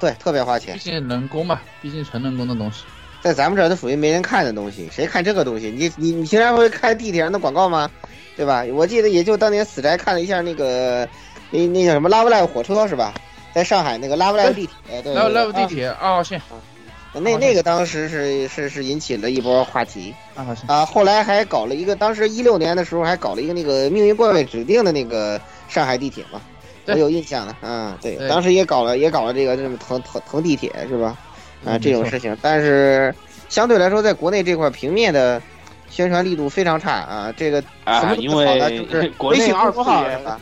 [0.00, 0.74] 对，特别花钱。
[0.74, 2.82] 毕竟人工嘛，毕竟纯人工的东西，
[3.20, 5.70] 在咱们这儿都属于没人看的东西，谁看这个东西？
[5.70, 7.88] 你你你平常会看地铁上的广告吗？
[8.36, 8.64] 对吧？
[8.72, 11.08] 我记得也就当年死宅看了一下那个，
[11.50, 13.12] 那那叫什么 Love Live 火车是吧？
[13.52, 16.40] 在上海那个 Love Live 地铁，对，Love Live 地铁二号线，
[17.12, 20.84] 那那个当时是是是引起了一波话题啊啊！
[20.84, 26.40] 后来还搞了一个，当时一六年的时候还搞了一个那个命运冠位指定的那个上海地铁嘛。
[26.86, 31.16] 我有印象的，啊，对，当时也搞了，也搞了这个这么腾腾腾地铁是吧？
[31.64, 33.14] 啊，这种事情，但是
[33.48, 35.42] 相对来说，在国内这块平面的
[35.90, 37.32] 宣传力度非常差啊。
[37.36, 40.40] 这个什么因为就是微信公众号是吧？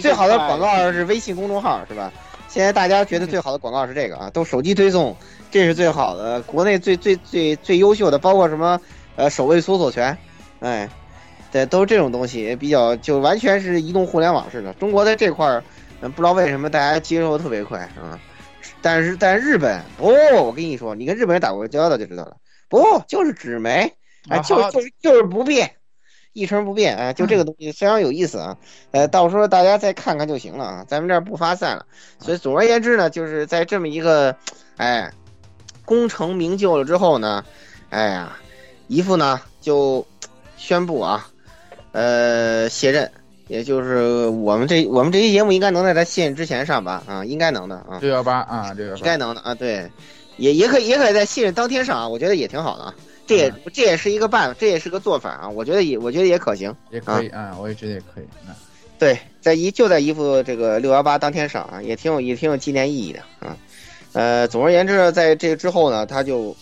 [0.00, 2.12] 最好的广告是微信公众号是吧？
[2.50, 5.16] 现在大家觉得最好的广告是这个啊，都手机推送，
[5.50, 8.80] 这是最好的，国内最最最最优秀的，包括什么
[9.14, 10.18] 呃首位搜索权，
[10.58, 10.88] 哎，
[11.52, 14.74] 对，都是这种东西，比较就完全是移动互联网似的。
[14.74, 15.62] 中国在这块儿。
[16.00, 18.18] 不知道为什么大家接受的特别快啊，
[18.80, 20.06] 但是在日本不，
[20.42, 22.38] 我跟你说，你跟日本人打过交道就知道了，
[22.70, 23.92] 不就是纸媒，
[24.30, 25.70] 哎，就就是就是不变，
[26.32, 28.56] 一成不变，哎，就这个东西非常有意思啊，
[28.92, 31.86] 呃，到时候大家再看看就行了啊，咱们这儿不发散了。
[32.18, 34.36] 所以总而言之呢，就是在这么一个，
[34.76, 35.12] 哎，
[35.84, 37.44] 功成名就了之后呢，
[37.88, 38.36] 哎呀，
[38.86, 40.06] 姨父呢就
[40.56, 41.28] 宣布啊，
[41.92, 43.10] 呃，卸任。
[43.48, 47.02] 也就是我们这我们这期节目应该能在他卸任之前上吧？
[47.08, 47.98] 啊，应该能的啊。
[48.00, 49.52] 六幺八啊，六幺八应该能的啊。
[49.56, 49.90] 对，
[50.36, 52.94] 也也可以也可以在卸任当天上啊，我觉得也挺好的啊。
[53.30, 55.48] 这也这也是一个办法，这也是个做法啊。
[55.48, 58.52] 我觉得也我觉得也可行，也可以啊，我也觉得也可以啊。
[58.98, 63.56] 对，在一就在一副这个六幺八当天上啊，也挺有也挺有纪念意义的啊。
[64.12, 66.56] 呃，总而言之，在这之后呢，他就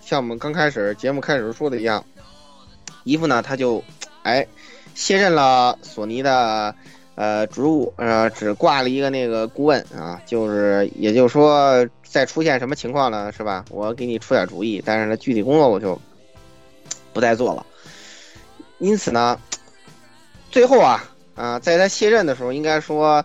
[0.00, 2.04] 像我们刚开始节目开始说的一样，
[3.04, 3.82] 姨父呢他就
[4.22, 4.46] 哎。
[4.92, 6.74] 卸任了索尼的
[7.14, 13.64] 呃职务，呃，只挂了一个那个顾问啊，就是也就是说，再出现什么情况呢，是吧？
[13.70, 15.98] 我给你出点主意，但是呢，具体工作我就
[17.12, 17.64] 不再做了。
[18.78, 19.38] 因此呢，
[20.50, 21.04] 最后啊
[21.34, 23.24] 啊，在他卸任的时候，应该说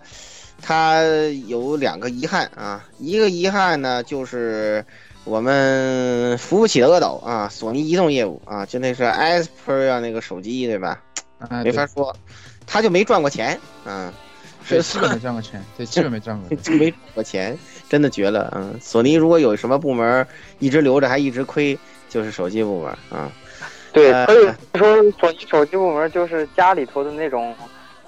[0.62, 1.02] 他
[1.48, 4.86] 有两个遗憾啊，一个遗憾呢就是
[5.24, 11.02] 我们扶不起的阿斗啊，索尼移动业务啊，就那是 Xperia 那个手机对吧？
[11.40, 12.16] 啊，没法说，
[12.68, 14.14] 他就没赚过钱啊，
[14.68, 16.50] 对，是基本没赚过钱，对，基本没赚过。
[16.58, 17.58] 就没赚过钱，
[17.90, 18.52] 真的绝了。
[18.56, 20.28] 嗯，索尼如果有什么部门
[20.60, 21.78] 一直留着还一直亏，
[22.10, 23.32] 就是手机部门啊。
[23.96, 27.56] 对，呃所以说索尼手机部门就是家里头的那种，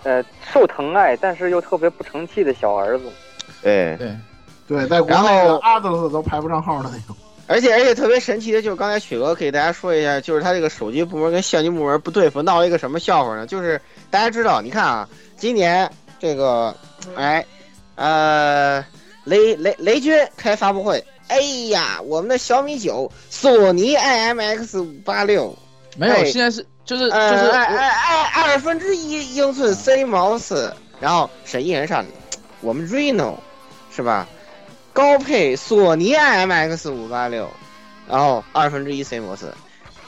[0.04, 0.22] 呃，
[0.54, 3.06] 受疼爱但是又特别不成器的小儿子。
[3.64, 4.16] 对对，
[4.68, 7.16] 对，在国然后阿德斯都排不上号的那种。
[7.48, 13.48] 而且而且特别神奇的就是刚才雪哥给大家说一下，就是他这个手机部门跟相机部门不对付，闹了一个什么笑话呢？
[13.48, 13.80] 就是
[14.12, 15.08] 大家知道，你看啊，
[15.38, 15.90] 今年
[16.20, 16.76] 这个，
[17.16, 17.46] 哎，
[17.96, 18.86] 呃，
[19.24, 21.40] 雷雷雷军开发布会，哎
[21.70, 25.58] 呀，我们的小米九、索尼 IMX 五八六，
[25.98, 32.12] 没有，哎现在是就是就呃，是二二二二分之一英寸 CMOS，然后沈一人上去，
[32.62, 33.36] 我们 Reno
[33.94, 34.28] 是吧？
[34.94, 37.50] 高配索尼 IMX 五八六，
[38.08, 39.46] 然后二分之一 CMOS，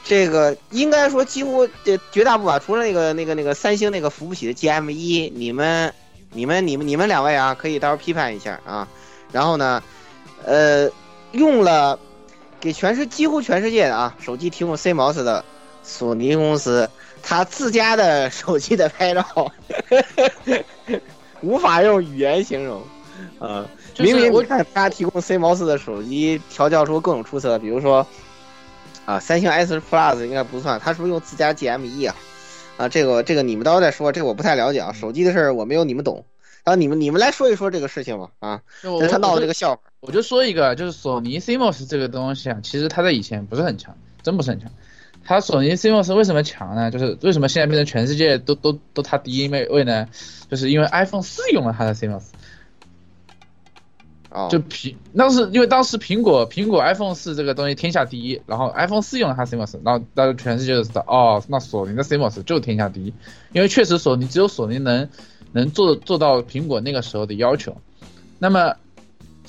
[0.04, 5.92] 这个应该说几乎这绝大部分，除了那个那个那个三星那个扶不起的 GM 一，你们
[6.32, 8.88] 你们你们你们两位啊，可以到时候批判一下啊。
[9.30, 9.80] 然后呢，
[10.44, 10.90] 呃，
[11.30, 11.98] 用了
[12.60, 15.44] 给全世几乎全世界的啊手机提供 CMOS 的
[15.90, 16.88] 索尼公司，
[17.20, 19.52] 它自家的手机的拍照，
[21.40, 22.80] 无法用语言形容，
[23.40, 28.06] 啊、就是明明我你看它提供 CMOS 的手机调教出各种出色，比如说
[29.04, 32.16] 啊，三星 S Plus 应该不算，它是不是用自家 GME 啊？
[32.76, 36.24] 啊，这个这个你们到时候再说，这个我不太了解啊，手机的事儿我没有你们懂。
[36.62, 38.60] 然后你们你们来说一说这个事情吧啊，
[39.08, 39.80] 他闹的这个笑话。
[40.00, 44.70] 我就说一个，就是索尼 CMOS 这个东西啊，其实它在以前不是很强，真不是很强。
[45.30, 46.90] 它索尼 CMOS 为什么强呢？
[46.90, 50.08] 就是为什么现在变成全世界都都都它第一位位呢？
[50.50, 52.24] 就是因为 iPhone 四用了它的 CMOS。
[54.30, 63.14] 哦，就苹当时因为当时苹果苹果 iPhone 四这个东西天下第一，然后 iPhone 四用了它 CMOS，然后大家全世界都知道哦，那索尼的 CMOS 就是天下第一，
[63.52, 65.08] 因为确实索尼只有索尼能
[65.52, 67.76] 能做做到苹果那个时候的要求。
[68.40, 68.74] 那么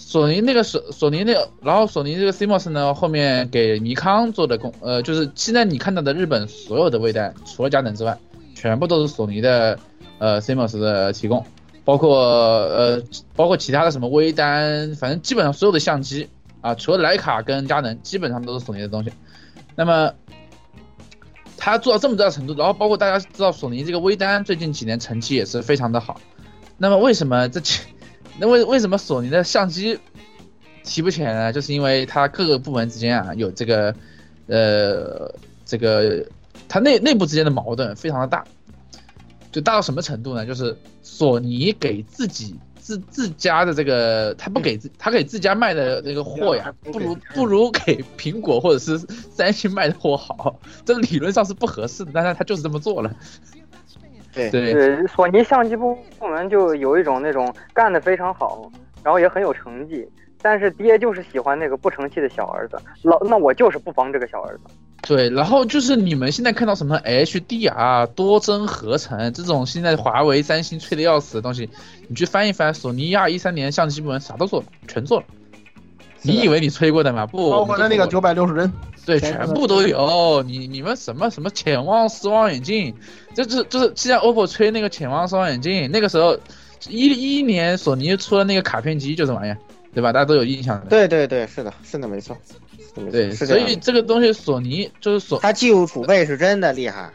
[0.04, 8.18] 索尼那个索索尼那个，然后索尼这个 CMOS 呢，后面给尼康做的工，呃，就是现在你看到的日本所有的微单，除了佳能之外，
[8.56, 9.80] 全部都是索尼的
[10.18, 11.46] 呃 CMOS 的提供。
[11.84, 13.02] 包括呃，
[13.36, 16.30] 包括其他的什么微单，反正基本上所有的相机
[16.62, 19.12] 啊，除了徕卡跟佳能，基本上都是索尼的东西。
[19.76, 20.14] 那么，
[21.58, 26.22] 它做到这么大的程度，然后包括大家知道索尼这个微单最近几年成绩也是非常的好。
[26.78, 27.60] 那么为什么这
[28.40, 30.00] 那为为什么索尼的相机
[30.84, 31.54] 提不起来呢？
[31.54, 33.94] 就是因为它各个部门之间啊有这个
[34.48, 35.34] 呃
[35.66, 36.26] 这个
[36.68, 38.44] 它内内部之间的矛盾非常的大。
[39.52, 40.46] 就大到什么程度呢？
[40.46, 48.98] 就是索尼给自己自自家的这个，他不给自他给自家卖的这个货呀，不如不如给苹果或者是
[49.30, 50.58] 三星卖的货好。
[50.86, 53.14] 这理论上是不合适的，但是他就是这么做了。
[54.34, 58.72] 对对对，索尼相机部部门就有一种那种干得非常好，
[59.04, 60.08] 然后也很有成绩，
[60.42, 64.62] 但是爹就是喜欢那个不成器的小儿子，老那我就是不帮这个小儿子。
[65.04, 71.68] 对，然后就是你们现在看到什么 HDR 多帧合成这种现在华为、三星吹的要死的东西，
[72.08, 75.26] 你去翻一翻，索尼二一三年相机部门啥都做了，全做了。
[76.22, 77.26] 你以为你吹过的吗？
[77.26, 78.72] 不，包括他那个九百六十帧，
[79.06, 80.44] 对，全部都有。
[80.44, 82.94] 你你们什么什么潜望式望远镜，
[83.36, 86.38] 就是就是现在 OPPO 吹那个潜望式望远镜，那个时候
[86.90, 87.08] 一
[87.38, 89.58] 一年索尼出了那个卡片机，就这玩意儿，
[89.94, 90.14] 对吧？
[90.14, 90.86] 大家都有印象的。
[90.88, 92.38] 对对对，是的，是的，没错。
[93.10, 97.10] 对，是这样所以这个东西索尼就是索，它技术储备是真的厉害，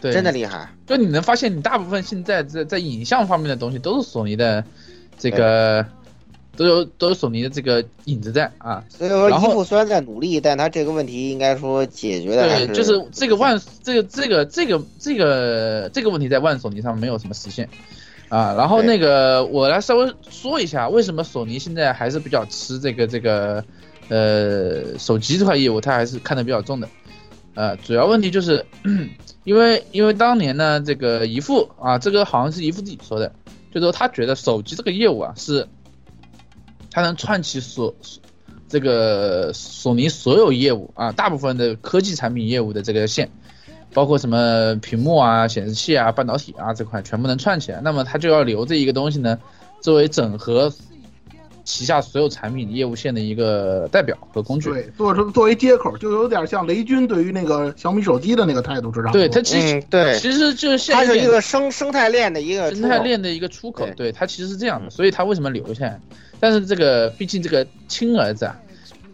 [0.00, 0.72] 对，真的厉害。
[0.86, 4.64] 就你能发现，你大部分现在在在影像方面的东西都是索尼的，
[5.18, 5.84] 这个
[6.58, 8.84] 都有都有索尼的这个影子在啊。
[8.90, 17.68] 所以说，然后依附虽然在努力，但他这个问题应该说解决的对，就是这个万这个这个这个这个这个问题在万索尼上没有什么实现
[18.28, 18.52] 啊。
[18.54, 23.64] 然后那个我来稍微说一下，为什么索尼现在还是比较吃这个这个
[24.08, 26.88] 呃手机这块业务，他还是看得比较重的。
[27.54, 28.64] 呃，主要问题就是
[29.42, 33.32] 因为因为当年呢，这个姨父啊，这个好像是姨父自己说的，
[33.74, 35.66] 就说他觉得手机这个业务啊是，
[36.90, 37.94] 它能串起所
[38.68, 43.30] 这个索尼所有业务啊，大部分的科技产品业务的这个线，
[43.94, 47.80] 包括什么屏幕啊、显示器啊、半导体啊这块全部能串起来。
[47.82, 49.38] 那么它就要留这一个东西呢，
[49.80, 50.72] 作为整合
[51.68, 54.70] 旗下所有产品业务线的一个代表和工具。
[54.70, 59.12] 对，做成作为接口，就有点像雷军对于那个小米手机的那个态度知道吗。
[59.12, 66.00] 对它其实嗯，对，其实就是现它是一个生生态链的一个生态链的一个出口对，对它其实是这样的，嗯所以它为什么留下来？
[66.40, 68.58] 但是这个毕竟这个亲儿子啊，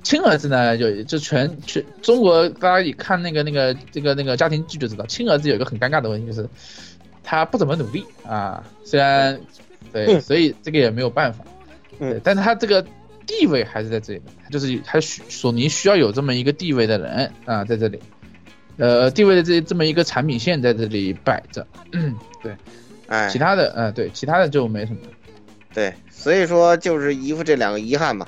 [0.05, 6.49] 亲儿子呢，就就全全中国大家一看那个那个这个那个家庭剧就知道，亲儿子有一个很尴尬的问题就是
[7.25, 9.41] 他不怎么努力啊，虽然
[9.93, 11.45] 对，嗯所以这个也没有办法，
[11.99, 12.85] 嗯对，但是他这个
[13.27, 17.99] 地位还是在这里的，他就是他需索尼需要有这么一个地位的人啊，在这里。
[18.77, 22.13] 呃，地位的这这么一个产品线在这里摆着，嗯，
[22.43, 22.57] 对，
[23.07, 24.99] 哎其，他的，呃，对，其他的就没什么。
[25.73, 28.27] 对，所以说就是姨父这两个遗憾嘛，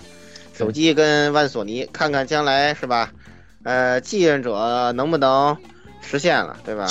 [0.52, 3.12] 手机跟万索尼，看看将来是吧？
[3.64, 5.56] 呃，继任者能不能
[6.00, 6.86] 实现了，对吧？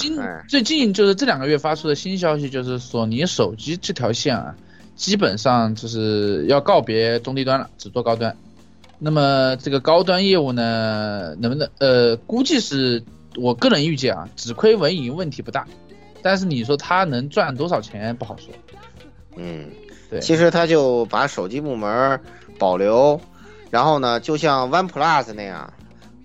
[0.50, 4.54] 最近就是这两个月发出的新消息，就是索尼手机这条线啊，
[4.96, 8.36] 基本上就是要告别中低端了，只做高端。
[8.98, 13.04] 那么这个高端业务呢，能不能呃，估计是
[13.36, 15.68] 我个人预计啊，只亏文赢问题不大，
[16.22, 18.54] 但是你说它能赚多少钱不好说。
[19.36, 19.70] 嗯，
[20.10, 22.18] 对，其实他就把手机部门
[22.58, 23.20] 保留，
[23.70, 25.74] 然后呢，就像 OnePlus 那样，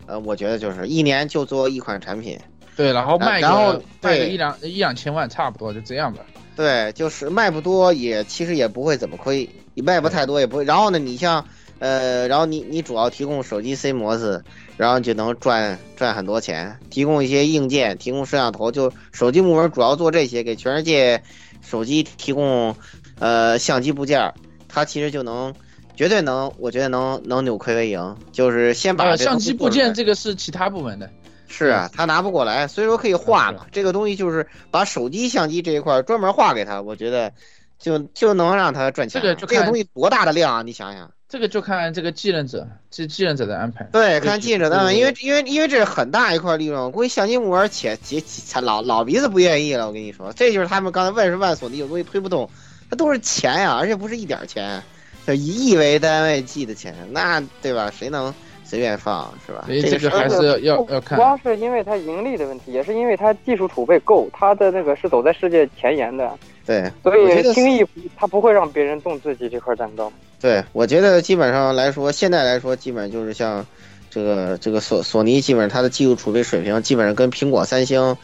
[0.06, 2.38] 呃，我觉得就是一年就做一款产品，
[2.76, 6.20] 对，然后卖个然后卖个对一两一两千万，差不多就这样吧。
[6.60, 10.64] 对，就是卖不多也其实也不会怎么亏，你卖不太多也不会。
[10.64, 11.42] 然后呢，你像
[11.78, 14.44] 呃，然后你你主要提供手机 C 模式，
[14.76, 21.22] 然后就能赚赚很多钱，提供一些硬件，提供摄像头，就手机部门主要做这些，给全世界
[21.62, 22.76] 手机提供
[23.18, 24.34] 呃相机部件，
[24.68, 25.54] 它其实就能
[25.96, 31.10] 绝对能，我觉得能能扭亏为盈，就是先把相机部件这个是其他部门的。
[31.50, 33.66] 是啊，他拿不过来，所以说可以划嘛。
[33.72, 37.32] 这个东西就是把手机相机这一块儿专门画给他，我觉得
[37.78, 39.20] 就就能让他赚钱。
[39.20, 40.62] 这个就这个东西多大的量啊！
[40.62, 41.10] 你想想。
[41.28, 43.88] 这个就看这个继任者，这继任者的安排。
[43.92, 49.86] 对，看继任者的安排因为因为因为这是很大一块利润，我估计相机部门且且且老老鼻子不愿意了。
[49.86, 52.50] 我跟你说，这就是他们刚才问是万索尼有东西推不动，
[52.90, 54.82] 它都是钱呀，而且不是一点儿钱，
[55.24, 57.92] 就以亿为单位计的钱，那对吧？
[57.96, 58.34] 谁能
[58.70, 59.64] 随便放是吧？
[59.66, 61.24] 所以这个这个还是要要要看不。
[61.24, 66.30] 光是因为它盈利的问题，也是因为它技术储备够，它的那个是走在世界前沿的，
[66.64, 67.84] 对，所以轻易
[68.16, 70.12] 它不会让别人动自己这块蛋糕。
[70.40, 73.66] 对，我觉得基本上来说，现在来说，基本就是像
[74.08, 78.16] 这个这个索索尼，基本上它的技术储备水平，基本上跟苹果、三星，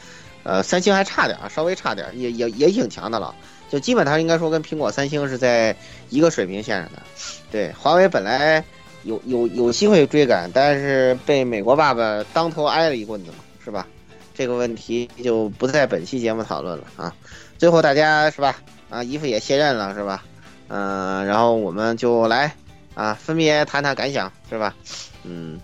[0.44, 3.34] 呃，三星还差点儿，稍微差点儿，也也也挺强的了。
[3.68, 5.74] 就基本上应该说跟苹果、三星是在
[6.08, 7.02] 一个水平线上的。
[7.50, 8.62] 对，华为本来
[9.06, 13.86] 有有有机会追赶，但是被美国爸爸当头挨了一棍子嘛，是吧？
[14.34, 17.14] 这个问题就不在本期节目讨论了啊。
[17.56, 18.56] 最后大家是吧？
[18.90, 20.24] 啊，姨父也卸任了是吧？
[20.68, 22.52] 嗯、然后我们就来
[22.94, 24.74] 啊，分别谈谈感想，是吧？
[25.22, 25.60] 嗯，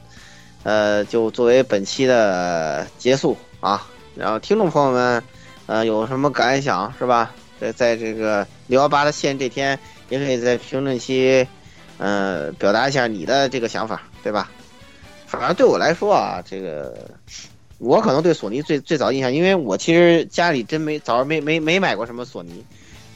[0.62, 5.22] 呃，就作为本期的结束啊，然后听众朋友们，
[5.66, 7.32] 呃，有什么感想是吧？
[7.60, 9.78] 在在这个六幺八的线这天，
[10.08, 11.46] 也可以在评论区，
[11.98, 14.50] 呃，表达一下你的这个想法，对吧？
[15.26, 17.10] 反正对我来说啊，这个
[17.78, 22.64] 我可能对索尼最最早印象，因为我其实家里真没早上没没没买过什么索尼，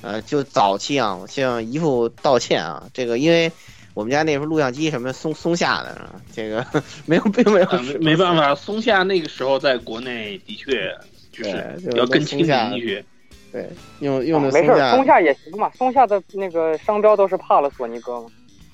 [0.01, 3.53] 呃，就早期啊，我向姨父道歉啊，这个因为
[3.93, 6.65] 我们家那时候录像机什么松松下的，啊这个
[7.05, 10.95] 没有并没有呃没没办法，松下那个时候在国内的确
[11.33, 11.53] 就是
[11.85, 13.05] 对要更亲松下民一些。
[13.53, 13.69] 对
[14.01, 18.29] 用用的没事松下也行嘛，松下的那个商标都是怕了索尼哥嘛。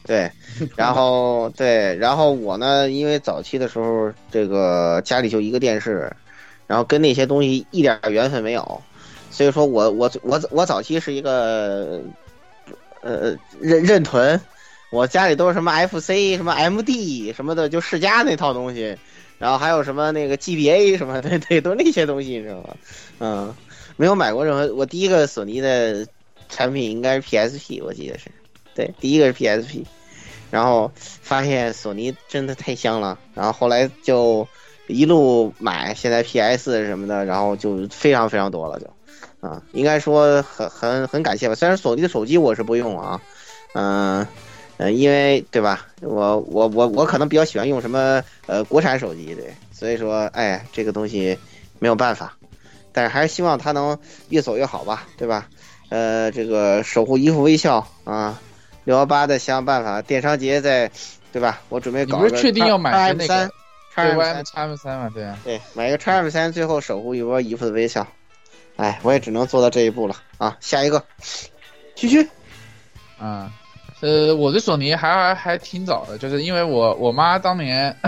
[0.04, 0.30] 对，
[0.76, 6.10] 然后对，然后我呢，因为早期的时候，这个家里就一个电视，
[6.66, 8.82] 然后跟那些东西一点缘分没有，
[9.30, 12.02] 所以说我我我我早期是一个
[13.00, 14.40] 呃认认屯，
[14.90, 18.96] 我家里都是什么 FC 什么 MD 什么的，就世嘉那套东西，
[19.38, 22.74] 然后还有什么那个 GBA 什么的，对，都那些东西，你知道吗？
[23.20, 23.54] 嗯，
[23.96, 26.04] 没有买过任何，我第一个索尼的
[26.48, 28.28] 产品应该是 PSP，我记得是。
[28.74, 29.84] 对，第一个是 PSP，
[30.50, 34.46] 然后发现索尼真的太香了，然后后来就
[34.86, 38.86] 一路买，现在 PS 什么的，然后就非常非常多了就，
[39.46, 41.54] 啊，应该说很很很感谢吧。
[41.54, 43.20] 虽然索尼的手机我是不用啊，
[43.74, 44.26] 嗯、
[44.78, 51.38] 呃，因为对吧，我我我我可能比较喜欢用什么呃国产手机，对，所以说哎这个东西
[51.78, 52.36] 没有办法，
[52.92, 53.98] 但是还是希望它能
[54.30, 55.48] 越走越好吧，对吧？
[55.88, 58.40] 呃，这个守护一副微笑啊。
[58.84, 60.90] 六幺八的想想办法，电商节在，
[61.32, 61.60] 对吧？
[61.68, 63.54] 我准备搞个你不是确定要买 M 那三个
[63.94, 65.38] 叉对 M，Y 三，叉 M 三嘛，对啊。
[65.44, 68.06] 对，买一个叉 M 三，最后守护一波姨夫的微笑。
[68.76, 70.56] 哎，我也只能做到这一步了啊！
[70.60, 71.04] 下一个，
[71.94, 72.26] 区区，
[73.18, 73.52] 啊，
[74.00, 77.94] 呃，我对索尼还还还挺早的，就是因为我我妈当年，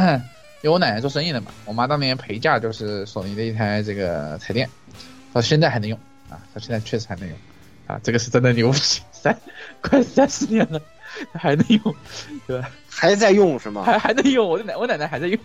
[0.63, 4.69] 因为我奶奶做生意的嘛，我妈当年陪嫁就是索尼的一台这个彩电，
[5.35, 5.99] 到现在还能用
[6.31, 7.37] 啊，到现在确实还能用
[7.87, 8.79] 啊，这个是真的牛逼，
[9.13, 9.39] 三
[9.83, 10.81] 快三十年了
[11.33, 11.95] 还能用，
[12.47, 12.71] 对吧？
[12.89, 13.83] 还在用是吗？
[13.85, 15.39] 还还能用，我的奶我奶奶还在用，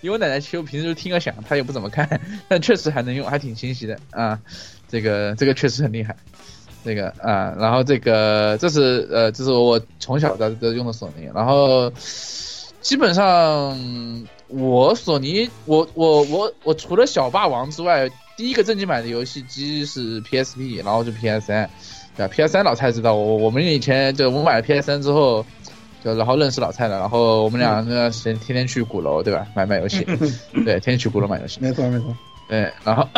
[0.00, 4.40] 因为我奶奶其实平时就听个响，她也不怎么看， 但确实还能用，还挺清晰的啊，
[4.88, 6.16] 这个这个确实很厉害。
[6.84, 11.90] 这个啊，然后这个这是呃，这是我从小到都用的索尼，然后
[12.82, 21.70] 基本上我索尼，我我我我除了小霸王之外，第一个正经买的游戏机是 PSP，然后就 PS 三，
[22.16, 25.44] 对吧？PS 三老蔡知道，我我们以前就我买了 PS 三之后，
[26.04, 29.46] 就然后认识老蔡了，然后我们俩那段时间天天去鼓楼，对吧？
[29.54, 30.04] 买买游戏，
[30.64, 32.16] 对，天天去鼓楼买游戏，没错没错，
[32.48, 33.08] 对，然后。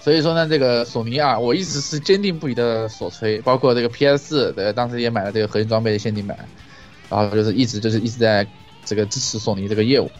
[0.00, 6.36] 所以说呢，这个索尼啊，我一直是坚定不移的所吹，包括这个 PS 的，当时也买了这个核心装备的限定版，
[7.08, 8.44] 然后就是一直就是一直在
[8.84, 10.10] 这个支持索尼这个业务。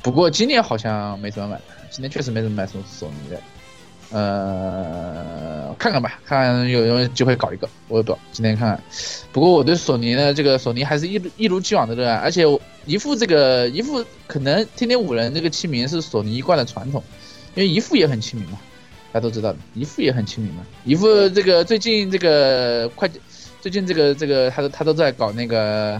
[0.00, 1.60] 不过今年好像没怎么买，
[1.96, 3.40] 今天确实没怎么买索索尼的，
[4.10, 8.78] 呃，看看吧，看看有没有机会搞一个，我也不知道，今天看看。
[9.32, 12.44] 不过我对索尼的，这个索尼还是一一如既往的热爱，而且
[12.84, 17.02] 一副这个一副可能天天五人这个亲民是索尼一贯的传统，
[17.54, 18.60] 因为一副也很亲民嘛。
[19.10, 20.66] 大家都知道的，姨父也很亲民嘛。
[20.84, 23.10] 一副这个最近这个快，
[23.62, 25.98] 最近这个这个他都他都在搞那个，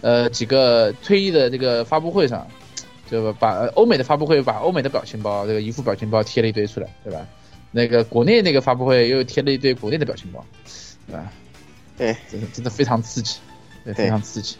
[0.00, 2.46] 呃几个退役的这个发布会上，
[3.10, 7.26] 就把欧美的发布会把欧美的表情包这个一副表情包贴了一堆出来，对吧？
[7.72, 10.44] 那个国内那个发布会又贴了一堆国内的表情包，
[11.06, 11.32] 对吧？
[11.98, 13.38] 对，真的真的非常刺激，
[13.84, 14.56] 对，非常刺激。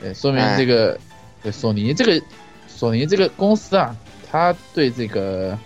[0.00, 0.98] 对，说明这个
[1.42, 2.24] 对索尼这个
[2.68, 3.96] 索尼这个公司啊，
[4.30, 5.58] 他对这个。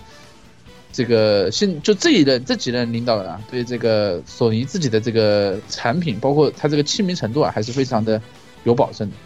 [0.92, 8.18] 这个现就这一任这几任领导人啊，对这个索尼自己的这个产品，包括它这个亲民程度啊，还是非常的
[8.64, 9.16] 有保证的，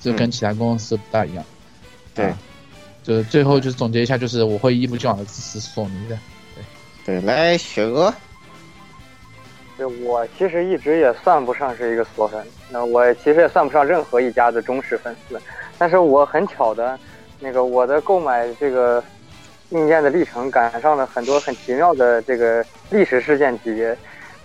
[0.00, 1.44] 这跟其他公司不大一样。
[2.20, 2.34] 对，
[3.02, 6.18] 就是最后就是总结一下，就是我会一如既往的支持索尼的。
[7.04, 8.12] 对对，来雪哥，
[9.76, 15.40] 对我其实一直也算不上是一个索粉，那我其实也算不上任何一家的忠实粉丝，
[15.78, 16.98] 但是我很巧的，
[17.38, 19.02] 那个我的购买这个。
[19.70, 23.96] 硬件的历程赶上了很多很奇妙的这个历史事件级别，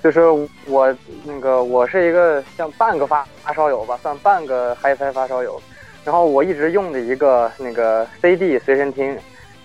[0.04, 0.22] 就是
[0.68, 5.60] 我那个我是一个像半个发发烧友吧，算半个 HiFi 发烧友，
[6.06, 9.18] 然后我一直用的一个那个 CD 随身听，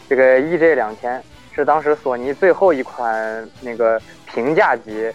[0.08, 1.22] 这个 EJ 两千
[1.54, 5.12] 是当时索尼最后一款那个平价级，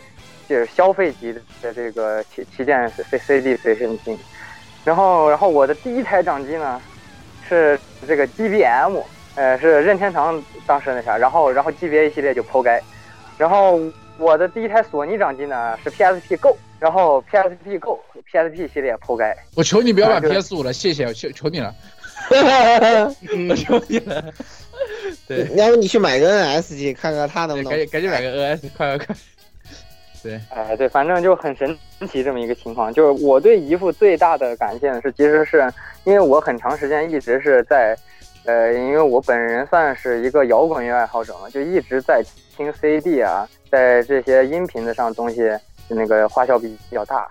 [0.47, 4.18] 就是消费级的这个旗旗舰 C CD 随身听，
[4.85, 6.81] 然后然后我的第一台掌机呢
[7.49, 7.77] 是
[8.07, 9.02] 这个 GBM。
[9.38, 12.81] 呃，是任天堂当时那啥，然后然后 GBA 系列就抛开，
[13.38, 13.77] 然后
[14.18, 17.99] 我的第一台索尼掌机呢是 PSP Go，然后 PSP Go
[18.31, 19.35] PSP 系列抛开。
[19.56, 21.73] 我求你不要买 PS 五了，谢谢，求求你了，
[23.49, 24.23] 我求你了。
[25.27, 27.72] 对，要不你去买个 NS 机，看看它能不能。
[27.72, 29.15] 赶紧赶紧买个 NS，快快快。
[30.22, 31.77] 对，哎对，反正就很神
[32.10, 32.93] 奇这么一个情况。
[32.93, 35.72] 就是我对姨父最大的感谢是，其实是
[36.03, 37.95] 因为我很长时间一直是在。
[38.47, 42.22] 呃，因为我本人算是一个摇滚乐爱好者嘛，就一直在
[42.56, 45.49] 听 CD 啊，在这些音频的上东西，
[45.88, 47.28] 那个花销比比较大，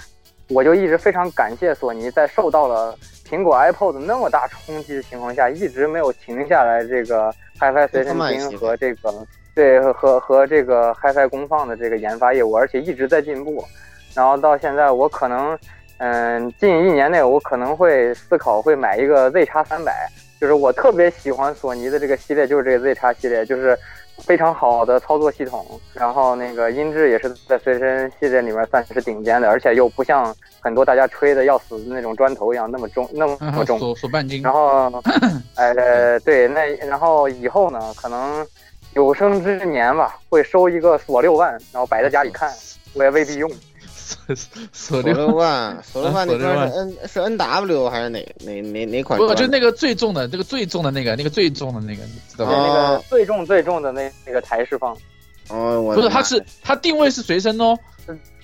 [0.48, 2.97] 我就一直非常感谢索尼，在受到了
[3.28, 13.64] 苹果 iPod 那么大冲击的情况下，一直没有停下来这个 HiFi 随身听和这个对和和这个 HiFi 功放的这个研发业务，而且一直在进步，
[14.14, 15.59] 然后到现在我可能，
[15.98, 20.09] 嗯，近一年内我可能会思考会买一个 Z 叉三百。
[20.40, 23.78] 就是我特别喜欢索尼的这个系列，就是这个 Z 叉系列，就是
[24.19, 34.41] 非常好的操作系统，然后那个音质也是在随身系列里面算是顶尖的，而且又不像很多大家吹的要死的那种砖头一样那么重那么重，锁锁半斤。
[34.43, 35.03] 然后，
[35.57, 38.47] 呃，对，那然后以后呢，可能
[38.95, 42.51] 有生之年吧，会收一个锁六万，然后摆在家里看，
[42.95, 43.51] 我也未必用。
[44.72, 49.18] 索六万，索六万那边是 N 是 N W 还是哪哪哪哪款？
[49.18, 52.52] 不，就那个最重的，这个最重的那个，那个最重的那个，知道吗？
[52.52, 54.97] 那个最重最重的那那个台式放。
[55.48, 57.76] 哦，我不是，它是它定位是随身哦。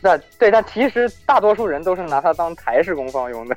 [0.01, 3.57] 那对，但其实大多数人都是拿它当台式功放用的。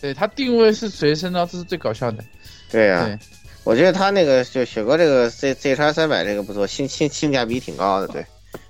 [0.00, 2.24] 对，它定位是随身的，这是最搞笑的。
[2.70, 3.18] 对呀，
[3.62, 8.24] 我觉得他那个就雪哥这个 Z Z 叉三百这个不错，性性性价比挺高的，对。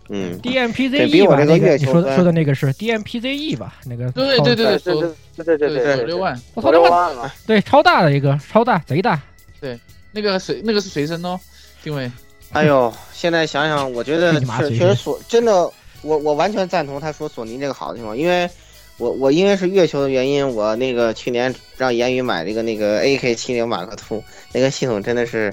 [0.08, 3.76] 嗯，DMPZE 吧，那个你说说的那个是 DMPZE 吧？
[3.86, 9.20] 那个对对对对对对对对对，六万，我操六万了，对，超大的一个，超大，贼大，
[9.60, 9.78] 对，
[10.12, 11.40] 那个随那个是随身哦，
[11.82, 12.10] 定位。
[12.52, 15.52] 哎呦，现在想想， 我觉得确确实索真的，
[16.02, 18.48] 我我完全赞同他说索尼这个好的地方，因为
[18.98, 24.22] 我我因为是月球的原因，我那个去年让言语买了一个那个 AK 七零马克兔，
[24.52, 25.52] 那个系统真的是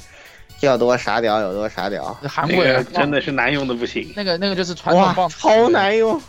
[0.66, 4.12] 要多傻屌有多傻屌，那韩国人个真的是难用的不行。
[4.16, 6.22] 那个那个就是传统哇棒，，超难用，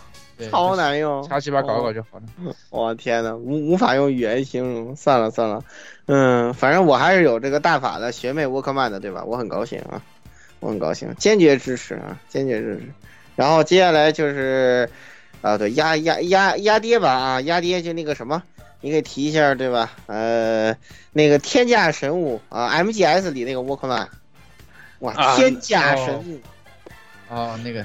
[0.50, 2.54] 超难用，瞎鸡巴搞搞就好了。
[2.70, 5.62] 我天呐，无无法用语言形容，算了算了，
[6.06, 9.22] 嗯，反正我还是有这个大法的学妹沃克曼的，对吧？
[9.24, 10.00] 我很高兴啊，
[10.60, 12.82] 我很高兴，坚决支持啊，坚决支持。
[13.36, 14.88] 然后接下来就是，
[15.40, 18.42] 啊，对，压压压压爹吧啊，压爹就那个什么，
[18.80, 19.90] 你给提一下对吧？
[20.06, 20.76] 呃，
[21.12, 24.09] 那个天价神物啊，MGS 里那个沃克曼，
[25.03, 26.41] 哇，啊天价神物、
[27.29, 27.85] 哦，那个。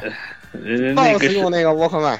[0.53, 0.59] 呃，
[0.93, 2.17] 那 b o 个 s 是用那个沃克曼，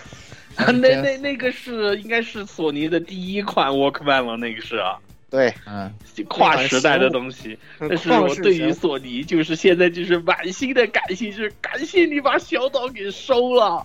[0.58, 0.72] 那
[1.02, 4.98] 那那个是应该是索尼的第一款 Walkman 了，那个是啊，
[5.30, 5.92] 对，嗯，
[6.28, 7.58] 跨时代的东西。
[7.80, 13.84] 但是我对于索尼就是现在就是满心的感谢，就是感谢你把小岛给收了。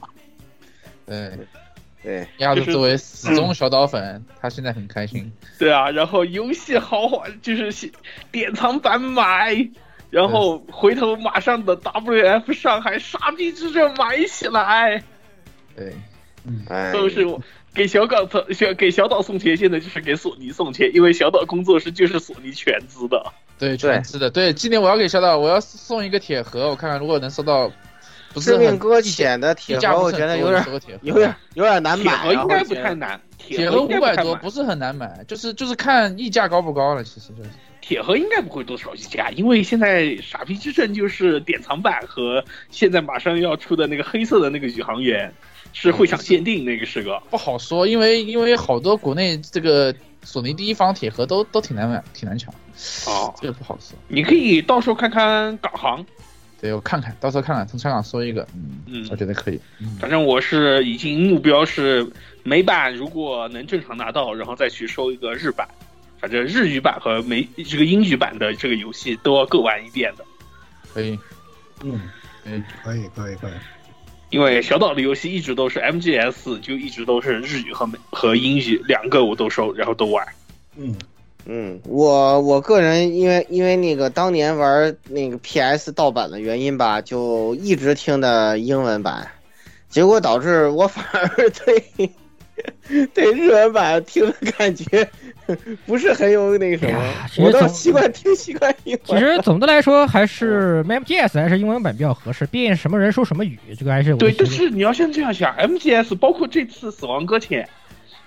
[1.06, 1.30] 对，
[2.02, 5.32] 对，就是鸭子作为死忠小岛粉，他现在很开心。
[5.56, 7.90] 对啊，然后游戏豪华，就是
[8.32, 9.54] 典藏版买，
[10.12, 15.02] 然后回头马上的 WF 上海傻逼之阵买起来，
[15.74, 15.94] 对，
[16.44, 17.40] 嗯，都是我。
[17.74, 23.32] 给小港送给小岛送钱，现在就是给索尼送钱，因为小岛工作室就是索尼全资的。
[23.58, 24.28] 对，全资的。
[24.28, 27.72] 对，今年我要给小岛，我要送一个铁盒，我看看如果能收到，
[28.34, 30.62] 不是致命很搁浅的铁盒，我觉得有点
[31.00, 32.04] 有点有点难买。
[32.04, 37.48] 铁盒应该不太难，铁盒五百多不是很难买，就是就是看溢价高不高了，其实就是。
[37.82, 45.30] 铁盒应该不会多少溢价，因为现在傻逼之阵就是典藏版和现在马上要出的那个黑色的那个宇航员。
[45.74, 52.52] 是会场限定，那个是个不好说，因为因为好多国内这个索尼第一方铁盒都都挺难买，挺难抢。
[53.06, 53.96] 哦，这个不好说。
[54.06, 56.04] 你可以到时候看看港行，
[56.60, 59.58] 对我看看到时候看看从香港搜一个，嗯嗯，我觉得可以。
[59.80, 62.06] 嗯、反正我是已经目标是
[62.42, 65.66] 美版如果能正常拿到，然后再去收一个日版，
[66.22, 70.24] 反正日语版和美这个英语版的这个游戏都要各玩一遍的。
[70.94, 71.18] 可以，
[71.82, 72.00] 嗯，
[72.44, 73.52] 嗯，可以，可以，可以。
[74.30, 80.24] 因为小岛的游戏一直都是 MGS，就一直都是日语和美和英语两个我都收，然后都玩。
[80.76, 80.94] 嗯
[81.44, 89.28] 嗯，我我个人因为因为那个当年玩那个 PS 盗版的原因吧，就一直听的英文版，
[89.90, 92.12] 结果导致我反而 对
[93.14, 95.08] 对日文版听的感觉
[95.86, 97.00] 不是很有那个什么，
[97.38, 99.18] 我都习惯听习惯英文。
[99.20, 104.32] 其实总的来说，还是 MGS 还是英文版比较合适，毕竟什么人说什么语，这个还是对。
[104.38, 107.64] 但是你要先这样想，MGS 包括这次《死亡搁浅》。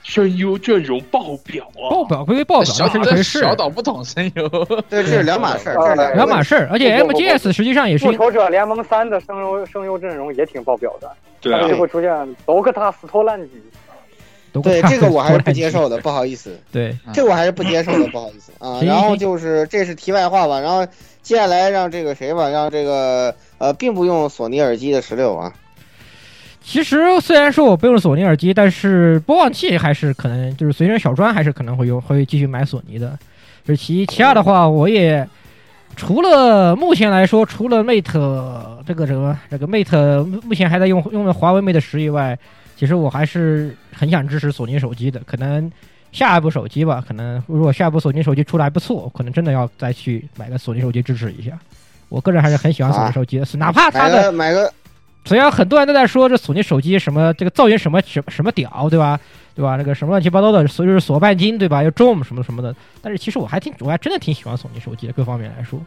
[0.07, 1.89] 声优阵容爆表啊！
[1.89, 3.39] 爆表归爆表，小是一回事。
[3.39, 4.47] 小岛不懂声优，
[4.87, 6.69] 对，这是两码事儿，两码事儿。
[6.71, 13.41] 而且 MGS 实际上也是《复仇者联盟三》的声优声优阵容也挺爆表的，对啊，就会出现多克塔斯托兰
[14.61, 14.69] 基。
[14.69, 16.59] 对，这个我还是不接受的，不好意思。
[16.71, 18.81] 对，这个我还是不接受的，不好意思啊。
[18.81, 20.85] 然后就是这是题外话吧，然后
[21.21, 25.51] 接下来让这个谁吧，让这个呃，并不用索尼耳机的十六啊。
[26.61, 33.17] 其实虽然说我不用索尼耳机，但是播放器还是可能就是随身小专还是可能会用，会继续买索尼的。
[33.63, 35.27] 这是其一，其二的话，我也
[35.95, 42.35] 除了目前来说，除了 Mate 这个什么这个 Mate 目前还在用用的华为 Mate 十以外，
[42.75, 45.19] 其实我还是很想支持索尼手机的。
[45.25, 45.71] 可能
[46.11, 51.57] 下一部手机吧，可能如果下一部索尼手机出来不错，可能真的要再去买个索尼手机支持一下。
[52.09, 54.71] 我个人还是很喜欢索尼手机的，啊、哪怕它的买个。
[55.25, 59.19] 虽然很多人都在说这索尼手机什么这个造型什么什么什么屌，对吧？
[59.55, 59.75] 对吧？
[59.75, 61.81] 那个什么乱七八糟的，所以是锁半斤，对吧？
[61.81, 62.75] 又 Zoom 什么什么的。
[63.01, 65.81] 但是其实我还挺，我还真的挺喜欢索尼手机的，各方面来说。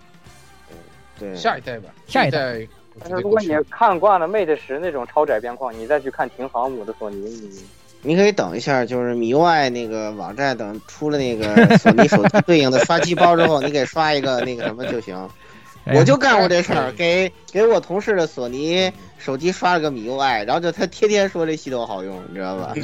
[1.18, 2.66] 对，下一代吧，下一代。
[3.00, 7.60] 但是如果你看惯了 Mate 十那种超窄边框，你再去看挺航母的索尼，你
[8.02, 15.16] 你可以等一下，就是米 UI 那个网站等出了那个索尼手机对应的刷机包之后， 你给刷一个那个什么就行。
[15.94, 22.74] 我就干过这事儿，给给我同事的索尼手机刷了个米 UI，然后就他天天说这系统好用，你知道吧？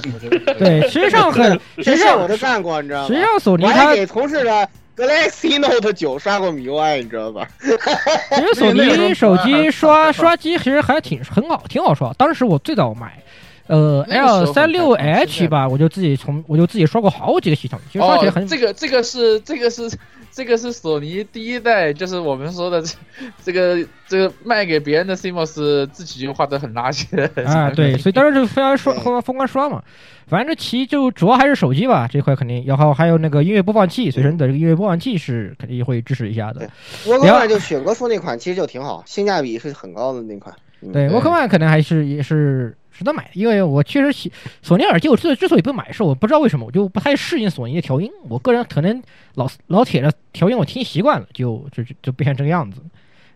[0.59, 1.53] 对，实际上很，
[1.85, 3.09] 实际上我都干过，你知道吗？
[3.09, 7.49] 实际上索尼我还给同事的 Galaxy Note 九刷过米 UI，你知道吧？
[7.61, 12.13] 其实索尼手机刷刷机其实还挺很好，挺好刷。
[12.15, 13.23] 当时我最早买。
[13.67, 18.43] 呃，L 三六 H 吧，我就自己从我就自己刷过好几个系统，其实刷起来很。
[18.43, 19.91] 哦、这个这个是这个是
[20.35, 22.97] 这个是索尼第一代，就是我们说的这
[23.45, 29.81] 这个这个卖给别人的 CMOS 自己就画的很垃圾的啊，对， 所以当时就非常刷疯疯狂刷嘛。
[30.27, 36.69] 反正这其就主要还是手机吧，这块肯定，然后还有那个音乐播放器，随身的这个音乐播放器是肯定会支持一下的。
[37.07, 40.53] 沃克曼就雪哥说那款其实就挺好，性价比是很高的那款。
[40.93, 42.77] 对，沃克曼可能还是也是。
[42.97, 48.11] 值得买，因为我确实喜索尼耳机，我之之所以不买，是我不知道为什么，我就不太适应索尼的调音。
[48.29, 49.03] 我个人可能
[49.35, 52.81] 老老铁的调音我听习惯了，就就就就变成这个样子。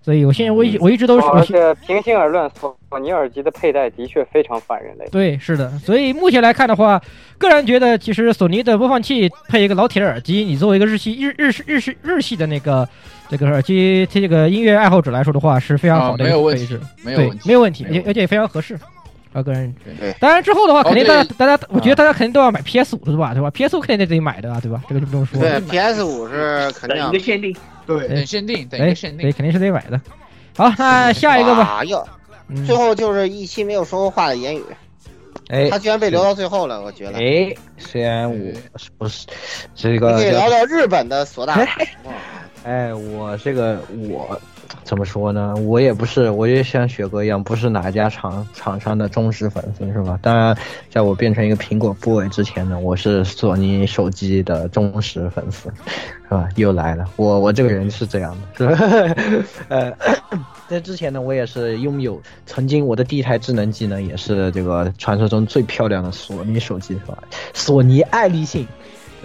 [0.01, 5.05] 所以我现在我一我一直都是，而且平心而论，索尼耳机的佩戴的确非常反人类。
[5.11, 5.71] 对，是的。
[5.81, 7.03] 所以目前来看的话，
[7.37, 12.89] 个人觉得其实索尼的播放器配一个老铁的耳机，你作为一个日系日日日日日系的那个
[13.29, 18.79] 这个耳机这个音乐爱好者来说的话，是非常好的啊没有问题配置，没有问题没有问题，而且而且也非常合适。
[19.33, 24.83] 啊，个人对当然之后的话，肯定大家哦大家，我觉得大家肯定都要买 PS 五的吧，对吧？PS 五肯定得自己买的啊，对吧？
[24.89, 25.61] 这个就不用说了。
[25.61, 27.55] 对，PS 五是肯定一个限定，
[27.87, 29.33] 对，等限定，等一哎个限，对，定。
[29.33, 30.01] 肯定是得买的。
[30.57, 31.63] 好，那下一个吧。
[31.63, 32.07] 啊哟，
[32.49, 34.63] 嗯最后就是一期没有说过话的言语，
[35.49, 37.19] 哎他居然被留到最后了，我觉得。
[37.19, 39.27] 哎，虽然我是不是
[39.75, 41.67] 这你个可以聊聊日本的索大。
[42.65, 44.41] 哎，我这个我
[44.89, 45.55] 怎么说呢？
[45.67, 50.19] 我也不是，我也像雪哥一样，不是哪家厂厂商的忠实粉丝，是吧？
[50.23, 50.57] 当然，
[50.89, 55.71] 在我变成一个苹果 boy 之前呢，我是索尼手机的忠实粉丝，
[56.23, 56.49] 是吧？
[56.57, 59.15] 又来了，我我这个人是这样的，是吧？
[59.69, 59.93] 呃，
[60.71, 67.23] 在之前呢，我也是拥有曾经我的第一台智能机呢，也是这个传说中最漂亮的索尼手机，是吧？
[67.53, 68.67] 索尼爱立信。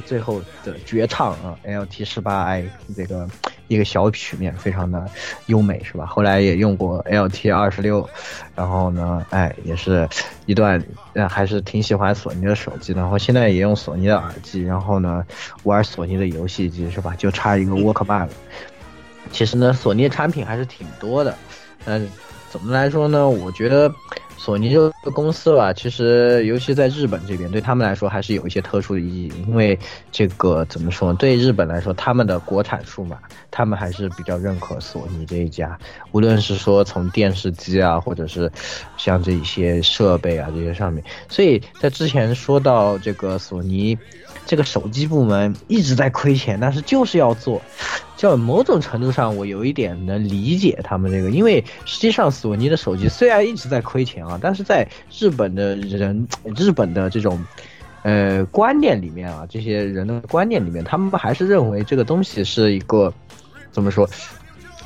[0.08, 2.66] 最后的绝唱啊，LT 十八 i
[2.96, 3.28] 这个
[3.68, 5.06] 一个小曲面非常的
[5.48, 6.06] 优美是吧？
[6.06, 8.08] 后来也用过 LT 二十六，
[8.56, 10.08] 然后呢，哎，也是
[10.46, 10.84] 一段
[11.14, 15.26] 呃还是挺喜欢索尼的手机的，然后现在也用索尼的耳机，然后呢
[15.64, 17.16] 玩索尼的游戏机是吧？
[17.18, 18.30] 就差一个 Walkman 了。
[19.32, 21.36] 其实呢，索尼产品还是挺多的，
[21.86, 22.08] 嗯，
[22.50, 23.28] 怎么来说呢？
[23.28, 23.92] 我觉得
[24.44, 29.32] 索尼这个公司吧，其实尤其在日本这边，对他们来说还是有一些特殊的意义。
[29.48, 29.80] 因为
[30.12, 31.14] 这个怎么说？
[31.14, 33.18] 对日本来说，他们的国产数码，
[33.50, 35.80] 他们还是比较认可索尼这一家。
[36.12, 38.52] 无论是说从电视机啊，或者是
[38.98, 43.98] 像这一些设备啊这些上面，所以在之前说到这个索尼。
[44.46, 47.62] 这个手机部门一直在亏钱，但是就是要做，
[48.18, 57.44] 就某种程度上我有一点能理解他们这个，因为实际上索尼的手机虽然一直在亏钱啊，但是在日本的人，日本的这种。
[58.06, 63.14] 呃，观念里面啊，这些人的观念里面，他们还是认为这个东西是一个
[63.72, 64.06] 怎么说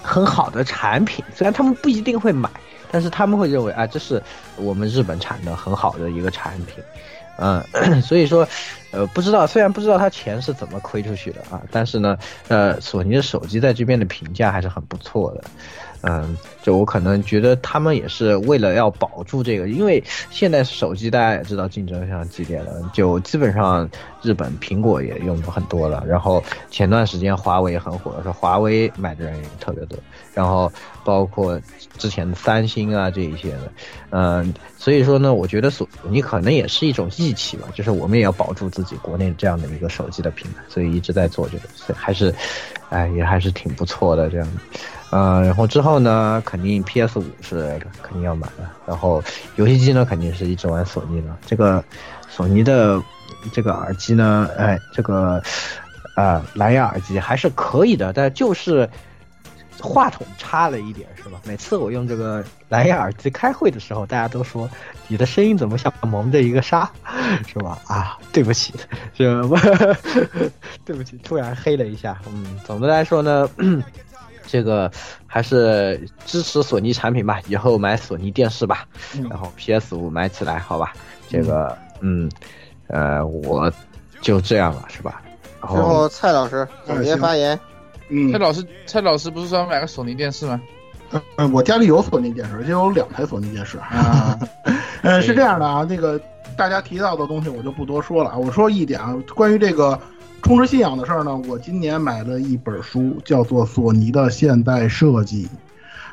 [0.03, 2.47] 很好的产品，虽然他们不一定会买，
[2.91, 4.21] 但是他们会认为啊，这是
[4.57, 6.75] 我们日本产的很好的一个产品。
[7.37, 7.63] 嗯，
[8.01, 8.47] 所以说，
[8.91, 15.43] 呃，不知道，虽然不知道他钱是怎么亏出去的啊，但是呢，呃，索尼的手机在这边的评价还是很不错的。
[16.07, 20.01] 嗯，就我可能觉得他们也是为了要保住这个，因为
[20.31, 23.89] 现在手机大家也知道竞争非常激烈了，就基本上
[24.21, 29.97] 日本苹果也用的很多了，然后前段时间华为也很火，说华为买的人也特别多，
[30.33, 30.71] 然后
[31.03, 31.59] 包括
[31.97, 33.71] 之前的三星啊这一些的，
[34.11, 42.33] 嗯，所以说呢，我觉得索尼可能也是一种义气吧，就是我们也要保住自己国内这样的一个手机的品牌，所以一直在做这个，所以还是，
[42.89, 44.47] 哎，也还是挺不错的这样。
[45.17, 49.23] 呃，然后之后呢，肯定 PS 五是肯定要买的，然后
[49.55, 51.35] 游戏机呢，肯定是一直玩索尼的。
[51.43, 51.83] 这个
[52.29, 53.01] 索尼的
[53.51, 55.41] 这个耳机呢，哎，这个
[56.15, 58.87] 呃蓝牙耳机还是可以的，但就是
[59.81, 61.41] 话筒差了一点，是吧？
[61.45, 64.69] 每次我用这个蓝牙耳机开会的时候，大家都说
[65.07, 66.87] 你的声音怎么像蒙着一个纱，
[67.47, 67.79] 是吧？
[67.89, 68.71] 啊，对不起，
[69.15, 69.41] 这
[70.85, 72.19] 对不起，突然黑了一下。
[72.27, 73.49] 嗯，总的来说呢。
[74.47, 74.89] 这个
[75.27, 80.93] 还是支持索尼产品吧，以后买索尼电视吧，嗯然后 PS 五买起来，好吧？
[81.29, 82.27] 这个，嗯，
[82.87, 83.71] 呃，我
[84.21, 85.21] 就这样了，是吧？
[85.61, 87.59] 然最后蔡老师总结发言。
[88.09, 90.61] 嗯蔡，老师，蔡老师不是说要买个索尼电视吗？
[91.35, 93.77] 嗯，我家里有索尼电视，而且有两台索尼电视。
[93.79, 94.39] 啊，
[95.03, 96.17] 呃，是这样的啊，那个
[96.57, 98.37] 大家提到的东西我就不多说了啊。
[98.37, 99.99] 我说一点啊，关于这个
[100.41, 105.45] 充值信仰的事儿呢，我今年买了一本书，叫做《索尼的现代设计》。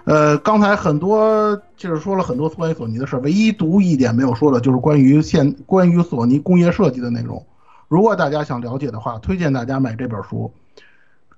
[0.04, 7.44] 呃，刚才很多就是说了很多关于索尼的事儿，唯一独一点没有说的就是关于现关于索尼工业设计的内容。
[7.86, 10.52] 如果大家想了解的话，推荐大家买这本书，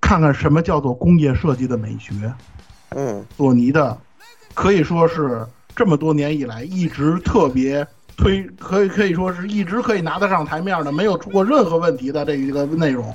[0.01, 2.33] 看看什么叫做工业设计的美学。
[2.91, 3.97] 嗯，索尼的
[4.55, 7.87] 可以说是这么多年以来一直特别
[8.17, 13.15] 推，可以可以说是一直可以拿得上台面的，没有出过任何问题的这一个内容，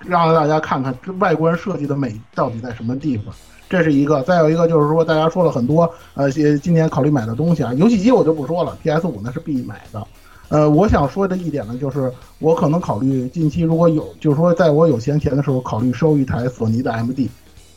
[0.00, 3.26] 让大家看看这外观设计的美到底在什么地方。
[3.68, 10.06] 这是一个，再有一个就是说，大家说了很多，呃，些今年考虑买的东西啊，游戏机我就不说了，PS 五那是必买的。
[10.48, 17.28] 呃，我想说的一点呢，就是我可能考虑近期如果有，就是说在我有闲钱的时候，考虑收一台索尼的 MD。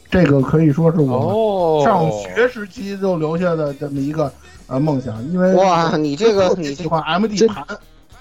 [0.10, 4.32] 这个可以说是我哦，上学时期就留下的这么一个
[4.72, 7.66] 呃梦想，因为哇，你这个 你喜欢 MD 盘，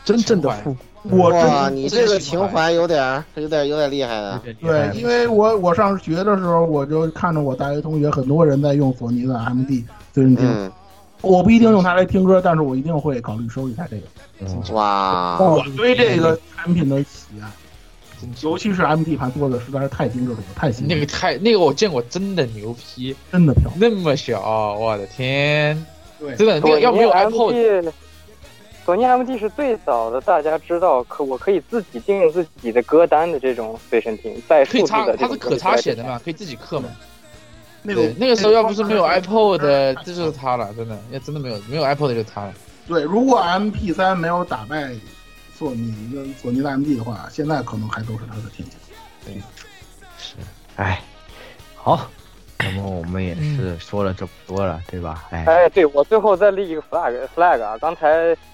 [0.05, 4.41] 真正的复我哇，你这个情怀有点儿有点有点厉害的。
[4.61, 10.71] 对，因为我我上学的时候，我就看着我大学同学很多人在用索尼的 MD 随身听，嗯，
[11.23, 14.75] 我不一定用它来听歌，但是我一定会考虑收一下这个。
[14.75, 17.49] 哇，我对这个产品的喜爱，
[18.43, 20.89] 尤其是 MD 盘做的实在是太精致了，太喜欢。
[20.89, 23.75] 了，那个太那个我见过，真的牛批，真的漂亮。
[23.79, 25.87] 那么小，我的天，
[26.21, 27.93] 对真的那个要没有 iPod，MD，
[28.85, 36.89] 索尼 MD 是最早的，大家知道可我可以自己定自己的歌单的这种随身听，带数字可以插，的它是可插写的嘛，可以自己刻嘛。
[37.83, 39.59] 那个，那个时候要不是没有 iPod，
[40.05, 42.53] 这就是它了，真的，要真的没有没有 iPod 就是它了。
[42.87, 44.91] 对，如果 MP 3没有打败
[45.57, 48.77] 索尼的索尼的 MD 的话，现在可能还都是它的天下。
[49.25, 49.35] 对，
[50.19, 50.35] 是
[50.77, 51.03] 哎，
[51.75, 52.11] 好，
[52.77, 55.25] 那么我们也是说了这么多了，对吧？
[55.31, 57.77] 哎，哎，对我最后再立一个 flag flag 啊！
[57.81, 58.09] 刚才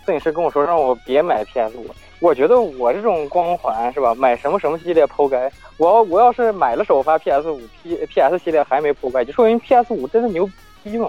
[0.06, 1.86] 摄影师跟我说让我别买 PS 五，
[2.20, 4.14] 我觉得我这种光环是吧？
[4.14, 10.48] 买什么什么系列剖开，我要我要是买了首发 PS 五 P PS 系列还没剖开，就说明 PS 五真的牛
[10.82, 11.08] 逼嘛！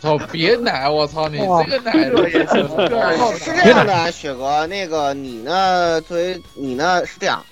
[0.00, 2.68] 操， 别奶，我操你这个奶的也是。
[3.38, 5.98] 是这样的啊，雪哥，那个你呢？
[6.02, 7.42] 作为你呢是这样，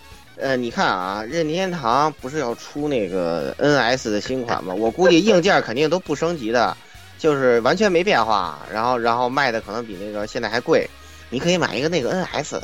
[0.40, 4.74] 呃，你看啊，任天堂不是要出那个 NS 的新款吗？
[4.74, 6.76] 我估计硬件肯定都不升级的，
[7.18, 10.88] 就是完全没变化，然后然后卖的可能比那个现在还贵。
[11.28, 12.60] 你可以买一个那个 NS，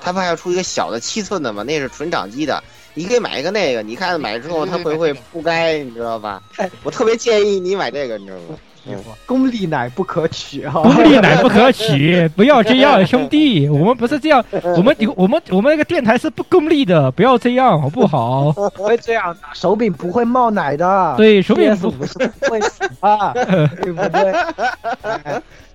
[0.00, 1.62] 它不还要出一个小的七寸的吗？
[1.62, 2.62] 那是纯掌机的，
[2.94, 6.42] 你可以买一个那个，你看买之后它会不会铺盖，你知道吧？
[6.82, 8.58] 我特别建议你买这个，你知道吗？
[8.88, 10.72] 嗯，功利奶不可取啊！
[10.72, 14.44] 功利奶不可取， 不要这样，兄弟，我们不是这样，
[14.76, 18.52] 我们我们我们那个电台是不功利的，不要这样，好不好？
[18.52, 21.14] 不会这样的，手柄不会冒奶的。
[21.16, 22.12] 对手柄不不是
[22.48, 23.32] 会死啊，
[23.82, 24.32] 对不对？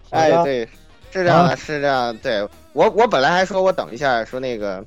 [0.10, 0.66] 哎，对，
[1.12, 2.16] 是这样的，是这样。
[2.18, 4.84] 对我，我本来还说我等一下，说那个，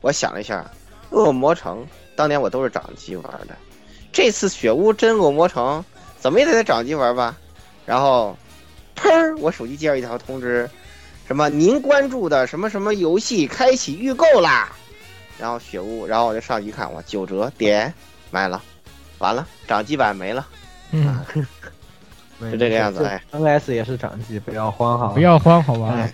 [0.00, 0.64] 我想了一下，
[1.10, 1.86] 恶魔城
[2.16, 3.54] 当年我都是掌机玩的，
[4.12, 5.84] 这次雪屋真恶魔城
[6.18, 7.36] 怎么也得在掌机玩吧？
[7.88, 8.36] 然后，
[8.94, 10.68] 砰儿，我手机接到一条通知，
[11.26, 14.68] 什么您关注的什么什么游戏开启预购啦。
[15.38, 17.92] 然后雪雾，然后我就上去一看，哇，九折，点
[18.30, 18.62] 买了，
[19.18, 20.46] 完了，掌机版没了，
[20.90, 21.18] 嗯，
[22.52, 23.04] 就这个样子。
[23.06, 25.08] 哎，NS 也是掌机，不要慌哈。
[25.14, 25.94] 不要慌，好吧？
[25.96, 26.12] 哎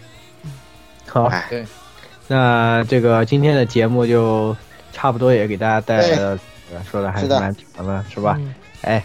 [1.11, 1.67] 好，哎，对，
[2.29, 4.57] 那这个今天的节目就
[4.93, 6.39] 差不多也给大家带来了，
[6.73, 8.37] 呃说的还是蛮长的，是吧？
[8.39, 9.03] 嗯哎，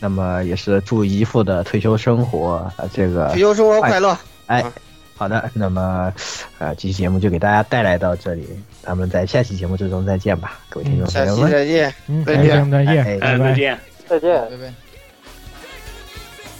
[0.00, 4.18] 那么也是祝姨父的退休生活，呃、这个退休生活快乐。
[4.46, 4.72] 哎啊，
[5.16, 6.12] 好的，那么
[6.58, 8.48] 呃，这期节目就给大家带来到这里，
[8.82, 11.94] 咱们在下期节目之中再见吧，各位听众朋友们，再见。
[12.08, 13.20] 嗯，再见再见。
[13.20, 13.78] 再见。
[14.08, 14.32] 再见。
[14.50, 14.74] 拜拜。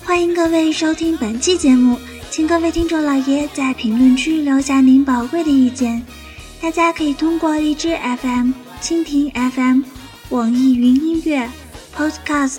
[0.05, 1.99] 欢迎各位收听本期节目，
[2.31, 6.05] 请各位听众老爷在评论区留下您宝贵的意见。
[6.61, 8.53] 大家可以通过荔枝 FM、
[8.83, 9.83] 蜻蜓 FM、
[10.29, 11.49] 网易云音乐、
[11.97, 12.59] Podcast、